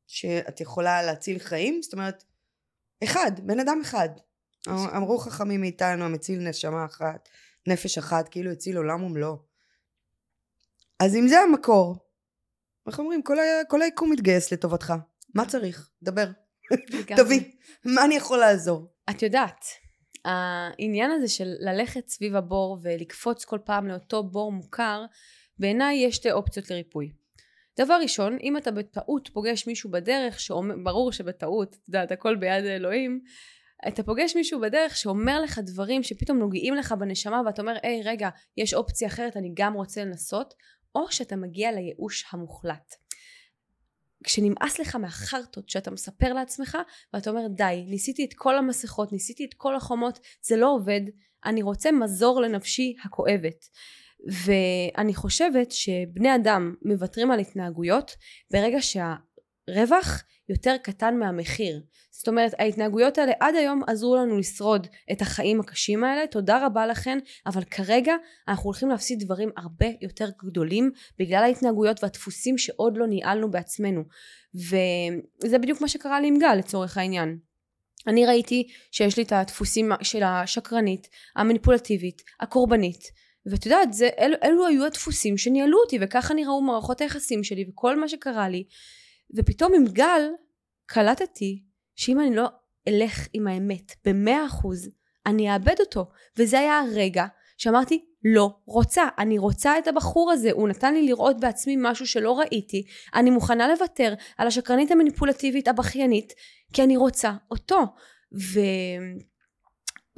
שאת 0.08 0.62
יכולה 0.62 1.04
להציל 1.04 1.40
חיים? 1.40 1.82
זאת 1.82 1.94
אומרת, 1.94 2.24
אחד, 3.04 3.32
בן 3.44 3.60
אדם 3.60 3.80
אחד. 3.82 4.10
אמרו 4.68 5.18
חכמים 5.18 5.62
מאיתנו, 5.62 6.06
המציל 6.06 6.40
נשמה 6.40 6.86
אחת, 6.86 7.30
נפש 7.68 7.98
אחת, 7.98 8.30
כאילו 8.30 8.52
הציל 8.52 8.78
עולם 8.78 9.04
ומלואו. 9.04 9.38
אז 11.00 11.16
אם 11.16 11.28
זה 11.28 11.40
המקור, 11.40 11.96
איך 12.88 13.00
אומרים, 13.00 13.24
כל, 13.24 13.40
ה... 13.40 13.44
כל 13.68 13.82
היקום 13.82 14.12
מתגייס 14.12 14.54
לטובתך. 14.54 14.94
מה 15.36 15.46
צריך? 15.46 15.90
דבר. 16.04 16.26
תביא. 17.18 17.42
מה 17.86 18.06
אני 18.06 18.16
יכול 18.16 18.40
לעזור? 18.40 18.94
את 19.10 19.22
יודעת, 19.22 19.66
העניין 20.26 21.12
הזה 21.12 21.28
של 21.28 21.54
ללכת 21.60 22.08
סביב 22.08 22.36
הבור 22.36 22.78
ולקפוץ 22.82 23.46
כל 23.46 23.60
פעם 23.66 23.88
לאותו 23.88 24.24
בור 24.24 24.52
מוכר, 24.52 25.06
בעיניי 25.60 25.96
יש 25.96 26.16
שתי 26.16 26.32
אופציות 26.32 26.72
לריפוי. 26.72 27.12
דבר 27.80 28.00
ראשון, 28.02 28.38
אם 28.44 28.58
אתה 28.58 28.72
בטעות 28.72 29.30
פוגש 29.34 29.68
מישהו 29.68 29.92
בדרך, 29.92 30.40
שאומר, 30.40 30.76
ברור 30.84 31.12
שבטעות, 31.12 31.74
את 31.74 31.88
יודעת, 31.88 32.12
הכל 32.12 32.36
ביד 32.36 32.66
האלוהים, 32.66 33.22
אתה 33.88 34.04
פוגש 34.04 34.36
מישהו 34.36 34.62
בדרך 34.62 34.98
שאומר 34.98 35.42
לך 35.42 35.60
דברים 35.60 36.04
שפתאום 36.04 36.38
נוגעים 36.38 36.76
לך 36.76 36.92
בנשמה 36.92 37.42
ואתה 37.46 37.62
אומר, 37.62 37.74
היי 37.84 38.02
רגע, 38.06 38.30
יש 38.58 38.74
אופציה 38.74 39.08
אחרת, 39.08 39.38
אני 39.38 39.52
גם 39.54 39.74
רוצה 39.74 40.06
לנסות, 40.06 40.54
או 40.96 41.12
שאתה 41.12 41.36
מגיע 41.36 41.72
לייאוש 41.72 42.26
המוחלט. 42.32 42.96
כשנמאס 44.24 44.80
לך 44.80 44.96
מהחרטות 44.96 45.70
שאתה 45.70 45.92
מספר 45.92 46.34
לעצמך 46.34 46.78
ואתה 47.14 47.30
אומר 47.30 47.48
די 47.48 47.86
ניסיתי 47.88 48.26
את 48.26 48.34
כל 48.36 48.58
המסכות 48.58 49.12
ניסיתי 49.12 49.46
את 49.46 49.54
כל 49.54 49.76
החומות 49.76 50.20
זה 50.42 50.58
לא 50.58 50.74
עובד 50.74 51.02
אני 51.46 51.62
רוצה 51.62 51.92
מזור 51.92 52.42
לנפשי 52.42 52.96
הכואבת 53.06 53.66
ואני 54.46 55.16
חושבת 55.16 55.72
שבני 55.72 56.36
אדם 56.36 56.76
מוותרים 56.86 57.32
על 57.32 57.40
התנהגויות 57.40 58.16
ברגע 58.52 58.78
שהרווח 58.82 60.24
יותר 60.52 60.76
קטן 60.84 61.18
מהמחיר. 61.20 61.82
זאת 62.12 62.28
אומרת 62.28 62.52
ההתנהגויות 62.60 63.18
האלה 63.18 63.32
עד 63.40 63.56
היום 63.56 63.82
עזרו 63.88 64.16
לנו 64.16 64.38
לשרוד 64.38 64.88
את 65.12 65.22
החיים 65.22 65.60
הקשים 65.60 66.04
האלה. 66.04 66.28
תודה 66.28 66.66
רבה 66.66 66.88
לכן 66.88 67.20
אבל 67.46 67.64
כרגע 67.64 68.14
אנחנו 68.48 68.64
הולכים 68.64 68.90
להפסיד 68.90 69.20
דברים 69.20 69.50
הרבה 69.58 69.86
יותר 70.02 70.30
גדולים 70.46 70.92
בגלל 71.20 71.44
ההתנהגויות 71.44 72.04
והדפוסים 72.04 72.58
שעוד 72.58 72.98
לא 72.98 73.08
ניהלנו 73.08 73.52
בעצמנו. 73.52 74.04
וזה 74.56 75.58
בדיוק 75.58 75.82
מה 75.82 75.88
שקרה 75.88 76.20
לי 76.22 76.28
עם 76.28 76.40
גל 76.40 76.56
לצורך 76.56 76.98
העניין. 76.98 77.38
אני 78.08 78.26
ראיתי 78.26 78.68
שיש 78.92 79.18
לי 79.18 79.24
את 79.24 79.32
הדפוסים 79.32 79.92
של 80.02 80.24
השקרנית 80.24 81.08
המניפולטיבית 81.36 82.22
הקורבנית. 82.40 83.02
ואת 83.46 83.66
יודעת 83.66 83.94
זה, 83.94 84.10
אלו, 84.20 84.36
אלו 84.44 84.68
היו 84.68 84.86
הדפוסים 84.86 85.38
שניהלו 85.38 85.78
אותי 85.84 85.98
וככה 86.02 86.34
נראו 86.34 86.62
מערכות 86.62 87.02
היחסים 87.02 87.44
שלי 87.44 87.66
וכל 87.70 88.00
מה 88.00 88.08
שקרה 88.08 88.50
לי 88.50 88.64
ופתאום 89.36 89.74
עם 89.74 89.86
גל 89.86 90.22
קלטתי 90.86 91.64
שאם 91.96 92.20
אני 92.20 92.36
לא 92.36 92.48
אלך 92.88 93.28
עם 93.34 93.48
האמת 93.48 93.92
במאה 94.06 94.46
אחוז, 94.46 94.90
אני 95.26 95.54
אאבד 95.54 95.76
אותו. 95.80 96.10
וזה 96.38 96.60
היה 96.60 96.80
הרגע 96.80 97.26
שאמרתי, 97.58 98.06
לא 98.24 98.50
רוצה, 98.66 99.04
אני 99.18 99.38
רוצה 99.38 99.78
את 99.78 99.88
הבחור 99.88 100.32
הזה, 100.32 100.52
הוא 100.52 100.70
נתן 100.70 100.94
לי 100.94 101.06
לראות 101.06 101.40
בעצמי 101.40 101.76
משהו 101.80 102.08
שלא 102.08 102.40
ראיתי, 102.40 102.84
אני 103.16 103.30
מוכנה 103.30 103.68
לוותר 103.68 104.14
על 104.38 104.48
השקרנית 104.48 104.92
המניפולטיבית 104.92 105.68
הבכיינית, 105.68 106.34
כי 106.74 106.84
אני 106.84 106.98
רוצה 106.98 107.32
אותו. 107.52 107.80
ו... 108.34 108.60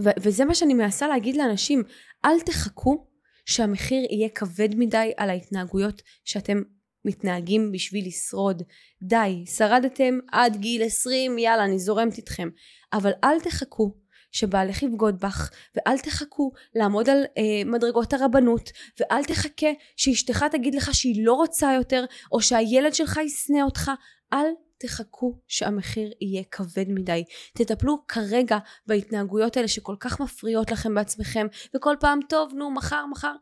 ו... 0.02 0.10
וזה 0.20 0.46
מה 0.46 0.56
שאני 0.56 0.74
מנסה 0.74 1.08
להגיד 1.08 1.36
לאנשים, 1.36 1.84
אל 2.26 2.40
תחכו 2.40 3.08
שהמחיר 3.46 4.06
יהיה 4.10 4.30
כבד 4.30 4.76
מדי 4.76 5.12
על 5.18 5.30
ההתנהגויות 5.30 6.02
שאתם 6.26 6.62
מתנהגים 7.06 7.72
בשביל 7.72 8.08
לשרוד. 8.08 8.64
די, 9.02 9.46
שרדתם 9.58 10.20
עד 10.32 10.56
גיל 10.56 10.84
20, 10.84 11.38
יאללה, 11.38 11.66
אני 11.66 11.80
זורמת 11.80 12.18
איתכם. 12.18 12.50
אבל 12.94 13.12
אל 13.24 13.40
תחכו 13.40 13.96
שבעלך 14.32 14.84
יבגוד 14.84 15.20
בך, 15.20 15.52
ואל 15.76 15.98
תחכו 15.98 16.52
לעמוד 16.76 17.10
על 17.10 17.24
אה, 17.38 17.64
מדרגות 17.66 18.14
הרבנות, 18.14 18.70
ואל 19.00 19.24
תחכה 19.24 19.68
שאשתך 19.98 20.44
תגיד 20.52 20.76
לך 20.76 20.94
שהיא 20.94 21.26
לא 21.26 21.34
רוצה 21.34 21.74
יותר, 21.74 22.06
או 22.32 22.42
שהילד 22.42 22.94
שלך 22.94 23.18
ישנא 23.18 23.62
אותך. 23.62 23.92
אל 24.34 24.48
תחכו 24.78 25.40
שהמחיר 25.48 26.12
יהיה 26.22 26.44
כבד 26.52 26.86
מדי. 26.88 27.24
תטפלו 27.54 28.08
כרגע 28.08 28.58
בהתנהגויות 28.88 29.58
האלה 29.58 29.68
שכל 29.68 29.96
כך 30.00 30.22
מפריעות 30.22 30.72
לכם 30.72 30.96
בעצמכם, 30.96 31.48
וכל 31.76 31.96
פעם, 32.00 32.20
טוב, 32.30 32.54
נו, 32.54 32.72
מחר, 32.72 33.06
מחר. 33.06 33.36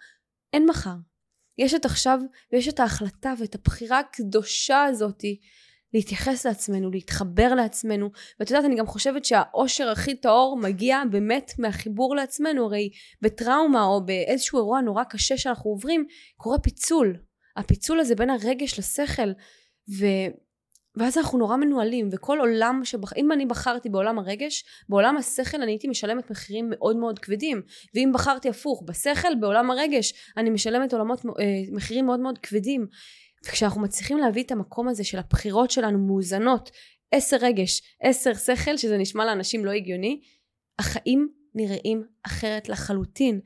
אין 0.54 0.66
מחר. 0.66 0.96
יש 1.58 1.74
את 1.74 1.86
עכשיו, 1.86 2.20
ויש 2.54 2.68
את 2.68 2.80
ההחלטה 2.80 3.34
ואת 3.40 3.56
הבחירה 3.56 4.00
הקדושה 4.00 4.84
הזאתי 4.84 5.40
להתייחס 5.94 6.46
לעצמנו, 6.46 6.92
להתחבר 6.92 7.56
לעצמנו. 7.56 8.10
ואת 8.40 8.50
יודעת, 8.50 8.66
אני 8.66 8.76
גם 8.76 8.88
חושבת 8.88 9.26
שהאושר 9.26 9.90
הכי 9.90 10.16
טהור 10.16 10.58
מגיע 10.58 11.02
באמת 11.12 11.52
מהחיבור 11.60 12.16
לעצמנו. 12.16 12.66
הרי 12.66 12.90
בטראומה 13.22 13.84
או 13.84 14.06
באיזשהו 14.06 14.60
אירוע 14.60 14.82
נורא 14.82 15.04
קשה 15.04 15.38
שאנחנו 15.38 15.72
עוברים, 15.72 16.06
קורה 16.38 16.60
פיצול. 16.60 17.18
הפיצול 17.58 18.00
הזה 18.00 18.16
בין 18.16 18.30
הרגש 18.30 18.80
לשכל. 18.80 19.32
ו... 20.00 20.06
ואז 20.96 21.18
אנחנו 21.18 21.38
נורא 21.38 21.58
מנוהלים, 21.58 22.10
וכל 22.12 22.40
עולם 22.40 22.82
שבח... 22.84 23.14
אם 23.18 23.32
אני 23.32 23.46
בחרתי 23.46 23.90
בעולם 23.90 24.20
הרגש, 24.20 24.64
בעולם 24.90 25.18
השכל 25.18 25.62
אני 25.62 25.72
הייתי 25.72 25.88
משלמת 25.88 26.32
מחירים 26.32 26.70
מאוד 26.70 26.98
מאוד 26.98 27.20
כבדים. 27.20 27.62
ואם 27.96 28.12
בחרתי 28.14 28.50
הפוך, 28.50 28.84
בשכל, 28.86 29.36
בעולם 29.40 29.72
הרגש, 29.72 30.14
אני 30.38 30.50
משלמת 30.50 30.94
עולמות, 30.94 31.26
אה, 31.26 31.32
מחירים 31.72 32.06
מאוד 32.06 32.20
מאוד 32.20 32.38
כבדים. 32.38 32.88
וכשאנחנו 33.46 33.82
מצליחים 33.82 34.18
להביא 34.18 34.44
את 34.44 34.52
המקום 34.52 34.88
הזה 34.88 35.04
של 35.04 35.18
הבחירות 35.18 35.72
שלנו 35.72 36.08
מאוזנות, 36.08 36.72
עשר 37.12 37.38
רגש, 37.42 37.82
עשר 38.02 38.34
שכל, 38.34 38.78
שזה 38.78 38.98
נשמע 38.98 39.26
לאנשים 39.26 39.66
לא 39.66 39.72
הגיוני, 39.72 40.22
החיים 40.80 41.30
נראים 41.56 42.04
אחרת 42.24 42.70
לחלוטין. 42.70 43.40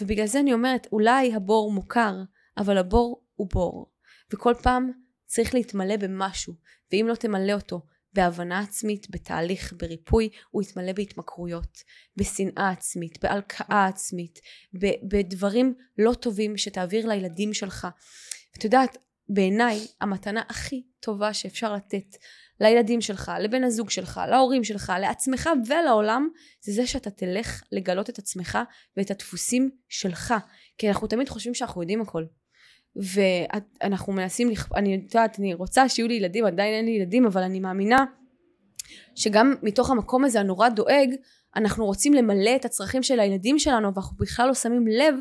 ובגלל 0.00 0.26
זה 0.26 0.40
אני 0.40 0.52
אומרת, 0.52 0.86
אולי 0.92 1.34
הבור 1.34 1.72
מוכר, 1.72 2.14
אבל 2.58 2.78
הבור 2.78 3.24
הוא 3.34 3.48
בור. 3.52 3.92
וכל 4.32 4.54
פעם 4.62 4.90
צריך 5.30 5.54
להתמלא 5.54 5.96
במשהו, 5.96 6.54
ואם 6.92 7.06
לא 7.08 7.14
תמלא 7.14 7.52
אותו 7.52 7.80
בהבנה 8.12 8.60
עצמית, 8.60 9.10
בתהליך, 9.10 9.72
בריפוי, 9.76 10.28
הוא 10.50 10.62
יתמלא 10.62 10.92
בהתמכרויות, 10.92 11.78
בשנאה 12.16 12.70
עצמית, 12.70 13.24
בהלקאה 13.24 13.86
עצמית, 13.86 14.38
בדברים 15.02 15.74
לא 15.98 16.14
טובים 16.14 16.56
שתעביר 16.56 17.08
לילדים 17.08 17.54
שלך. 17.54 17.88
את 18.58 18.64
יודעת, 18.64 18.96
בעיניי 19.28 19.86
המתנה 20.00 20.42
הכי 20.48 20.82
טובה 21.00 21.34
שאפשר 21.34 21.74
לתת 21.74 22.16
לילדים 22.60 23.00
שלך, 23.00 23.32
לבן 23.40 23.64
הזוג 23.64 23.90
שלך, 23.90 24.20
להורים 24.30 24.64
שלך, 24.64 24.92
לעצמך 25.00 25.50
ולעולם, 25.66 26.28
זה 26.60 26.72
זה 26.72 26.86
שאתה 26.86 27.10
תלך 27.10 27.62
לגלות 27.72 28.10
את 28.10 28.18
עצמך 28.18 28.58
ואת 28.96 29.10
הדפוסים 29.10 29.70
שלך. 29.88 30.34
כי 30.78 30.88
אנחנו 30.88 31.06
תמיד 31.06 31.28
חושבים 31.28 31.54
שאנחנו 31.54 31.82
יודעים 31.82 32.00
הכל. 32.00 32.24
ואנחנו 32.96 34.12
מנסים, 34.12 34.50
אני 34.76 34.94
יודעת, 34.94 35.38
אני 35.38 35.54
רוצה 35.54 35.88
שיהיו 35.88 36.08
לי 36.08 36.14
ילדים, 36.14 36.44
עדיין 36.44 36.74
אין 36.74 36.84
לי 36.84 36.90
ילדים, 36.90 37.26
אבל 37.26 37.42
אני 37.42 37.60
מאמינה 37.60 38.04
שגם 39.14 39.54
מתוך 39.62 39.90
המקום 39.90 40.24
הזה 40.24 40.40
הנורא 40.40 40.68
דואג, 40.68 41.14
אנחנו 41.56 41.86
רוצים 41.86 42.14
למלא 42.14 42.56
את 42.56 42.64
הצרכים 42.64 43.02
של 43.02 43.20
הילדים 43.20 43.58
שלנו, 43.58 43.94
ואנחנו 43.94 44.16
בכלל 44.16 44.48
לא 44.48 44.54
שמים 44.54 44.86
לב 44.86 45.14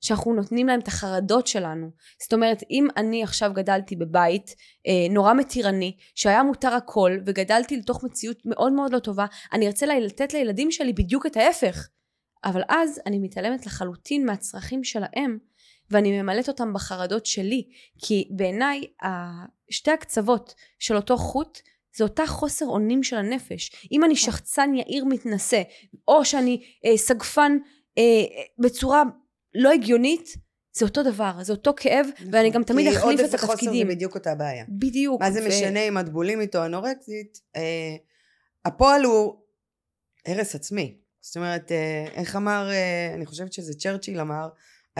שאנחנו 0.00 0.34
נותנים 0.34 0.66
להם 0.66 0.80
את 0.80 0.88
החרדות 0.88 1.46
שלנו. 1.46 1.90
זאת 2.22 2.32
אומרת, 2.32 2.62
אם 2.70 2.86
אני 2.96 3.22
עכשיו 3.22 3.50
גדלתי 3.54 3.96
בבית 3.96 4.54
אה, 4.86 5.14
נורא 5.14 5.34
מתירני, 5.34 5.96
שהיה 6.14 6.42
מותר 6.42 6.74
הכל, 6.74 7.18
וגדלתי 7.26 7.76
לתוך 7.76 8.04
מציאות 8.04 8.38
מאוד 8.44 8.72
מאוד 8.72 8.92
לא 8.92 8.98
טובה, 8.98 9.26
אני 9.52 9.66
ארצה 9.66 9.86
לתת 9.86 10.34
לילדים 10.34 10.70
שלי 10.70 10.92
בדיוק 10.92 11.26
את 11.26 11.36
ההפך. 11.36 11.88
אבל 12.44 12.62
אז 12.68 13.00
אני 13.06 13.18
מתעלמת 13.18 13.66
לחלוטין 13.66 14.26
מהצרכים 14.26 14.84
שלהם, 14.84 15.38
ואני 15.90 16.22
ממלאת 16.22 16.48
אותם 16.48 16.72
בחרדות 16.72 17.26
שלי. 17.26 17.68
כי 17.98 18.28
בעיניי, 18.30 18.86
שתי 19.70 19.90
הקצוות 19.90 20.54
של 20.78 20.96
אותו 20.96 21.16
חוט, 21.16 21.58
זה 21.96 22.04
אותה 22.04 22.26
חוסר 22.26 22.66
אונים 22.66 23.02
של 23.02 23.16
הנפש. 23.16 23.88
אם 23.92 24.04
אני 24.04 24.16
שחצן 24.16 24.74
יאיר 24.74 25.04
מתנשא, 25.04 25.62
או 26.08 26.24
שאני 26.24 26.62
אה, 26.84 26.96
סגפן 26.96 27.58
אה, 27.98 28.02
בצורה 28.58 29.02
לא 29.54 29.72
הגיונית, 29.72 30.36
זה 30.72 30.84
אותו 30.84 31.02
דבר, 31.02 31.32
זה 31.42 31.52
אותו 31.52 31.72
כאב, 31.76 32.06
נכון, 32.14 32.28
ואני 32.32 32.50
גם 32.50 32.64
תמיד 32.64 32.86
אחליף 32.86 33.20
את 33.20 33.24
התפקידים. 33.24 33.38
כי 33.38 33.44
עודף 33.44 33.64
וחוסר 33.64 33.78
זה 33.78 33.94
בדיוק 33.94 34.14
אותה 34.14 34.34
בעיה. 34.34 34.64
בדיוק. 34.68 35.20
מה 35.20 35.30
זה 35.30 35.40
ו... 35.44 35.48
משנה 35.48 35.80
אם 35.80 35.98
את 35.98 36.08
בולימית 36.08 36.56
או 36.56 36.64
אנורקסית? 36.64 37.38
אה, 37.56 37.96
הפועל 38.64 39.04
הוא 39.04 39.34
הרס 40.26 40.54
עצמי. 40.54 40.96
זאת 41.20 41.36
אומרת, 41.36 41.72
אה, 41.72 42.06
איך 42.14 42.36
אמר, 42.36 42.70
אה, 42.70 43.14
אני 43.14 43.26
חושבת 43.26 43.52
שזה 43.52 43.74
צ'רצ'יל 43.74 44.20
אמר, 44.20 44.48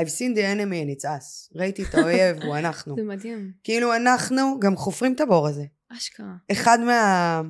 I've 0.01 0.11
seen 0.11 0.35
the 0.35 0.43
enemy 0.43 0.81
and 0.83 0.99
it's 0.99 1.05
us. 1.05 1.57
ראיתי 1.57 1.83
את 1.83 1.95
האויב, 1.95 2.43
הוא 2.43 2.57
אנחנו. 2.57 2.95
זה 2.99 3.03
מדהים. 3.03 3.53
כאילו 3.65 3.97
אנחנו 3.97 4.61
גם 4.61 4.77
חופרים 4.77 5.15
את 5.15 5.21
הבור 5.21 5.49
הזה. 5.49 5.65
אשכרה. 5.89 6.35
אחד 6.53 6.79
מה... 6.81 7.43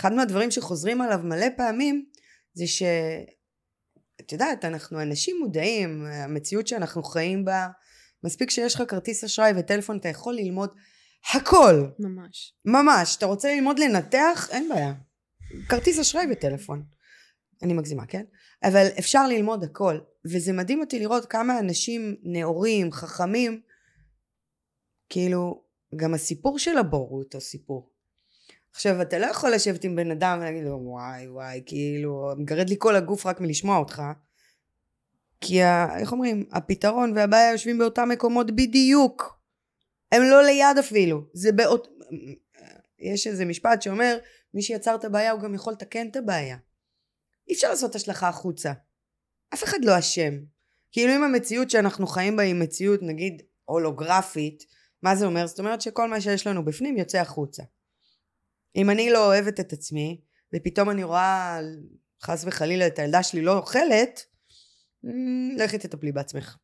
אחד 0.00 0.12
מהדברים 0.12 0.50
שחוזרים 0.50 1.00
עליו 1.00 1.18
מלא 1.24 1.46
פעמים, 1.56 2.04
זה 2.54 2.66
ש... 2.66 2.82
את 4.20 4.32
יודעת, 4.32 4.64
אנחנו 4.64 5.02
אנשים 5.02 5.36
מודעים, 5.40 6.06
המציאות 6.06 6.66
שאנחנו 6.66 7.02
חיים 7.02 7.44
בה, 7.44 7.68
מספיק 8.24 8.50
שיש 8.50 8.74
לך 8.74 8.82
כרטיס 8.88 9.24
אשראי 9.24 9.52
וטלפון, 9.56 9.98
אתה 9.98 10.08
יכול 10.08 10.34
ללמוד 10.34 10.70
הכל. 11.34 11.86
ממש. 11.98 12.54
ממש. 12.64 13.16
אתה 13.16 13.26
רוצה 13.26 13.54
ללמוד 13.54 13.78
לנתח? 13.78 14.48
אין 14.50 14.68
בעיה. 14.68 14.92
כרטיס 15.68 15.98
אשראי 15.98 16.26
וטלפון. 16.32 16.84
אני 17.62 17.72
מגזימה, 17.72 18.06
כן? 18.06 18.24
אבל 18.62 18.86
אפשר 18.98 19.28
ללמוד 19.28 19.64
הכל. 19.64 19.98
וזה 20.24 20.52
מדהים 20.52 20.80
אותי 20.80 20.98
לראות 20.98 21.26
כמה 21.26 21.58
אנשים 21.58 22.16
נאורים, 22.22 22.92
חכמים, 22.92 23.60
כאילו, 25.08 25.62
גם 25.96 26.14
הסיפור 26.14 26.58
של 26.58 26.78
הבור 26.78 27.08
הוא 27.10 27.18
אותו 27.18 27.40
סיפור. 27.40 27.90
עכשיו, 28.72 29.02
אתה 29.02 29.18
לא 29.18 29.26
יכול 29.26 29.50
לשבת 29.50 29.84
עם 29.84 29.96
בן 29.96 30.10
אדם 30.10 30.38
ולהגיד 30.40 30.64
לו, 30.64 30.80
וואי 30.82 31.28
וואי, 31.28 31.62
כאילו, 31.66 32.32
מגרד 32.38 32.68
לי 32.68 32.76
כל 32.78 32.96
הגוף 32.96 33.26
רק 33.26 33.40
מלשמוע 33.40 33.78
אותך. 33.78 34.02
כי, 35.40 35.62
ה, 35.62 35.98
איך 35.98 36.12
אומרים, 36.12 36.44
הפתרון 36.52 37.12
והבעיה 37.16 37.52
יושבים 37.52 37.78
באותם 37.78 38.08
מקומות 38.08 38.50
בדיוק. 38.50 39.40
הם 40.12 40.22
לא 40.22 40.42
ליד 40.42 40.78
אפילו. 40.78 41.22
זה 41.32 41.52
באות... 41.52 41.88
יש 42.98 43.26
איזה 43.26 43.44
משפט 43.44 43.82
שאומר, 43.82 44.18
מי 44.54 44.62
שיצר 44.62 44.94
את 44.94 45.04
הבעיה 45.04 45.32
הוא 45.32 45.40
גם 45.40 45.54
יכול 45.54 45.72
לתקן 45.72 46.08
את 46.08 46.16
הבעיה. 46.16 46.56
אי 47.50 47.54
אפשר 47.54 47.70
לעשות 47.70 47.94
השלכה 47.94 48.28
החוצה. 48.28 48.72
אף 49.54 49.64
אחד 49.64 49.78
לא 49.82 49.98
אשם. 49.98 50.34
כאילו 50.92 51.16
אם 51.16 51.22
המציאות 51.24 51.70
שאנחנו 51.70 52.06
חיים 52.06 52.36
בה 52.36 52.42
היא 52.42 52.54
מציאות 52.54 53.00
נגיד 53.02 53.42
הולוגרפית, 53.64 54.64
מה 55.02 55.16
זה 55.16 55.26
אומר? 55.26 55.46
זאת 55.46 55.58
אומרת 55.58 55.80
שכל 55.80 56.08
מה 56.08 56.20
שיש 56.20 56.46
לנו 56.46 56.64
בפנים 56.64 56.96
יוצא 56.96 57.18
החוצה. 57.18 57.62
אם 58.76 58.90
אני 58.90 59.10
לא 59.10 59.26
אוהבת 59.26 59.60
את 59.60 59.72
עצמי, 59.72 60.20
ופתאום 60.54 60.90
אני 60.90 61.04
רואה 61.04 61.60
חס 62.22 62.44
וחלילה 62.46 62.86
את 62.86 62.98
הילדה 62.98 63.22
שלי 63.22 63.42
לא 63.42 63.56
אוכלת, 63.56 64.26
לכי 65.56 65.78
תטפלי 65.78 66.12
בעצמך. 66.12 66.56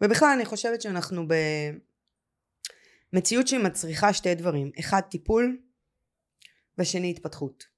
ובכלל 0.00 0.28
אני 0.28 0.44
חושבת 0.44 0.82
שאנחנו 0.82 1.26
במציאות 3.12 3.48
שמצריכה 3.48 4.12
שתי 4.12 4.34
דברים, 4.34 4.70
אחד 4.80 5.00
טיפול 5.00 5.58
והשני 6.78 7.10
התפתחות. 7.10 7.71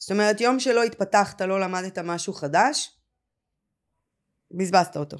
זאת 0.00 0.10
אומרת 0.10 0.40
יום 0.40 0.60
שלא 0.60 0.82
התפתחת 0.82 1.40
לא 1.40 1.60
למדת 1.60 1.98
משהו 1.98 2.32
חדש 2.32 2.98
בזבזת 4.50 4.96
אותו. 4.96 5.16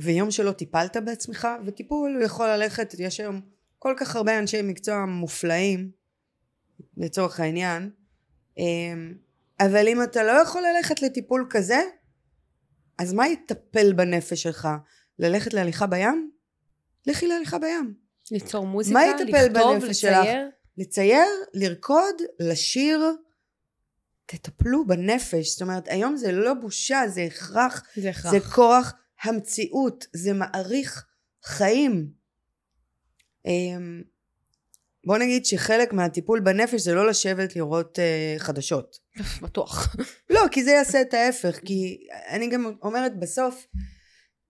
ויום 0.00 0.30
שלא 0.30 0.52
טיפלת 0.52 0.96
בעצמך 0.96 1.48
וטיפול 1.66 2.14
הוא 2.16 2.24
יכול 2.24 2.48
ללכת 2.48 2.94
יש 2.98 3.20
היום 3.20 3.40
כל 3.78 3.94
כך 3.96 4.16
הרבה 4.16 4.38
אנשי 4.38 4.62
מקצוע 4.62 5.04
מופלאים 5.04 5.90
לצורך 6.96 7.40
העניין 7.40 7.90
אמ, 8.58 9.14
אבל 9.60 9.88
אם 9.88 10.02
אתה 10.02 10.22
לא 10.22 10.32
יכול 10.42 10.62
ללכת 10.62 11.02
לטיפול 11.02 11.46
כזה 11.50 11.80
אז 12.98 13.12
מה 13.12 13.28
יטפל 13.28 13.92
בנפש 13.92 14.42
שלך? 14.42 14.68
ללכת 15.18 15.54
להליכה 15.54 15.86
בים? 15.86 16.30
לכי 17.06 17.26
להליכה 17.26 17.58
בים. 17.58 17.94
ליצור 18.30 18.66
מוזיקה, 18.66 19.00
לכתוב, 19.24 19.84
לצייר? 19.84 19.92
שלך? 19.92 20.28
לצייר, 20.78 21.26
לרקוד, 21.54 22.14
לשיר, 22.40 23.00
תטפלו 24.30 24.86
בנפש. 24.86 25.48
זאת 25.48 25.62
אומרת, 25.62 25.88
היום 25.88 26.16
זה 26.16 26.32
לא 26.32 26.54
בושה, 26.54 27.02
זה 27.08 27.22
הכרח, 27.22 27.82
זה 27.96 28.10
הכרח. 28.10 28.30
זה 28.30 28.40
כורח 28.40 28.94
המציאות, 29.22 30.06
זה 30.12 30.32
מעריך 30.32 31.06
חיים. 31.44 32.10
אמ, 33.46 34.02
בוא 35.06 35.18
נגיד 35.18 35.46
שחלק 35.46 35.92
מהטיפול 35.92 36.40
בנפש 36.40 36.80
זה 36.80 36.94
לא 36.94 37.06
לשבת 37.06 37.56
לראות 37.56 37.98
uh, 37.98 38.42
חדשות. 38.42 38.96
בטוח. 39.42 39.96
לא, 40.34 40.40
כי 40.50 40.64
זה 40.64 40.70
יעשה 40.70 41.00
את 41.00 41.14
ההפך, 41.14 41.60
כי 41.64 42.06
אני 42.28 42.48
גם 42.48 42.72
אומרת 42.82 43.18
בסוף, 43.18 43.66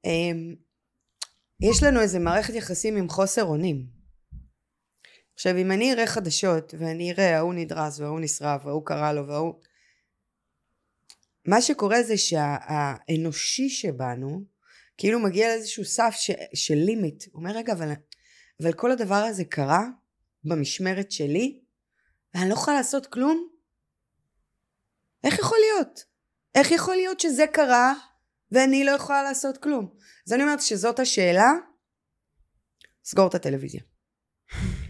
um, 0.07 0.57
יש 1.61 1.83
לנו 1.83 2.01
איזה 2.01 2.19
מערכת 2.19 2.55
יחסים 2.55 2.97
עם 2.97 3.09
חוסר 3.09 3.45
אונים. 3.45 3.87
עכשיו, 5.35 5.57
אם 5.57 5.73
אני 5.73 5.93
אראה 5.93 6.07
חדשות, 6.07 6.75
ואני 6.79 7.13
אראה 7.13 7.37
ההוא 7.37 7.55
נדרס, 7.55 8.01
וההוא 8.01 8.21
נשרף, 8.21 8.67
וההוא 8.67 8.87
קרא 8.87 9.13
לו, 9.13 9.29
וההוא... 9.29 9.55
מה 11.51 11.63
שקורה 11.63 12.03
זה 12.03 12.17
שהאנושי 12.17 13.69
שבנו, 13.69 14.45
כאילו 14.97 15.21
מגיע 15.21 15.49
לאיזשהו 15.49 15.85
סף 15.85 16.15
ש, 16.17 16.31
של 16.55 16.75
לימיט. 16.75 17.25
הוא 17.33 17.41
אומר, 17.41 17.57
רגע, 17.57 17.73
אבל, 17.73 17.93
אבל 18.63 18.73
כל 18.73 18.93
הדבר 18.93 19.15
הזה 19.15 19.45
קרה 19.45 19.85
במשמרת 20.45 21.11
שלי, 21.11 21.61
ואני 22.35 22.49
לא 22.49 22.55
יכולה 22.55 22.77
לעשות 22.77 23.07
כלום? 23.07 23.49
איך 25.25 25.39
יכול 25.39 25.59
להיות? 25.59 26.05
איך 26.55 26.71
יכול 26.71 26.95
להיות 26.95 27.21
שזה 27.21 27.45
קרה 27.53 27.95
ואני 28.53 28.85
לא 28.85 28.91
יכולה 28.91 29.23
לעשות 29.23 29.59
כלום? 29.59 29.95
אז 30.27 30.33
אני 30.33 30.43
אומרת 30.43 30.61
שזאת 30.61 30.99
השאלה, 30.99 31.51
סגור 33.05 33.29
את 33.29 33.35
הטלוויזיה. 33.35 33.81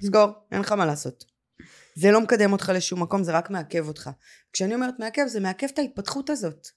סגור, 0.02 0.28
אין 0.52 0.60
לך 0.60 0.72
מה 0.72 0.86
לעשות. 0.86 1.24
זה 1.94 2.10
לא 2.10 2.20
מקדם 2.20 2.52
אותך 2.52 2.72
לשום 2.74 3.02
מקום, 3.02 3.24
זה 3.24 3.32
רק 3.32 3.50
מעכב 3.50 3.88
אותך. 3.88 4.10
כשאני 4.52 4.74
אומרת 4.74 4.94
מעכב, 4.98 5.26
זה 5.26 5.40
מעכב 5.40 5.66
את 5.74 5.78
ההתפתחות 5.78 6.30
הזאת. 6.30 6.68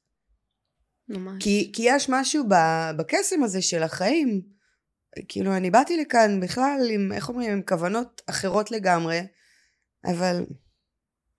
ממש. 1.10 1.44
כי, 1.44 1.72
כי 1.76 1.84
יש 1.86 2.10
משהו 2.10 2.44
ב- 2.50 2.92
בקסם 2.98 3.44
הזה 3.44 3.62
של 3.62 3.84
החיים. 3.84 4.42
כאילו, 5.28 5.58
אני 5.58 5.72
באתי 5.72 5.98
לכאן 5.98 6.40
בכלל 6.40 6.80
עם, 6.90 7.12
איך 7.12 7.30
אומרים, 7.30 7.52
עם 7.52 7.62
כוונות 7.62 8.22
אחרות 8.26 8.72
לגמרי, 8.72 9.22
אבל 10.06 10.46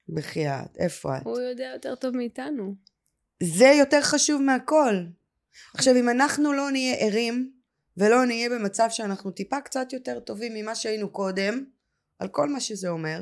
בחייאת, 0.09 0.77
איפה 0.79 1.17
את? 1.17 1.23
הוא 1.25 1.41
יודע 1.41 1.71
יותר 1.75 1.95
טוב 1.95 2.17
מאיתנו. 2.17 2.75
זה 3.43 3.67
יותר 3.79 4.03
חשוב 4.03 4.43
מהכל. 4.43 5.05
עכשיו, 5.75 5.97
אם 5.97 6.09
אנחנו 6.09 6.53
לא 6.53 6.71
נהיה 6.71 6.95
ערים, 6.95 7.53
ולא 7.97 8.25
נהיה 8.25 8.51
במצב 8.51 8.87
שאנחנו 8.91 9.31
טיפה 9.31 9.61
קצת 9.61 9.93
יותר 9.93 10.21
טובים 10.21 10.55
ממה 10.55 10.75
שהיינו 10.75 11.11
קודם, 11.13 11.65
על 12.19 12.29
כל 12.29 12.49
מה 12.49 12.61
שזה 12.61 12.89
אומר, 12.89 13.21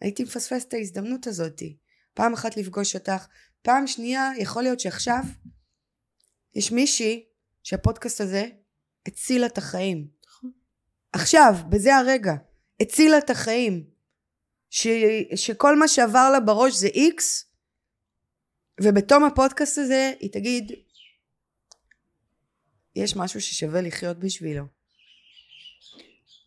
הייתי 0.00 0.22
מפספס 0.22 0.64
את 0.64 0.74
ההזדמנות 0.74 1.26
הזאת. 1.26 1.62
פעם 2.14 2.32
אחת 2.32 2.56
לפגוש 2.56 2.94
אותך, 2.94 3.26
פעם 3.62 3.86
שנייה, 3.86 4.30
יכול 4.38 4.62
להיות 4.62 4.80
שעכשיו 4.80 5.22
יש 6.54 6.72
מישהי 6.72 7.24
שהפודקאסט 7.62 8.20
הזה 8.20 8.48
הצילה 9.06 9.46
את 9.46 9.58
החיים. 9.58 10.08
עכשיו, 11.12 11.54
בזה 11.68 11.96
הרגע, 11.96 12.34
הצילה 12.80 13.18
את 13.18 13.30
החיים. 13.30 13.90
ש, 14.70 14.86
שכל 15.34 15.78
מה 15.78 15.88
שעבר 15.88 16.30
לה 16.32 16.40
בראש 16.40 16.74
זה 16.74 16.86
איקס, 16.86 17.44
ובתום 18.80 19.24
הפודקאסט 19.24 19.78
הזה 19.78 20.12
היא 20.20 20.32
תגיד, 20.32 20.72
יש 22.96 23.16
משהו 23.16 23.40
ששווה 23.40 23.80
לחיות 23.80 24.18
בשבילו. 24.18 24.75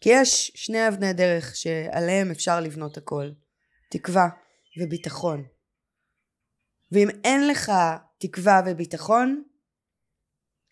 כי 0.02 0.10
יש 0.14 0.52
שני 0.56 0.88
אבני 0.88 1.14
דרך 1.14 1.56
שעליהם 1.56 2.32
אפשר 2.32 2.60
לבנות 2.60 2.97
הכל. 2.97 3.30
תקווה 3.91 4.30
וביטחון. 4.82 5.43
ואם 6.91 7.08
אין 7.24 7.47
לך 7.47 7.72
תקווה 8.18 8.62
וביטחון, 8.66 9.43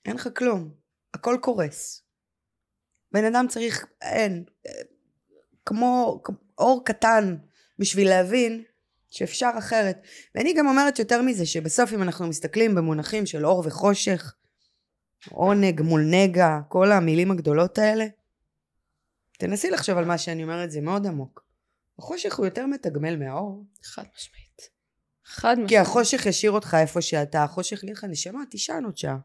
אין 0.05 0.15
לך 0.15 0.29
כלום. 0.35 0.71
הכל 1.13 1.37
קורס. 1.41 2.03
בן 3.11 3.25
אדם 3.25 3.45
צריך, 3.49 3.85
אין, 4.01 4.43
כמו 5.65 6.21
אור 6.57 6.85
קטן 6.85 7.37
בשביל 7.79 8.09
להבין 8.09 8.63
שאפשר 9.09 9.51
אחרת. 9.57 10.01
ואני 10.35 10.53
גם 10.53 10.67
אומרת 10.67 10.99
יותר 10.99 11.21
מזה, 11.21 11.45
שבסוף 11.45 11.93
אם 11.93 12.03
אנחנו 12.03 12.27
מסתכלים 12.27 12.75
במונחים 12.75 13.25
של 13.25 13.45
אור 13.45 13.63
וחושך, 13.65 14.33
עונג 15.29 15.81
מול 15.81 16.01
נגע, 16.11 16.59
כל 16.69 16.91
המילים 16.91 17.31
הגדולות 17.31 17.77
האלה, 17.77 18.05
תנסי 19.37 19.69
לחשוב 19.69 19.97
על 19.97 20.05
מה 20.05 20.17
שאני 20.17 20.43
אומרת, 20.43 20.71
זה 20.71 20.81
מאוד 20.81 21.07
עמוק. 21.07 21.43
החושך 21.99 22.35
הוא 22.35 22.45
יותר 22.45 22.65
מתגמל 22.65 23.15
מהאור. 23.15 23.65
חד 23.83 24.03
משמעית. 24.15 24.69
חד 25.25 25.51
משמעית. 25.53 25.69
כי 25.69 25.77
החושך 25.77 26.25
ישאיר 26.25 26.51
אותך 26.51 26.77
איפה 26.81 27.01
שאתה, 27.01 27.43
החושך 27.43 27.83
יגיד 27.83 27.97
לך, 27.97 28.03
נשמה, 28.03 28.39
תישן 28.49 28.81
עוד 28.85 28.97
שעה. 28.97 29.17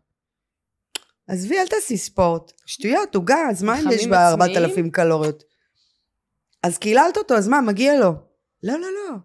עזבי, 1.27 1.59
אל 1.59 1.67
תעשי 1.67 1.97
ספורט. 1.97 2.53
שטויות, 2.67 3.15
עוגה, 3.15 3.39
אז 3.51 3.63
מה 3.63 3.81
אם 3.81 3.91
יש 3.93 4.07
בה 4.07 4.29
עצמיים? 4.29 4.57
4,000 4.57 4.91
קלוריות? 4.91 5.45
אז 6.63 6.79
קיללת 6.79 7.17
אותו, 7.17 7.35
אז 7.35 7.49
מה, 7.49 7.61
מגיע 7.61 8.01
לו. 8.01 8.13
לא, 8.63 8.79
לא, 8.79 8.89
לא. 8.93 9.17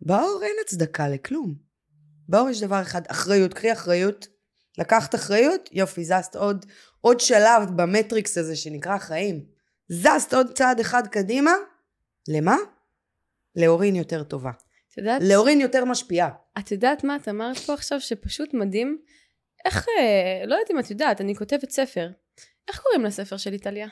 באור 0.00 0.40
אין 0.42 0.56
הצדקה 0.64 1.08
לכלום. 1.08 1.54
באור 2.28 2.48
יש 2.48 2.60
דבר 2.60 2.82
אחד, 2.82 3.02
אחריות. 3.06 3.54
קחי 3.54 3.72
אחריות. 3.72 4.28
לקחת 4.78 5.14
אחריות, 5.14 5.68
יופי, 5.72 6.04
זזת 6.04 6.36
עוד, 6.36 6.66
עוד 7.08 7.20
שלב 7.20 7.62
במטריקס 7.76 8.38
הזה 8.38 8.56
שנקרא 8.56 8.98
חיים. 8.98 9.44
זזת 9.88 10.34
עוד 10.34 10.52
צעד 10.54 10.80
אחד 10.80 11.06
קדימה, 11.06 11.52
למה? 12.28 12.56
להורין 13.56 13.96
יותר 13.96 14.22
טובה. 14.24 14.50
את 14.92 14.98
יודעת, 14.98 15.22
להורין 15.24 15.60
יותר 15.60 15.84
משפיעה. 15.84 16.28
את 16.58 16.72
יודעת 16.72 17.04
מה 17.04 17.16
את 17.16 17.28
אמרת 17.28 17.56
פה 17.56 17.74
עכשיו 17.74 18.00
שפשוט 18.00 18.54
מדהים? 18.54 18.98
איך, 19.64 19.86
אה, 19.88 20.46
לא 20.46 20.54
יודעת 20.54 20.70
אם 20.70 20.78
את 20.78 20.90
יודעת, 20.90 21.20
אני 21.20 21.34
כותבת 21.34 21.70
ספר. 21.70 22.10
איך 22.68 22.80
קוראים 22.80 23.04
לספר 23.04 23.36
שלי, 23.36 23.58
טליה? 23.58 23.88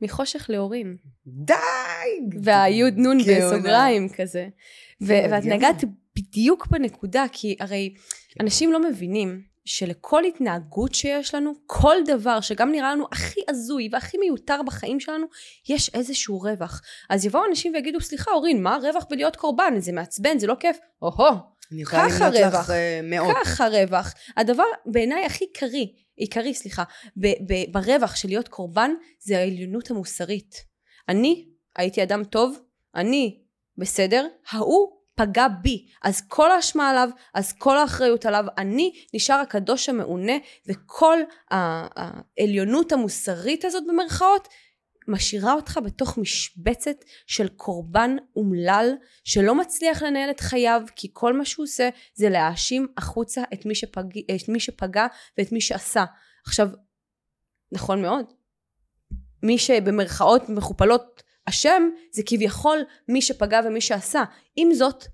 מחושך 0.00 0.46
להורים. 0.48 0.96
די! 1.26 1.54
והיוד 2.42 2.94
נון. 2.96 3.18
בסוגריים 3.18 4.08
כזה. 4.08 4.48
ו- 5.02 5.06
כן, 5.06 5.28
ואת. 5.30 5.44
נגעת 5.44 5.84
בדיוק 6.16 6.66
בנקודה, 6.66 7.24
כי 7.32 7.56
הרי 7.60 7.94
אנשים 8.40 8.72
לא 8.72 8.82
מבינים 8.90 9.51
שלכל 9.64 10.24
התנהגות 10.24 10.94
שיש 10.94 11.34
לנו, 11.34 11.52
כל 11.66 11.96
דבר 12.06 12.40
שגם 12.40 12.72
נראה 12.72 12.92
לנו 12.92 13.06
הכי 13.12 13.40
הזוי 13.48 13.88
והכי 13.92 14.18
מיותר 14.18 14.60
בחיים 14.66 15.00
שלנו, 15.00 15.26
יש 15.68 15.90
איזשהו 15.94 16.38
רווח. 16.38 16.80
אז 17.10 17.24
יבואו 17.26 17.42
אנשים 17.50 17.72
ויגידו, 17.74 18.00
סליחה 18.00 18.30
אורין, 18.30 18.62
מה 18.62 18.74
הרווח 18.74 19.04
בלהיות 19.10 19.36
קורבן? 19.36 19.74
זה 19.78 19.92
מעצבן, 19.92 20.38
זה 20.38 20.46
לא 20.46 20.54
כיף. 20.60 20.78
או-הו, 21.02 21.36
ככה 21.86 22.28
רווח. 22.28 22.70
לך 22.70 22.72
מאות. 23.02 23.36
ככה 23.44 23.68
רווח. 23.68 24.14
הדבר 24.36 24.64
בעיניי 24.86 25.24
הכי 25.24 25.44
עיקרי, 25.44 25.92
עיקרי 26.16 26.54
סליחה, 26.54 26.84
ב- 27.16 27.52
ב- 27.52 27.72
ברווח 27.72 28.16
של 28.16 28.28
להיות 28.28 28.48
קורבן, 28.48 28.90
זה 29.18 29.38
העליונות 29.38 29.90
המוסרית. 29.90 30.54
אני 31.08 31.48
הייתי 31.76 32.02
אדם 32.02 32.24
טוב, 32.24 32.58
אני 32.94 33.42
בסדר, 33.78 34.26
ההוא 34.50 35.01
פגע 35.14 35.48
בי, 35.48 35.86
אז 36.02 36.20
כל 36.28 36.50
האשמה 36.50 36.90
עליו, 36.90 37.08
אז 37.34 37.52
כל 37.52 37.78
האחריות 37.78 38.26
עליו, 38.26 38.44
אני 38.58 38.92
נשאר 39.14 39.36
הקדוש 39.36 39.88
המעונה, 39.88 40.32
וכל 40.66 41.18
העליונות 41.50 42.92
המוסרית 42.92 43.64
הזאת 43.64 43.82
במרכאות, 43.88 44.48
משאירה 45.08 45.52
אותך 45.52 45.80
בתוך 45.84 46.18
משבצת 46.18 46.96
של 47.26 47.48
קורבן 47.48 48.16
אומלל 48.36 48.92
שלא 49.24 49.54
מצליח 49.54 50.02
לנהל 50.02 50.30
את 50.30 50.40
חייו 50.40 50.82
כי 50.96 51.08
כל 51.12 51.32
מה 51.32 51.44
שהוא 51.44 51.64
עושה 51.64 51.88
זה 52.14 52.28
להאשים 52.28 52.86
החוצה 52.96 53.42
את 53.52 53.66
מי, 53.66 53.74
שפג... 53.74 54.18
את 54.18 54.48
מי 54.48 54.60
שפגע 54.60 55.06
ואת 55.38 55.52
מי 55.52 55.60
שעשה. 55.60 56.04
עכשיו, 56.46 56.68
נכון 57.72 58.02
מאוד, 58.02 58.32
מי 59.42 59.58
שבמרכאות 59.58 60.48
מכופלות 60.48 61.21
אשם 61.48 61.88
זה 62.12 62.22
כביכול 62.26 62.78
מי 63.08 63.22
שפגע 63.22 63.60
ומי 63.64 63.80
שעשה. 63.80 64.22
עם 64.56 64.74
זאת, 64.74 65.04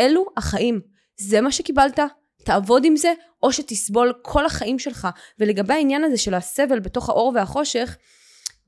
אלו 0.00 0.26
החיים. 0.36 0.80
זה 1.16 1.40
מה 1.40 1.52
שקיבלת, 1.52 1.98
תעבוד 2.44 2.84
עם 2.84 2.96
זה, 2.96 3.12
או 3.42 3.52
שתסבול 3.52 4.12
כל 4.22 4.46
החיים 4.46 4.78
שלך. 4.78 5.08
ולגבי 5.38 5.74
העניין 5.74 6.04
הזה 6.04 6.16
של 6.16 6.34
הסבל 6.34 6.80
בתוך 6.80 7.08
האור 7.08 7.32
והחושך, 7.34 7.96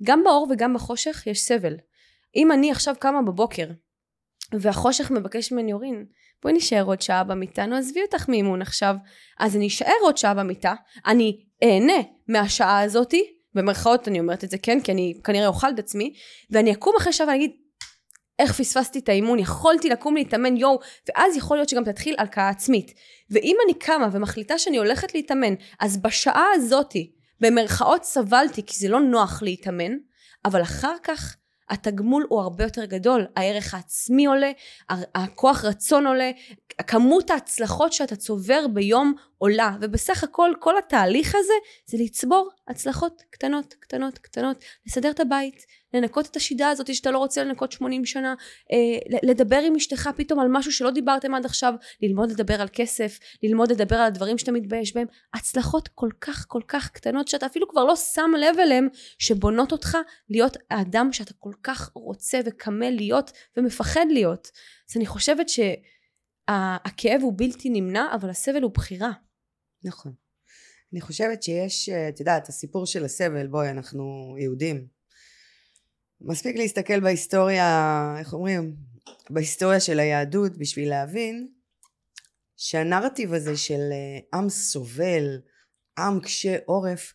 גם 0.03 0.25
באור 0.25 0.47
וגם 0.51 0.75
בחושך 0.75 1.27
יש 1.27 1.41
סבל. 1.41 1.77
אם 2.37 2.53
אני 2.53 2.71
עכשיו 2.71 2.95
קמה 2.99 3.23
בבוקר, 3.23 3.67
והחושך 4.53 5.11
מבקש 5.11 5.53
ממני, 5.53 5.73
אורין, 5.73 6.05
בואי 6.43 6.55
נשאר 6.55 6.85
עוד 6.85 7.03
שעה 7.03 7.25
במיטה, 7.25 7.67
נו 7.67 7.77
עזבי 7.77 8.03
אותך 8.03 8.29
מאימון 8.29 8.63
עכשיו. 8.63 8.95
אז 9.39 9.57
אני 9.57 9.67
אשאר 9.67 9.95
עוד 10.03 10.17
שעה 10.17 10.35
במיטה, 10.35 10.75
אני 11.07 11.45
אהנה 11.63 12.03
מהשעה 12.29 12.83
הזאתי, 12.83 13.40
במרכאות 13.55 14.09
אני 14.09 14.21
אומרת 14.21 14.45
את 14.45 14.51
זה 14.51 14.59
כן, 14.59 14.81
כי 14.81 14.93
אני 14.93 15.15
כנראה 15.25 15.47
אוכל 15.47 15.71
את 15.71 15.79
עצמי, 15.79 16.15
ואני 16.51 16.73
אקום 16.73 16.95
אחרי 16.99 17.13
שעה 17.13 17.27
ואני 17.27 17.39
אגיד, 17.39 17.51
איך 18.39 18.53
פספסתי 18.53 18.99
את 18.99 19.09
האימון, 19.09 19.39
יכולתי 19.39 19.89
לקום 19.89 20.15
להתאמן 20.17 20.57
יואו, 20.57 20.81
ואז 21.09 21.37
יכול 21.37 21.57
להיות 21.57 21.69
שגם 21.69 21.85
תתחיל 21.85 22.15
הלקאה 22.19 22.49
עצמית. 22.49 22.95
ואם 23.31 23.57
אני 23.65 23.75
קמה 23.75 24.09
ומחליטה 24.13 24.59
שאני 24.59 24.77
הולכת 24.77 25.15
להתאמן, 25.15 25.55
אז 25.81 26.03
בשעה 26.03 26.47
הזאתי, 26.55 27.13
במרכאות 27.41 28.05
סבלתי, 28.05 28.63
כי 28.67 28.79
זה 28.79 28.89
לא 28.89 29.01
נוח 29.01 29.43
להתאמן, 29.43 29.93
אבל 30.45 30.63
אחר 30.63 30.95
כך 31.03 31.37
התגמול 31.71 32.27
הוא 32.29 32.41
הרבה 32.41 32.65
יותר 32.65 32.85
גדול, 32.85 33.27
הערך 33.37 33.75
העצמי 33.75 34.27
עולה, 34.27 34.51
הכוח 35.15 35.65
רצון 35.65 36.07
עולה, 36.07 36.31
כמות 36.87 37.31
ההצלחות 37.31 37.93
שאתה 37.93 38.17
צובר 38.17 38.67
ביום 38.73 39.15
עולה, 39.39 39.77
ובסך 39.81 40.25
הכל 40.25 40.51
כל 40.61 40.79
התהליך 40.79 41.35
הזה 41.35 41.53
זה 41.87 41.97
לצבור 42.01 42.51
הצלחות 42.69 43.23
קטנות, 43.31 43.75
קטנות, 43.81 44.19
קטנות, 44.19 44.65
לסדר 44.87 45.11
את 45.11 45.21
הבית, 45.21 45.67
לנקות 45.95 46.27
את 46.27 46.37
השידה 46.37 46.69
הזאת 46.69 46.95
שאתה 46.95 47.11
לא 47.11 47.19
רוצה 47.19 47.45
לנקות 47.45 47.73
80 47.73 48.05
שנה, 48.05 48.35
אה, 48.73 49.19
לדבר 49.23 49.59
עם 49.67 49.77
אשתך 49.77 50.11
פתאום 50.17 50.41
על 50.41 50.49
משהו 50.51 50.73
שלא 50.73 50.91
דיברתם 50.91 51.35
עד 51.35 51.45
עכשיו, 51.45 51.75
ללמוד 52.03 52.31
לדבר 52.31 52.61
על 52.61 52.69
כסף, 52.73 53.19
ללמוד 53.43 53.73
לדבר 53.73 53.97
על 53.97 54.07
הדברים 54.07 54.39
שאתה 54.39 54.53
מתבייש 54.53 54.95
בהם, 54.95 55.07
הצלחות 55.35 55.89
כל 55.89 56.11
כך 56.21 56.45
כל 56.49 56.63
כך 56.69 56.91
קטנות 56.91 57.29
שאתה 57.29 57.47
אפילו 57.47 57.69
כבר 57.69 57.85
לא 57.85 57.97
שם 57.97 58.31
לב 58.39 58.59
אליהם, 58.59 58.89
שבונות 59.19 59.73
אותך 59.73 59.97
להיות 60.29 60.57
האדם 60.71 61.13
שאתה 61.13 61.35
כל 61.39 61.53
כך 61.63 61.91
רוצה 61.95 62.41
וקמה 62.45 62.91
להיות 62.91 63.33
ומפחד 63.57 64.07
להיות. 64.11 64.51
אז 64.91 64.97
אני 64.97 65.07
חושבת 65.07 65.47
שהכאב 65.49 67.21
הוא 67.23 67.33
בלתי 67.37 67.71
נמנע, 67.71 68.15
אבל 68.15 68.31
הסבל 68.31 68.63
הוא 68.63 68.71
בחירה. 68.71 69.11
נכון. 69.85 70.13
אני 70.93 71.01
חושבת 71.01 71.43
שיש, 71.43 71.89
את 71.89 72.21
יודעת, 72.21 72.49
הסיפור 72.49 72.87
של 72.87 73.05
הסבל, 73.05 73.47
בואי, 73.47 73.71
אנחנו 73.71 74.35
יהודים. 74.39 75.00
מספיק 76.21 76.57
להסתכל 76.57 77.01
בהיסטוריה, 77.01 78.15
איך 78.19 78.33
אומרים, 78.33 78.77
בהיסטוריה 79.31 79.81
של 79.81 80.01
היהדות 80.01 80.57
בשביל 80.59 80.89
להבין 80.89 81.49
שהנרטיב 82.57 83.35
הזה 83.35 83.57
של 83.57 83.81
אה, 83.93 84.39
עם 84.39 84.49
סובל, 84.49 85.41
עם 85.99 86.21
קשה 86.21 86.57
עורף, 86.67 87.15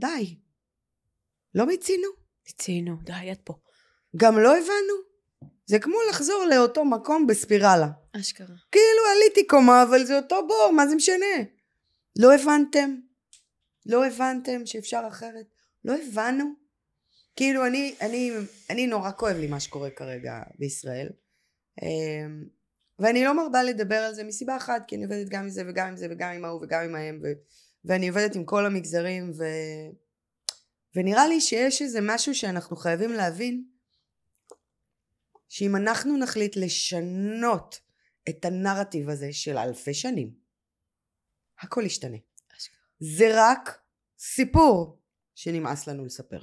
די. 0.00 0.36
לא 1.54 1.66
מיצינו. 1.66 2.08
מיצינו, 2.46 2.96
די, 3.02 3.32
את 3.32 3.40
פה. 3.44 3.54
גם 4.16 4.38
לא 4.38 4.56
הבנו. 4.56 5.10
זה 5.66 5.78
כמו 5.78 5.96
לחזור 6.10 6.44
לאותו 6.50 6.84
מקום 6.84 7.26
בספירלה. 7.26 7.88
אשכרה. 8.12 8.56
כאילו 8.72 9.02
עליתי 9.16 9.46
קומה, 9.46 9.82
אבל 9.82 10.04
זה 10.04 10.16
אותו 10.16 10.46
בור, 10.46 10.70
מה 10.76 10.86
זה 10.86 10.94
משנה? 10.94 11.36
לא 12.18 12.34
הבנתם? 12.34 12.96
לא 13.86 14.06
הבנתם 14.06 14.66
שאפשר 14.66 15.02
אחרת? 15.08 15.46
לא 15.84 15.94
הבנו? 15.94 16.59
כאילו 17.36 17.66
אני, 17.66 17.94
אני, 18.00 18.32
אני 18.70 18.86
נורא 18.86 19.10
כואב 19.16 19.36
לי 19.36 19.46
מה 19.46 19.60
שקורה 19.60 19.90
כרגע 19.90 20.42
בישראל. 20.58 21.08
אמ, 21.82 22.44
ואני 22.98 23.24
לא 23.24 23.36
מרבה 23.36 23.62
לדבר 23.62 23.94
על 23.94 24.14
זה 24.14 24.24
מסיבה 24.24 24.56
אחת 24.56 24.82
כי 24.88 24.96
אני 24.96 25.04
עובדת 25.04 25.28
גם 25.28 25.42
עם 25.42 25.50
זה 25.50 25.62
וגם 25.68 25.88
עם 25.88 25.96
זה 25.96 26.06
וגם 26.10 26.32
עם 26.32 26.44
ההוא 26.44 26.60
וגם 26.62 26.82
עם 26.84 26.94
ההם 26.94 27.20
ו, 27.22 27.26
ואני 27.84 28.08
עובדת 28.08 28.36
עם 28.36 28.44
כל 28.44 28.66
המגזרים 28.66 29.32
ו, 29.38 29.44
ונראה 30.96 31.28
לי 31.28 31.40
שיש 31.40 31.82
איזה 31.82 31.98
משהו 32.02 32.34
שאנחנו 32.34 32.76
חייבים 32.76 33.12
להבין 33.12 33.64
שאם 35.48 35.76
אנחנו 35.76 36.16
נחליט 36.16 36.56
לשנות 36.56 37.80
את 38.28 38.44
הנרטיב 38.44 39.08
הזה 39.08 39.32
של 39.32 39.58
אלפי 39.58 39.94
שנים 39.94 40.30
הכל 41.60 41.82
ישתנה. 41.86 42.16
זה 43.00 43.30
רק 43.34 43.78
סיפור 44.18 44.98
שנמאס 45.34 45.86
לנו 45.86 46.04
לספר 46.04 46.42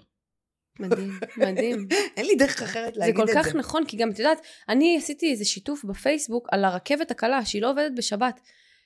מדהים, 0.79 1.19
מדהים. 1.37 1.87
אין 2.17 2.25
לי 2.25 2.35
דרך 2.35 2.61
אחרת 2.61 2.97
להגיד 2.97 3.19
את 3.19 3.27
זה. 3.27 3.33
זה 3.33 3.39
כל 3.39 3.43
כך 3.43 3.55
נכון, 3.55 3.85
כי 3.85 3.97
גם, 3.97 4.11
את 4.11 4.19
יודעת, 4.19 4.41
אני 4.69 4.97
עשיתי 4.97 5.31
איזה 5.31 5.45
שיתוף 5.45 5.83
בפייסבוק 5.83 6.47
על 6.51 6.65
הרכבת 6.65 7.11
הקלה, 7.11 7.45
שהיא 7.45 7.61
לא 7.61 7.71
עובדת 7.71 7.91
בשבת. 7.95 8.39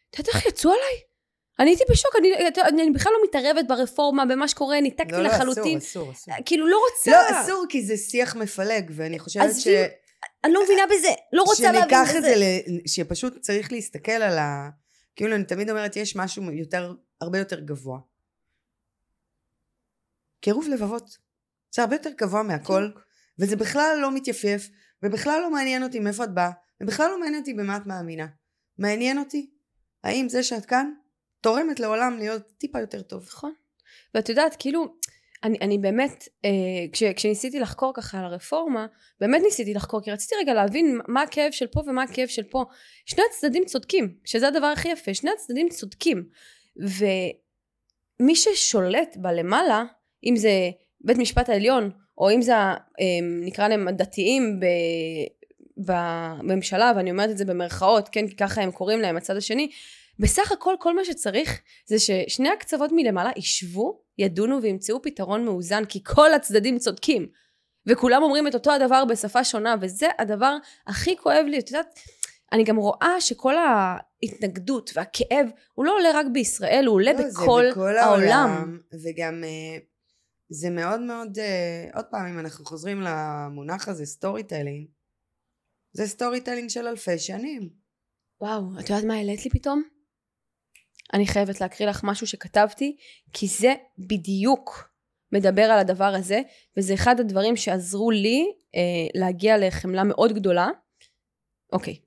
את 0.09 0.19
יודעת 0.19 0.35
איך 0.35 0.45
יצאו 0.45 0.71
עליי? 0.71 1.11
אני 1.59 1.69
הייתי 1.69 1.83
בשוק, 1.89 2.15
אני, 2.19 2.33
אני, 2.67 2.83
אני 2.83 2.91
בכלל 2.91 3.11
לא 3.13 3.19
מתערבת 3.27 3.65
ברפורמה, 3.67 4.25
במה 4.25 4.47
שקורה, 4.47 4.81
ניתקתי 4.81 5.11
לא, 5.11 5.17
לא, 5.17 5.27
לחלוטין. 5.29 5.77
אסור, 5.77 6.03
אסור, 6.03 6.11
אסור. 6.11 6.33
כאילו, 6.45 6.67
לא 6.67 6.81
רוצה. 6.91 7.11
לא, 7.11 7.41
אסור, 7.41 7.65
כי 7.69 7.85
זה 7.85 7.97
שיח 7.97 8.35
מפלג, 8.35 8.91
ואני 8.95 9.19
חושבת 9.19 9.55
ש... 9.59 9.67
אני 10.43 10.53
לא 10.53 10.63
מבינה 10.63 10.81
בזה, 10.85 11.07
לא 11.33 11.43
רוצה 11.43 11.71
להבין 11.71 11.81
בזה. 11.87 12.11
שניקח 12.11 12.15
את 12.15 12.21
זה, 12.21 12.59
שפשוט 12.87 13.39
צריך 13.39 13.71
להסתכל 13.71 14.11
על 14.11 14.37
ה... 14.37 14.69
כאילו, 15.15 15.35
אני 15.35 15.43
תמיד 15.43 15.69
אומרת, 15.69 15.95
יש 15.95 16.15
משהו 16.15 16.51
יותר, 16.51 16.93
הרבה 17.21 17.39
יותר 17.39 17.59
גבוה. 17.59 17.99
קירוב 20.41 20.67
לבבות. 20.69 21.17
זה 21.73 21.81
הרבה 21.81 21.95
יותר 21.95 22.09
גבוה 22.17 22.43
מהכל, 22.43 22.89
וזה 23.39 23.55
בכלל 23.55 23.97
לא 24.01 24.11
מתייפייף, 24.11 24.69
ובכלל 25.03 25.39
לא 25.41 25.51
מעניין 25.51 25.83
אותי 25.83 25.99
מאיפה 25.99 26.23
את 26.23 26.33
באה, 26.33 26.51
ובכלל 26.81 27.09
לא 27.09 27.19
מעניין 27.19 27.39
אותי 27.39 27.53
במה 27.53 27.77
את 27.77 27.85
מאמינה. 27.85 28.27
מעניין 28.77 29.19
אותי 29.19 29.49
האם 30.03 30.29
זה 30.29 30.43
שאת 30.43 30.65
כאן 30.65 30.93
תורמת 31.41 31.79
לעולם 31.79 32.17
להיות 32.17 32.41
טיפה 32.57 32.79
יותר 32.79 33.01
טוב. 33.01 33.23
נכון. 33.27 33.53
ואת 34.15 34.29
יודעת, 34.29 34.55
כאילו, 34.59 34.95
אני, 35.43 35.57
אני 35.61 35.77
באמת, 35.77 36.27
אה, 36.45 36.49
כש, 36.91 37.03
כשניסיתי 37.03 37.59
לחקור 37.59 37.93
ככה 37.95 38.19
על 38.19 38.25
הרפורמה, 38.25 38.87
באמת 39.19 39.41
ניסיתי 39.43 39.73
לחקור, 39.73 40.01
כי 40.01 40.11
רציתי 40.11 40.35
רגע 40.35 40.53
להבין 40.53 40.99
מה 41.07 41.21
הכאב 41.21 41.51
של 41.51 41.67
פה 41.67 41.81
ומה 41.85 42.03
הכאב 42.03 42.27
של 42.27 42.43
פה. 42.43 42.65
שני 43.05 43.23
הצדדים 43.29 43.65
צודקים, 43.65 44.15
שזה 44.25 44.47
הדבר 44.47 44.65
הכי 44.65 44.89
יפה, 44.89 45.13
שני 45.13 45.31
הצדדים 45.31 45.69
צודקים. 45.69 46.29
ומי 48.19 48.35
ששולט 48.35 49.17
בלמעלה, 49.17 49.83
אם 50.23 50.35
זה 50.35 50.51
בית 51.03 51.17
משפט 51.17 51.49
העליון, 51.49 51.89
או 52.17 52.31
אם 52.31 52.41
זה 52.41 52.53
אמ, 52.99 53.41
נקרא 53.43 53.67
להם 53.67 53.87
הדתיים 53.87 54.59
ב... 54.59 54.65
בממשלה, 55.77 56.91
ואני 56.95 57.11
אומרת 57.11 57.29
את 57.29 57.37
זה 57.37 57.45
במרכאות, 57.45 58.09
כן, 58.09 58.27
כי 58.27 58.35
ככה 58.35 58.61
הם 58.61 58.71
קוראים 58.71 59.01
להם, 59.01 59.17
הצד 59.17 59.37
השני, 59.37 59.71
בסך 60.19 60.51
הכל 60.51 60.75
כל 60.79 60.95
מה 60.95 61.05
שצריך 61.05 61.61
זה 61.85 61.99
ששני 61.99 62.49
הקצוות 62.49 62.91
מלמעלה 62.93 63.31
ישבו, 63.37 64.01
ידונו 64.17 64.61
וימצאו 64.61 65.01
פתרון 65.01 65.45
מאוזן, 65.45 65.85
כי 65.85 66.03
כל 66.03 66.33
הצדדים 66.33 66.77
צודקים. 66.77 67.27
וכולם 67.87 68.23
אומרים 68.23 68.47
את 68.47 68.53
אותו 68.53 68.71
הדבר 68.71 69.05
בשפה 69.05 69.43
שונה, 69.43 69.75
וזה 69.81 70.07
הדבר 70.19 70.57
הכי 70.87 71.17
כואב 71.17 71.45
לי, 71.47 71.59
את 71.59 71.71
יודעת, 71.71 71.99
אני 72.51 72.63
גם 72.63 72.77
רואה 72.77 73.21
שכל 73.21 73.53
ההתנגדות 73.57 74.91
והכאב, 74.95 75.47
הוא 75.73 75.85
לא 75.85 75.95
עולה 75.95 76.09
רק 76.13 76.25
בישראל, 76.33 76.85
הוא 76.87 76.95
עולה 76.95 77.13
לא, 77.13 77.19
בכל, 77.19 77.65
בכל 77.71 77.97
העולם. 77.97 78.31
העולם. 78.31 78.79
וגם 79.03 79.43
אה, 79.43 79.77
זה 80.53 80.69
מאוד 80.69 81.01
מאוד, 81.01 81.37
אה, 81.37 81.95
עוד 81.95 82.05
פעם 82.11 82.25
אם 82.27 82.39
אנחנו 82.39 82.65
חוזרים 82.65 83.01
למונח 83.01 83.87
הזה 83.87 84.05
storytelling, 84.05 84.87
זה 85.93 86.07
storytelling 86.07 86.69
של 86.69 86.87
אלפי 86.87 87.19
שנים. 87.19 87.69
וואו, 88.41 88.61
את 88.79 88.89
יודעת 88.89 89.03
מה 89.03 89.13
העלית 89.13 89.45
לי 89.45 89.51
פתאום? 89.51 89.83
אני 91.13 91.27
חייבת 91.27 91.61
להקריא 91.61 91.89
לך 91.89 92.01
משהו 92.03 92.27
שכתבתי, 92.27 92.97
כי 93.33 93.47
זה 93.47 93.73
בדיוק 93.97 94.89
מדבר 95.31 95.61
על 95.61 95.79
הדבר 95.79 96.13
הזה, 96.17 96.41
וזה 96.77 96.93
אחד 96.93 97.19
הדברים 97.19 97.55
שעזרו 97.55 98.11
לי 98.11 98.45
אה, 98.75 98.81
להגיע 99.21 99.57
לחמלה 99.57 100.03
מאוד 100.03 100.33
גדולה. 100.33 100.67
אוקיי, 101.73 101.99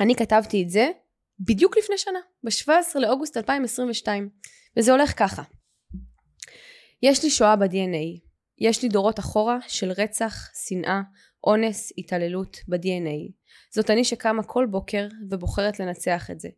אני 0.00 0.14
כתבתי 0.14 0.62
את 0.62 0.70
זה 0.70 0.90
בדיוק 1.40 1.78
לפני 1.78 1.98
שנה, 1.98 2.18
ב-17 2.44 2.98
לאוגוסט 2.98 3.36
2022, 3.36 4.28
וזה 4.76 4.92
הולך 4.92 5.18
ככה. 5.18 5.42
יש 7.02 7.24
לי 7.24 7.30
שואה 7.30 7.56
ב-DNA. 7.56 8.20
יש 8.58 8.82
לי 8.82 8.88
דורות 8.88 9.18
אחורה 9.18 9.58
של 9.68 9.90
רצח, 9.90 10.50
שנאה, 10.66 11.00
אונס, 11.44 11.92
התעללות 11.98 12.56
ב-DNA. 12.68 13.32
זאת 13.74 13.90
אני 13.90 14.04
שקמה 14.04 14.42
כל 14.42 14.66
בוקר 14.70 15.08
ובוחרת 15.30 15.80
לנצח 15.80 16.30
את 16.30 16.40
זה. 16.40 16.48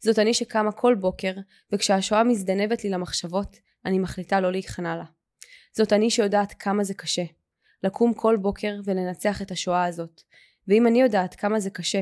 זאת 0.00 0.18
אני 0.18 0.34
שקמה 0.34 0.72
כל 0.72 0.94
בוקר, 0.94 1.32
וכשהשואה 1.72 2.24
מזדנבת 2.24 2.84
לי 2.84 2.90
למחשבות, 2.90 3.56
אני 3.86 3.98
מחליטה 3.98 4.40
לא 4.40 4.52
להיכנע 4.52 4.96
לה. 4.96 5.04
זאת 5.76 5.92
אני 5.92 6.10
שיודעת 6.10 6.54
כמה 6.58 6.84
זה 6.84 6.94
קשה. 6.94 7.24
לקום 7.82 8.14
כל 8.14 8.36
בוקר 8.36 8.80
ולנצח 8.84 9.42
את 9.42 9.50
השואה 9.50 9.84
הזאת. 9.84 10.22
ואם 10.68 10.86
אני 10.86 11.00
יודעת 11.00 11.34
כמה 11.34 11.60
זה 11.60 11.70
קשה, 11.70 12.00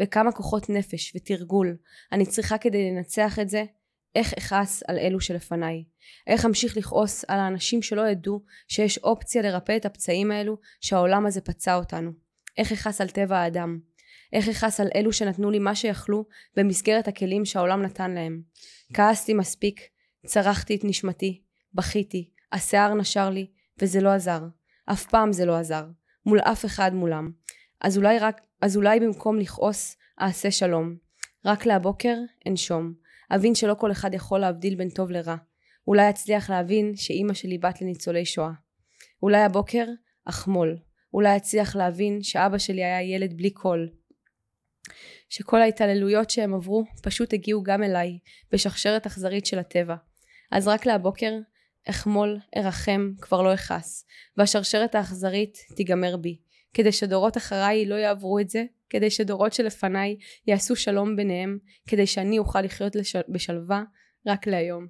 וכמה 0.00 0.32
כוחות 0.32 0.70
נפש 0.70 1.12
ותרגול 1.16 1.76
אני 2.12 2.26
צריכה 2.26 2.58
כדי 2.58 2.90
לנצח 2.90 3.38
את 3.38 3.48
זה, 3.48 3.64
איך 4.18 4.32
אכעס 4.32 4.82
על 4.88 4.98
אלו 4.98 5.20
שלפניי? 5.20 5.84
איך 6.26 6.44
אמשיך 6.44 6.76
לכעוס 6.76 7.24
על 7.28 7.40
האנשים 7.40 7.82
שלא 7.82 8.08
ידעו 8.08 8.42
שיש 8.68 8.98
אופציה 8.98 9.42
לרפא 9.42 9.76
את 9.76 9.86
הפצעים 9.86 10.30
האלו 10.30 10.56
שהעולם 10.80 11.26
הזה 11.26 11.40
פצע 11.40 11.74
אותנו? 11.74 12.10
איך 12.58 12.72
אכעס 12.72 13.00
על 13.00 13.08
טבע 13.08 13.38
האדם? 13.38 13.78
איך 14.32 14.48
אכעס 14.48 14.80
על 14.80 14.88
אלו 14.94 15.12
שנתנו 15.12 15.50
לי 15.50 15.58
מה 15.58 15.74
שיכלו 15.74 16.24
במסגרת 16.56 17.08
הכלים 17.08 17.44
שהעולם 17.44 17.82
נתן 17.82 18.10
להם? 18.10 18.42
כעסתי 18.94 19.34
מספיק, 19.34 19.80
צרחתי 20.26 20.76
את 20.76 20.84
נשמתי, 20.84 21.42
בכיתי, 21.74 22.30
השיער 22.52 22.94
נשר 22.94 23.30
לי, 23.30 23.50
וזה 23.80 24.00
לא 24.00 24.10
עזר. 24.10 24.40
אף 24.92 25.06
פעם 25.06 25.32
זה 25.32 25.44
לא 25.44 25.56
עזר. 25.56 25.86
מול 26.26 26.40
אף 26.40 26.64
אחד 26.64 26.94
מולם. 26.94 27.30
אז 27.80 27.98
אולי 27.98 28.18
רק, 28.18 28.40
אז 28.62 28.76
אולי 28.76 29.00
במקום 29.00 29.38
לכעוס, 29.38 29.96
אעשה 30.20 30.50
שלום. 30.50 30.96
רק 31.44 31.66
להבוקר, 31.66 32.16
אנשום. 32.48 33.07
אבין 33.34 33.54
שלא 33.54 33.74
כל 33.74 33.92
אחד 33.92 34.14
יכול 34.14 34.40
להבדיל 34.40 34.74
בין 34.74 34.90
טוב 34.90 35.10
לרע. 35.10 35.36
אולי 35.86 36.10
אצליח 36.10 36.50
להבין 36.50 36.96
שאימא 36.96 37.34
שלי 37.34 37.58
בת 37.58 37.82
לניצולי 37.82 38.24
שואה. 38.24 38.52
אולי 39.22 39.42
הבוקר 39.42 39.84
אחמול. 40.24 40.78
אולי 41.14 41.36
אצליח 41.36 41.76
להבין 41.76 42.22
שאבא 42.22 42.58
שלי 42.58 42.84
היה 42.84 43.02
ילד 43.02 43.36
בלי 43.36 43.50
קול. 43.50 43.88
שכל 45.28 45.60
ההתעללויות 45.60 46.30
שהם 46.30 46.54
עברו 46.54 46.84
פשוט 47.02 47.32
הגיעו 47.32 47.62
גם 47.62 47.82
אליי 47.82 48.18
בשרשרת 48.52 49.06
אכזרית 49.06 49.46
של 49.46 49.58
הטבע. 49.58 49.94
אז 50.52 50.68
רק 50.68 50.86
להבוקר 50.86 51.32
אחמול, 51.90 52.38
ארחם, 52.56 53.12
כבר 53.20 53.42
לא 53.42 53.54
אכעס, 53.54 54.04
והשרשרת 54.36 54.94
האכזרית 54.94 55.58
תיגמר 55.76 56.16
בי, 56.16 56.38
כדי 56.74 56.92
שדורות 56.92 57.36
אחריי 57.36 57.86
לא 57.86 57.94
יעברו 57.94 58.38
את 58.38 58.50
זה, 58.50 58.64
כדי 58.90 59.10
שדורות 59.10 59.52
שלפניי 59.52 60.16
יעשו 60.46 60.76
שלום 60.76 61.16
ביניהם, 61.16 61.58
כדי 61.88 62.06
שאני 62.06 62.38
אוכל 62.38 62.60
לחיות 62.60 62.96
לשל... 62.96 63.20
בשלווה 63.28 63.82
רק 64.26 64.46
להיום. 64.46 64.86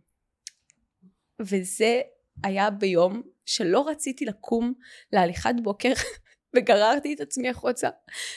וזה 1.41 2.01
היה 2.45 2.71
ביום 2.71 3.23
שלא 3.47 3.89
רציתי 3.89 4.25
לקום 4.25 4.73
להליכת 5.13 5.55
בוקר 5.63 5.93
וגררתי 6.57 7.15
את 7.15 7.21
עצמי 7.21 7.49
החוצה 7.49 7.89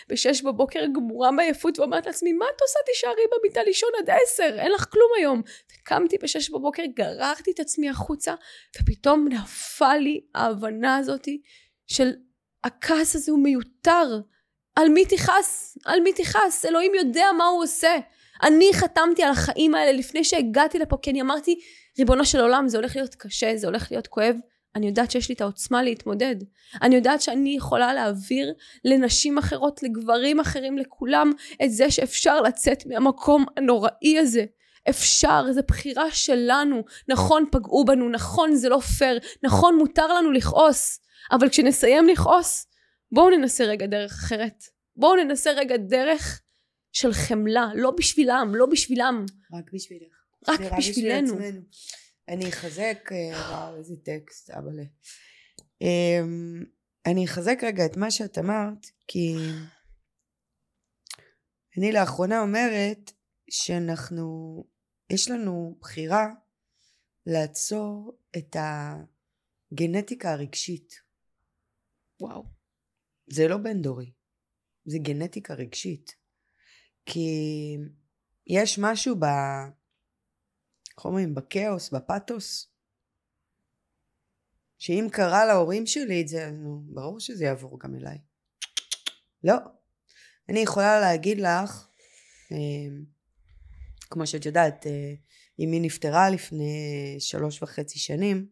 בשש 0.10 0.42
בבוקר 0.42 0.80
גמורה 0.96 1.32
מעייפות 1.32 1.80
ואומרת 1.80 2.06
לעצמי 2.06 2.34
מה 2.34 2.46
את 2.56 2.62
עושה 2.62 2.80
תישארי 2.86 3.24
במיטה 3.32 3.64
לישון 3.64 3.90
עד 4.00 4.10
עשר 4.10 4.56
אין 4.60 4.72
לך 4.72 4.86
כלום 4.92 5.10
היום 5.18 5.42
וקמתי 5.72 6.18
בשש 6.24 6.50
בבוקר 6.50 6.84
גררתי 6.96 7.52
את 7.52 7.60
עצמי 7.60 7.90
החוצה 7.90 8.36
ופתאום 8.82 9.28
נפל 9.28 9.98
לי 9.98 10.22
ההבנה 10.36 10.98
הזאתי 10.98 11.42
של 11.88 12.12
הכעס 12.64 13.16
הזה 13.16 13.32
הוא 13.32 13.40
מיותר 13.40 14.20
על 14.76 14.90
מי 14.90 15.06
תכעס? 15.06 15.78
על 15.86 16.00
מי 16.00 16.14
תכעס? 16.14 16.66
אלוהים 16.66 16.96
יודע 16.96 17.26
מה 17.38 17.46
הוא 17.46 17.64
עושה 17.64 17.98
אני 18.44 18.70
חתמתי 18.74 19.24
על 19.24 19.32
החיים 19.32 19.76
האלה 19.76 19.92
לפני 19.92 20.24
שהגעתי 20.24 20.80
לפה 20.80 20.98
כי 21.02 21.12
אני 21.12 21.22
אמרתי 21.22 21.60
ריבונו 22.00 22.26
של 22.26 22.40
עולם 22.40 22.68
זה 22.68 22.78
הולך 22.78 22.96
להיות 22.96 23.16
קשה 23.16 23.58
זה 23.58 23.68
הולך 23.68 23.92
להיות 23.92 24.08
כואב 24.08 24.36
אני 24.76 24.88
יודעת 24.88 25.12
שיש 25.12 25.30
לי 25.30 25.36
את 25.36 25.42
העוצמה 25.42 25.84
להתמודד. 25.84 26.36
אני 26.82 26.96
יודעת 26.96 27.22
שאני 27.22 27.56
יכולה 27.56 27.94
להעביר 27.94 28.54
לנשים 28.86 29.38
אחרות, 29.38 29.84
לגברים 29.84 30.40
אחרים, 30.40 30.78
לכולם, 30.78 31.32
את 31.64 31.72
זה 31.72 31.92
שאפשר 31.92 32.42
לצאת 32.42 32.86
מהמקום 32.86 33.46
הנוראי 33.58 34.20
הזה. 34.20 34.46
אפשר, 34.90 35.44
זו 35.52 35.62
בחירה 35.68 36.12
שלנו. 36.12 36.84
נכון, 37.08 37.46
פגעו 37.52 37.86
בנו, 37.86 38.10
נכון, 38.10 38.56
זה 38.56 38.70
לא 38.70 38.80
פייר, 38.80 39.20
נכון, 39.44 39.78
מותר 39.78 40.08
לנו 40.08 40.32
לכעוס. 40.32 41.00
אבל 41.32 41.50
כשנסיים 41.50 42.08
לכעוס, 42.08 42.68
בואו 43.12 43.30
ננסה 43.30 43.64
רגע 43.64 43.86
דרך 43.86 44.12
אחרת. 44.12 44.64
בואו 44.96 45.16
ננסה 45.16 45.52
רגע 45.52 45.78
דרך 45.78 46.42
של 46.92 47.14
חמלה, 47.14 47.70
לא 47.76 47.92
בשבילם, 47.92 48.52
לא 48.56 48.66
בשבילם. 48.66 49.26
רק 49.54 49.66
בשבילך. 49.74 50.14
רק 50.48 50.60
בשבילנו. 50.78 51.36
בשביל 51.36 51.62
אני 52.28 52.50
אחזק, 52.50 53.10
אה, 53.12 53.52
וואו 53.52 53.76
איזה 53.76 53.96
טקסט, 54.04 54.50
אבאלה. 54.50 54.84
אמ, 55.82 56.64
אני 57.06 57.26
אחזק 57.26 57.60
רגע 57.64 57.86
את 57.86 57.98
מה 57.98 58.12
שאת 58.12 58.38
אמרת, 58.38 58.86
כי 59.08 59.36
אני 61.78 61.92
לאחרונה 61.92 62.42
אומרת 62.42 63.12
שאנחנו, 63.50 64.64
יש 65.14 65.30
לנו 65.30 65.78
בחירה 65.82 66.28
לעצור 67.26 68.18
את 68.38 68.56
הגנטיקה 69.72 70.32
הרגשית. 70.32 71.02
וואו. 72.20 72.46
זה 73.28 73.48
לא 73.48 73.58
בין 73.58 73.82
דורי, 73.82 74.12
זה 74.86 74.98
גנטיקה 74.98 75.54
רגשית. 75.54 76.16
כי 77.06 77.30
יש 78.48 78.80
משהו 78.80 79.16
ב... 79.16 79.24
איך 80.98 81.06
אומרים? 81.06 81.36
בכאוס, 81.36 81.90
בפתוס. 81.90 82.68
שאם 84.78 85.08
קרה 85.12 85.46
להורים 85.46 85.86
שלי 85.86 86.22
את 86.22 86.28
זה, 86.28 86.52
נו, 86.52 86.84
ברור 86.86 87.20
שזה 87.20 87.46
יעבור 87.46 87.80
גם 87.80 87.96
אליי. 87.96 88.18
לא. 89.44 89.56
אני 90.50 90.60
יכולה 90.60 91.00
להגיד 91.00 91.38
לך, 91.38 91.88
אה, 92.52 92.58
כמו 94.12 94.28
שאת 94.28 94.46
יודעת, 94.46 94.88
אה, 94.88 95.14
אמי 95.64 95.80
נפטרה 95.80 96.30
לפני 96.30 97.16
שלוש 97.20 97.64
וחצי 97.64 98.00
שנים, 98.00 98.48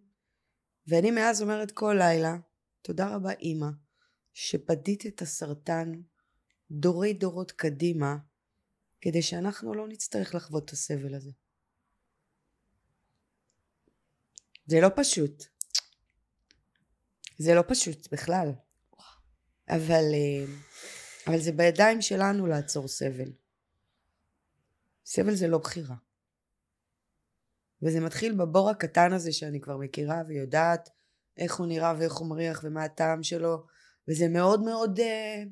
ואני 0.88 1.12
מאז 1.12 1.41
אומרת 1.41 1.72
כל 1.72 1.95
לילה, 1.97 2.38
תודה 2.82 3.16
רבה 3.16 3.32
אימא, 3.32 3.68
שפדית 4.34 5.05
את 5.05 5.22
הסרטן 5.22 5.91
דורי 6.72 7.14
דורות 7.14 7.51
קדימה, 7.51 8.18
כדי 9.01 9.22
שאנחנו 9.22 9.74
לא 9.74 9.88
נצטרך 9.88 10.36
לחוות 10.36 10.66
את 10.66 10.70
הסבל 10.70 11.16
הזה. 11.16 11.32
זה 14.66 14.82
לא 14.82 14.89
פשוט. 14.95 15.43
זה 17.38 17.55
לא 17.55 17.64
פשוט 17.68 18.14
בכלל. 18.14 18.51
אבל, 19.70 20.03
אה, 20.14 20.45
אבל 21.28 21.39
זה 21.39 21.51
בידיים 21.51 22.01
שלנו 22.01 22.47
לעצור 22.47 22.88
סבל. 22.88 23.32
סבל 25.12 25.36
זה 25.36 25.47
לא 25.47 25.57
בחירה. 25.57 25.95
וזה 27.82 27.99
מתחיל 27.99 28.36
בבור 28.36 28.70
הקטן 28.70 29.14
הזה 29.14 29.32
שאני 29.32 29.62
כבר 29.62 29.78
מכירה 29.78 30.22
ויודעת 30.28 30.89
איך 31.38 31.55
הוא 31.55 31.68
נראה 31.68 31.93
ואיך 31.97 32.14
הוא 32.14 32.30
מריח 32.30 32.62
ומה 32.64 32.84
הטעם 32.84 33.24
שלו 33.24 33.66
וזה 34.07 34.28
מאוד 34.28 34.62
מאוד 34.62 34.99
אה, 34.99 35.43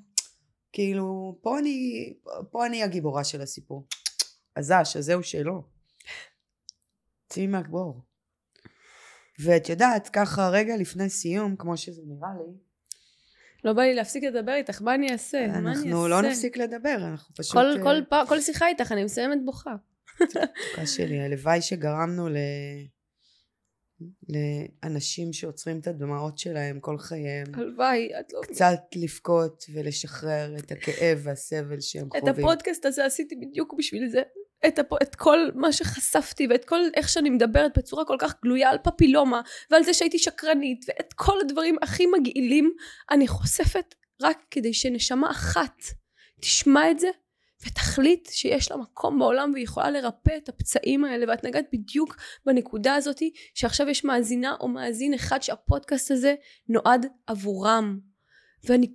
כאילו 0.72 1.40
פה 1.42 1.60
אני 1.60 2.14
פה 2.52 2.66
אני 2.66 2.84
הגיבורה 2.84 3.24
של 3.24 3.42
הסיפור. 3.42 3.88
הזש 4.56 4.96
הזה 4.96 5.14
הוא 5.14 5.24
שלו. 5.24 5.70
צאי 7.30 7.48
מהבור. 7.48 8.02
ואת 9.40 9.70
יודעת, 9.70 10.10
ככה 10.14 10.50
רגע 10.50 10.78
לפני 10.78 11.10
סיום, 11.10 11.56
כמו 11.56 11.78
שזה 11.78 12.02
נראה 12.06 12.30
לי, 12.38 12.58
לא 13.68 13.74
בא 13.74 13.82
לי 13.82 13.94
להפסיק 13.94 14.24
לדבר 14.24 14.54
איתך, 14.54 14.82
מה 14.82 14.96
אני 14.96 15.12
אעשה? 15.12 15.48
מה 15.48 15.58
אני 15.58 15.70
אעשה? 15.70 15.82
אנחנו 15.82 16.08
לא 16.08 16.22
נפסיק 16.22 16.58
לדבר, 16.58 16.96
אנחנו 16.98 17.36
פשוט... 17.36 17.54
כל, 17.54 17.66
אה, 17.78 17.84
כל, 17.84 18.02
פעם, 18.10 18.28
כל 18.28 18.42
שיחה 18.42 18.68
איתך 18.68 18.92
אני 18.92 19.04
מסיימת 19.04 19.46
בוכה. 19.46 19.76
תוקה 20.18 20.86
שלי, 20.86 21.20
הלוואי 21.20 21.62
שגרמנו 21.62 22.30
ל... 22.30 22.38
לאנשים 24.30 25.34
שעוצרים 25.34 25.80
את 25.80 25.88
הדמעות 25.88 26.38
שלהם 26.38 26.80
כל 26.80 26.98
חייהם. 26.98 27.46
הלוואי, 27.54 28.10
את 28.20 28.34
לא... 28.34 28.42
קצת 28.42 28.80
לבכות 28.96 29.64
ולשחרר 29.74 30.56
את 30.60 30.72
הכאב 30.72 31.20
והסבל 31.24 31.82
שהם 31.82 32.08
את 32.18 32.22
חווים. 32.22 32.46
הפודקאסט 32.46 32.86
הזה 32.86 33.06
עשיתי 33.06 33.36
בדיוק 33.36 33.74
בשביל 33.78 34.10
זה. 34.10 34.22
את, 34.68 34.80
הפ... 34.80 34.94
את 35.02 35.16
כל 35.16 35.50
מה 35.56 35.72
שחשפתי 35.72 36.48
ואת 36.50 36.66
כל 36.66 36.80
איך 36.96 37.10
שאני 37.10 37.30
מדברת 37.30 37.78
בצורה 37.78 38.06
כל 38.06 38.16
כך 38.20 38.34
גלויה 38.44 38.70
על 38.70 38.78
פפילומה 38.84 39.42
ועל 39.72 39.84
זה 39.84 39.94
שהייתי 39.94 40.20
שקרנית 40.20 40.86
ואת 40.88 41.14
כל 41.14 41.40
הדברים 41.42 41.76
הכי 41.82 42.06
מגעילים 42.06 42.72
אני 43.12 43.28
חושפת 43.28 43.96
רק 44.22 44.38
כדי 44.52 44.74
שנשמה 44.74 45.32
אחת 45.32 45.82
תשמע 46.42 46.92
את 46.92 47.00
זה 47.00 47.10
ותחליט 47.66 48.30
שיש 48.32 48.72
לה 48.72 48.78
מקום 48.78 49.20
בעולם 49.20 49.52
והיא 49.54 49.64
יכולה 49.64 49.92
לרפא 49.92 50.38
את 50.38 50.50
הפצעים 50.50 51.06
האלה. 51.06 51.26
ואת 51.28 51.44
נגעת 51.44 51.66
בדיוק 51.74 52.16
בנקודה 52.46 52.96
הזאתי 52.96 53.32
שעכשיו 53.54 53.90
יש 53.90 54.04
מאזינה 54.04 54.56
או 54.60 54.68
מאזין 54.68 55.14
אחד 55.14 55.42
שהפודקאסט 55.42 56.12
הזה 56.12 56.36
נועד 56.70 57.06
עבורם. 57.28 58.00
ואני 58.64 58.94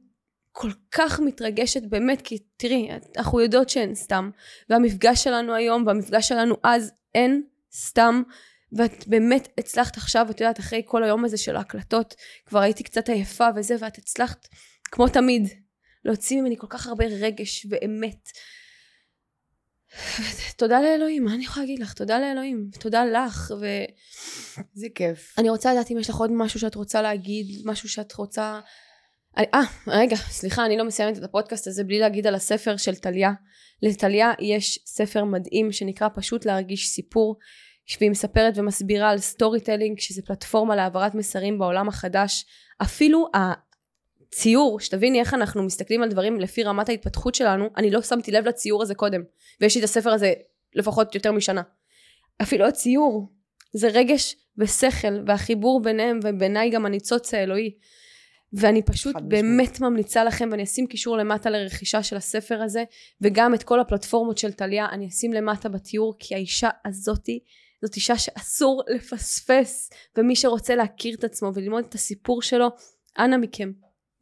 כל 0.53 0.71
כך 0.91 1.21
מתרגשת 1.21 1.83
באמת 1.83 2.23
כי 2.23 2.39
תראי 2.57 2.89
אנחנו 3.17 3.41
יודעות 3.41 3.69
שאין 3.69 3.95
סתם. 3.95 4.31
והמפגש 4.69 5.25
שלנו 5.25 5.55
היום 5.55 5.87
והמפגש 5.87 6.29
שלנו 6.29 6.57
אז 6.63 6.93
אין 7.15 7.43
סתם. 7.75 8.23
ואת 8.73 9.09
באמת 9.09 9.49
הצלחת 9.59 9.97
עכשיו 9.97 10.27
את 10.31 10.41
יודעת 10.41 10.61
אחרי 10.61 10.83
כל 10.85 11.05
היום 11.05 11.25
הזה 11.25 11.37
של 11.37 11.57
ההקלטות 11.57 12.15
כבר 12.47 12.59
הייתי 12.59 12.83
קצת 12.83 13.09
עייפה 13.09 13.49
וזה 13.57 13.77
ואת 13.79 13.99
הצלחת 13.99 14.49
כמו 14.85 15.09
תמיד 15.09 15.49
להוציא 16.05 16.41
ממני 16.41 16.57
כל 16.59 16.67
כך 16.71 16.87
הרבה 16.87 17.05
רגש 17.05 17.67
ואמת. 17.71 18.29
תודה 20.57 20.81
לאלוהים 20.81 21.25
מה 21.25 21.35
אני 21.35 21.45
יכולה 21.45 21.67
להגיד 21.67 21.79
לך? 21.79 21.93
תודה 21.93 22.19
לאלוהים 22.21 22.71
תודה 22.81 23.05
לך 23.05 23.53
ואני 23.61 24.67
זה 24.75 24.87
כיף. 24.95 25.35
רוצה 25.49 25.73
לדעת 25.75 25.91
אם 25.91 25.99
יש 25.99 26.11
לך 26.11 26.17
עוד 26.17 26.31
משהו 26.33 26.61
שאת 26.61 26.75
רוצה 26.75 27.03
להגיד 27.03 27.47
משהו 27.65 27.89
שאת 27.89 28.13
רוצה 28.13 28.61
אה, 29.39 29.61
רגע, 29.87 30.17
סליחה, 30.17 30.67
אני 30.67 30.77
לא 30.77 30.85
מסיימת 30.85 31.19
את 31.19 31.23
הפודקאסט 31.23 31.67
הזה 31.67 31.85
בלי 31.85 31.99
להגיד 31.99 32.27
על 32.27 32.35
הספר 32.35 32.77
של 32.77 32.95
טליה. 32.95 33.33
לטליה 33.83 34.33
יש 34.41 34.79
ספר 34.87 35.25
מדהים 35.25 35.73
שנקרא 35.73 36.09
פשוט 36.15 36.45
להרגיש 36.45 36.89
סיפור, 36.89 37.37
והיא 38.01 38.11
מספרת 38.11 38.55
ומסבירה 38.57 39.11
על 39.11 39.19
storytelling, 39.19 40.01
שזה 40.01 40.23
פלטפורמה 40.23 40.77
להעברת 40.77 41.15
מסרים 41.15 41.59
בעולם 41.59 41.89
החדש. 41.89 42.45
אפילו 42.83 43.29
הציור, 43.35 44.81
שתביני 44.81 45.21
איך 45.21 45.35
אנחנו 45.35 45.63
מסתכלים 45.63 46.03
על 46.03 46.09
דברים 46.09 46.41
לפי 46.41 46.63
רמת 46.63 46.89
ההתפתחות 46.89 47.35
שלנו, 47.35 47.69
אני 47.77 47.91
לא 47.91 48.03
שמתי 48.03 48.31
לב 48.31 48.49
לציור 48.49 48.83
הזה 48.83 48.95
קודם, 48.95 49.23
ויש 49.61 49.75
לי 49.75 49.81
את 49.81 49.85
הספר 49.85 50.11
הזה 50.11 50.33
לפחות 50.75 51.15
יותר 51.15 51.33
משנה. 51.33 51.63
אפילו 52.43 52.67
הציור, 52.67 53.33
זה 53.73 53.89
רגש 53.89 54.37
ושכל, 54.59 55.23
והחיבור 55.27 55.83
ביניהם, 55.83 56.21
ובעיניי 56.23 56.71
גם 56.71 56.87
הניצוץ 56.87 57.35
האלוהי. 57.35 57.75
ואני 58.53 58.83
פשוט 58.83 59.17
באמת 59.29 59.71
משמעית. 59.71 59.81
ממליצה 59.81 60.25
לכם 60.25 60.49
ואני 60.51 60.63
אשים 60.63 60.87
קישור 60.87 61.17
למטה 61.17 61.51
לרכישה 61.51 62.03
של 62.03 62.17
הספר 62.17 62.63
הזה 62.63 62.85
וגם 63.21 63.55
את 63.55 63.63
כל 63.63 63.81
הפלטפורמות 63.81 64.39
של 64.39 64.53
טליה 64.53 64.87
אני 64.93 65.09
אשים 65.09 65.33
למטה 65.33 65.69
בתיאור 65.69 66.17
כי 66.19 66.35
האישה 66.35 66.69
הזאתי 66.85 67.41
זאת 67.83 67.97
אישה 67.97 68.19
שאסור 68.19 68.83
לפספס 68.89 69.91
ומי 70.17 70.37
שרוצה 70.37 70.75
להכיר 70.75 71.15
את 71.15 71.25
עצמו 71.25 71.51
וללמוד 71.55 71.85
את 71.89 71.95
הסיפור 71.95 72.43
שלו 72.43 72.69
אנא 73.19 73.37
מכם 73.37 73.73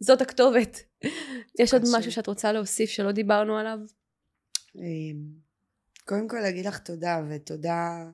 זאת 0.01 0.21
הכתובת 0.21 0.83
יש 1.61 1.75
עוד. 1.75 1.83
משהו 1.99 2.13
שאת 2.13 2.27
רוצה 2.27 2.53
להוסיף 2.53 2.91
שלא 2.91 3.13
דיברנו 3.13 3.57
עליו? 3.59 3.79
אמ, 4.77 5.25
קודם 6.05 6.29
כל 6.29 6.37
להגיד 6.37 6.67
לך 6.67 6.79
תודה 6.79 7.21
ותודה 7.31 8.05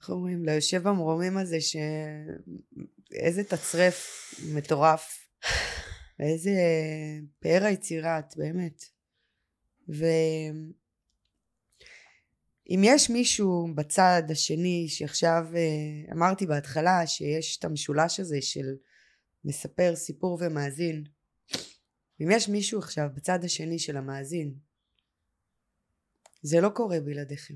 איך 0.00 0.10
אומרים? 0.10 0.44
ליושב 0.44 0.88
במרומים 0.88 1.38
הזה 1.38 1.60
ש... 1.60 1.76
איזה 3.12 3.44
תצרף 3.44 4.30
מטורף. 4.54 5.23
ואיזה 6.18 6.50
פאר 7.38 7.64
היצירת, 7.64 8.34
באמת. 8.36 8.84
ואם 9.88 10.72
יש 12.82 13.10
מישהו 13.10 13.68
בצד 13.74 14.22
השני 14.30 14.88
שעכשיו 14.88 15.46
אה, 15.56 16.12
אמרתי 16.12 16.46
בהתחלה 16.46 17.06
שיש 17.06 17.58
את 17.58 17.64
המשולש 17.64 18.20
הזה 18.20 18.42
של 18.42 18.76
מספר 19.44 19.96
סיפור 19.96 20.38
ומאזין 20.40 21.04
אם 22.20 22.30
יש 22.30 22.48
מישהו 22.48 22.78
עכשיו 22.78 23.08
בצד 23.14 23.44
השני 23.44 23.78
של 23.78 23.96
המאזין 23.96 24.54
זה 26.42 26.60
לא 26.60 26.68
קורה 26.68 27.00
בלעדיכם 27.00 27.54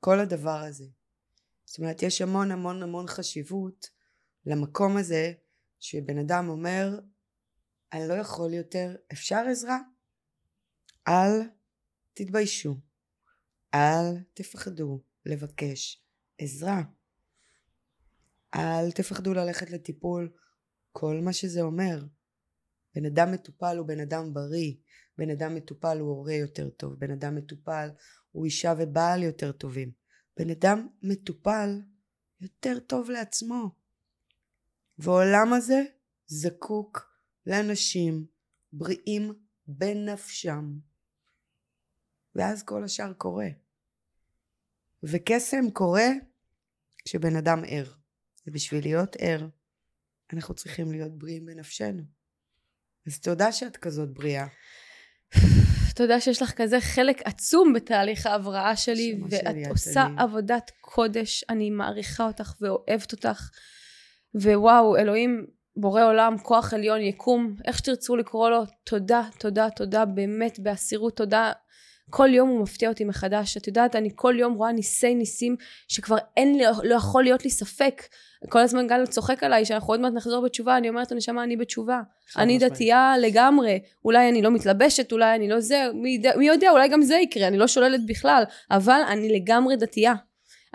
כל 0.00 0.20
הדבר 0.20 0.58
הזה 0.58 0.84
זאת 1.64 1.78
אומרת 1.78 2.02
יש 2.02 2.22
המון 2.22 2.50
המון 2.50 2.82
המון 2.82 3.06
חשיבות 3.06 3.90
למקום 4.46 4.96
הזה 4.96 5.32
שבן 5.80 6.18
אדם 6.18 6.48
אומר 6.48 7.00
אני 7.92 8.08
לא 8.08 8.14
יכול 8.14 8.54
יותר 8.54 8.96
אפשר 9.12 9.44
עזרה? 9.50 9.78
אל 11.08 11.48
תתביישו. 12.14 12.76
אל 13.74 14.22
תפחדו 14.34 15.02
לבקש 15.26 16.04
עזרה. 16.38 16.82
אל 18.54 18.90
תפחדו 18.90 19.34
ללכת 19.34 19.70
לטיפול. 19.70 20.32
כל 20.92 21.20
מה 21.24 21.32
שזה 21.32 21.62
אומר 21.62 22.04
בן 22.94 23.06
אדם 23.06 23.32
מטופל 23.32 23.76
הוא 23.76 23.86
בן 23.86 24.00
אדם 24.00 24.34
בריא. 24.34 24.74
בן 25.18 25.30
אדם 25.30 25.54
מטופל 25.54 25.98
הוא 25.98 26.08
הורה 26.08 26.34
יותר 26.34 26.70
טוב. 26.70 26.94
בן 26.94 27.10
אדם 27.10 27.34
מטופל 27.34 27.88
הוא 28.32 28.44
אישה 28.44 28.74
ובעל 28.78 29.22
יותר 29.22 29.52
טובים. 29.52 29.92
בן 30.36 30.50
אדם 30.50 30.88
מטופל 31.02 31.80
יותר 32.40 32.78
טוב 32.80 33.10
לעצמו 33.10 33.70
והעולם 34.98 35.52
הזה 35.52 35.82
זקוק 36.26 37.12
לאנשים 37.46 38.26
בריאים 38.72 39.34
בנפשם. 39.66 40.72
ואז 42.34 42.62
כל 42.62 42.84
השאר 42.84 43.12
קורה. 43.12 43.48
וקסם 45.02 45.70
קורה 45.70 46.08
כשבן 47.04 47.36
אדם 47.36 47.62
ער. 47.66 47.92
ובשביל 48.46 48.84
להיות 48.84 49.16
ער 49.18 49.48
אנחנו 50.32 50.54
צריכים 50.54 50.92
להיות 50.92 51.18
בריאים 51.18 51.46
בנפשנו. 51.46 52.02
אז 53.06 53.20
תודה 53.20 53.52
שאת 53.52 53.76
כזאת 53.76 54.08
בריאה. 54.10 54.46
תודה 55.94 56.20
שיש 56.20 56.42
לך 56.42 56.52
כזה 56.56 56.80
חלק 56.80 57.22
עצום 57.24 57.72
בתהליך 57.72 58.26
ההבראה 58.26 58.76
שלי 58.76 59.20
ואת 59.22 59.40
שלי 59.40 59.68
עושה 59.68 60.06
אני... 60.06 60.14
עבודת 60.18 60.70
קודש. 60.80 61.44
אני 61.48 61.70
מעריכה 61.70 62.26
אותך 62.26 62.54
ואוהבת 62.60 63.12
אותך 63.12 63.50
ווואו 64.42 64.96
אלוהים 64.96 65.46
בורא 65.76 66.04
עולם 66.04 66.38
כוח 66.42 66.74
עליון 66.74 67.00
יקום. 67.00 67.54
איך 67.64 67.78
שתרצו 67.78 68.16
לקרוא 68.16 68.50
לו 68.50 68.62
תודה 68.84 69.22
תודה 69.38 69.70
תודה 69.70 70.04
באמת 70.04 70.58
באסירות 70.58 71.16
תודה. 71.16 71.52
כל 72.10 72.28
יום 72.34 72.48
הוא 72.48 72.62
מפתיע 72.62 72.88
אותי 72.88 73.04
מחדש. 73.04 73.56
את 73.56 73.66
יודעת 73.66 73.96
אני 73.96 74.10
כל 74.14 74.34
יום 74.38 74.54
רואה 74.54 74.72
ניסי 74.72 75.14
ניסים 75.14 75.56
שכבר 75.88 76.16
אין 76.36 76.58
לי 76.58 76.64
לא 76.82 76.94
יכול 76.94 77.22
להיות 77.22 77.44
לי 77.44 77.50
ספק. 77.50 78.02
כל 78.48 78.58
הזמן 78.58 78.86
גל 78.86 79.06
צוחק 79.06 79.44
עליי 79.44 79.64
שאנחנו 79.64 79.92
עוד 79.92 80.00
מעט 80.00 80.12
נחזור 80.12 80.44
בתשובה 80.44 80.76
אני 80.76 80.88
אומרת 80.88 81.12
נשמה 81.12 81.42
אני 81.42 81.56
בתשובה. 81.56 82.00
אני 82.36 82.58
דתייה 82.58 83.14
לגמרי. 83.20 83.80
אולי 84.04 84.28
אני 84.28 84.42
לא 84.42 84.50
מתלבשת 84.50 85.12
אולי 85.12 85.34
אני 85.34 85.48
לא 85.48 85.60
זה 85.60 85.84
מי, 85.94 86.22
מי 86.36 86.46
יודע 86.46 86.70
אולי 86.70 86.88
גם 86.88 87.02
זה 87.02 87.16
יקרה 87.16 87.48
אני 87.48 87.58
לא 87.58 87.66
שוללת 87.66 88.06
בכלל. 88.06 88.42
אבל 88.70 89.00
אני 89.08 89.40
לגמרי 89.40 89.76
דתייה 89.76 90.14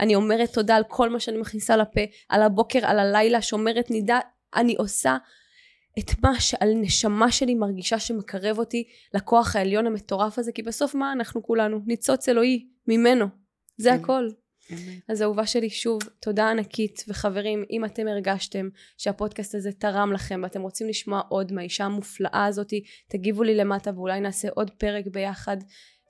אני 0.04 0.16
אומרת 0.16 0.54
תודה 0.54 0.76
על 0.76 0.84
כל 0.88 1.10
מה 1.10 1.20
שאני 1.20 1.38
מכניסה 1.38 1.78
לפה 1.78 2.02
על 2.30 2.42
הבוקר 2.42 2.80
על 2.86 3.00
הלילה 3.00 3.42
שומרת 3.42 3.92
נידה 3.92 4.20
אני 4.56 4.76
עושה 4.76 5.18
את 6.00 6.24
מה 6.24 6.40
שעל 6.40 6.74
נשמה 6.74 7.32
שלי 7.32 7.56
מרגישה 7.56 8.00
שמקרב 8.00 8.60
אותי 8.60 8.84
לכוח 9.14 9.56
העליון 9.56 9.88
המטורף 9.88 10.40
הזה, 10.40 10.52
כי 10.52 10.62
בסוף 10.64 10.96
מה 10.96 11.12
אנחנו 11.12 11.44
כולנו? 11.44 11.80
ניצוץ 11.86 12.30
אלוהי 12.30 12.68
ממנו. 12.88 13.26
זה 13.78 13.90
כן. 13.90 13.96
הכל. 13.96 14.30
אז 15.10 15.22
אהובה 15.22 15.46
שלי, 15.46 15.70
שוב, 15.70 16.02
תודה 16.22 16.50
ענקית, 16.50 17.04
וחברים, 17.08 17.66
אם 17.72 17.86
אתם 17.86 18.08
הרגשתם 18.08 18.70
שהפודקאסט 18.98 19.56
הזה 19.56 19.72
תרם 19.72 20.14
לכם 20.14 20.40
ואתם 20.44 20.62
רוצים 20.62 20.88
לשמוע 20.88 21.22
עוד 21.30 21.52
מהאישה 21.52 21.84
המופלאה 21.84 22.46
הזאתי, 22.46 22.84
תגיבו 23.10 23.44
לי 23.44 23.56
למטה 23.56 23.92
ואולי 23.96 24.20
נעשה 24.20 24.48
עוד 24.56 24.72
פרק 24.72 25.06
ביחד. 25.08 25.58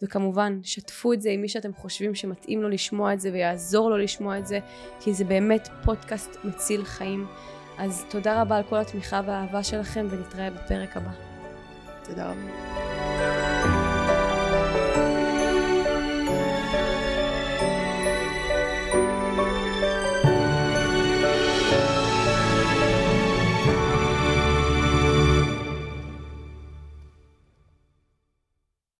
וכמובן, 0.03 0.59
שתפו 0.63 1.13
את 1.13 1.21
זה 1.21 1.29
עם 1.29 1.41
מי 1.41 1.49
שאתם 1.49 1.73
חושבים 1.73 2.15
שמתאים 2.15 2.61
לו 2.61 2.69
לשמוע 2.69 3.13
את 3.13 3.19
זה 3.19 3.29
ויעזור 3.33 3.89
לו 3.89 3.97
לשמוע 3.97 4.37
את 4.37 4.47
זה, 4.47 4.59
כי 4.99 5.13
זה 5.13 5.23
באמת 5.23 5.67
פודקאסט 5.83 6.37
מציל 6.43 6.85
חיים. 6.85 7.27
אז 7.77 8.05
תודה 8.09 8.41
רבה 8.41 8.57
על 8.57 8.63
כל 8.63 8.77
התמיכה 8.77 9.21
והאהבה 9.25 9.63
שלכם 9.63 10.07
ונתראה 10.09 10.49
בפרק 10.49 10.97
הבא. 10.97 11.11
תודה 12.03 12.31
רבה. 12.31 13.42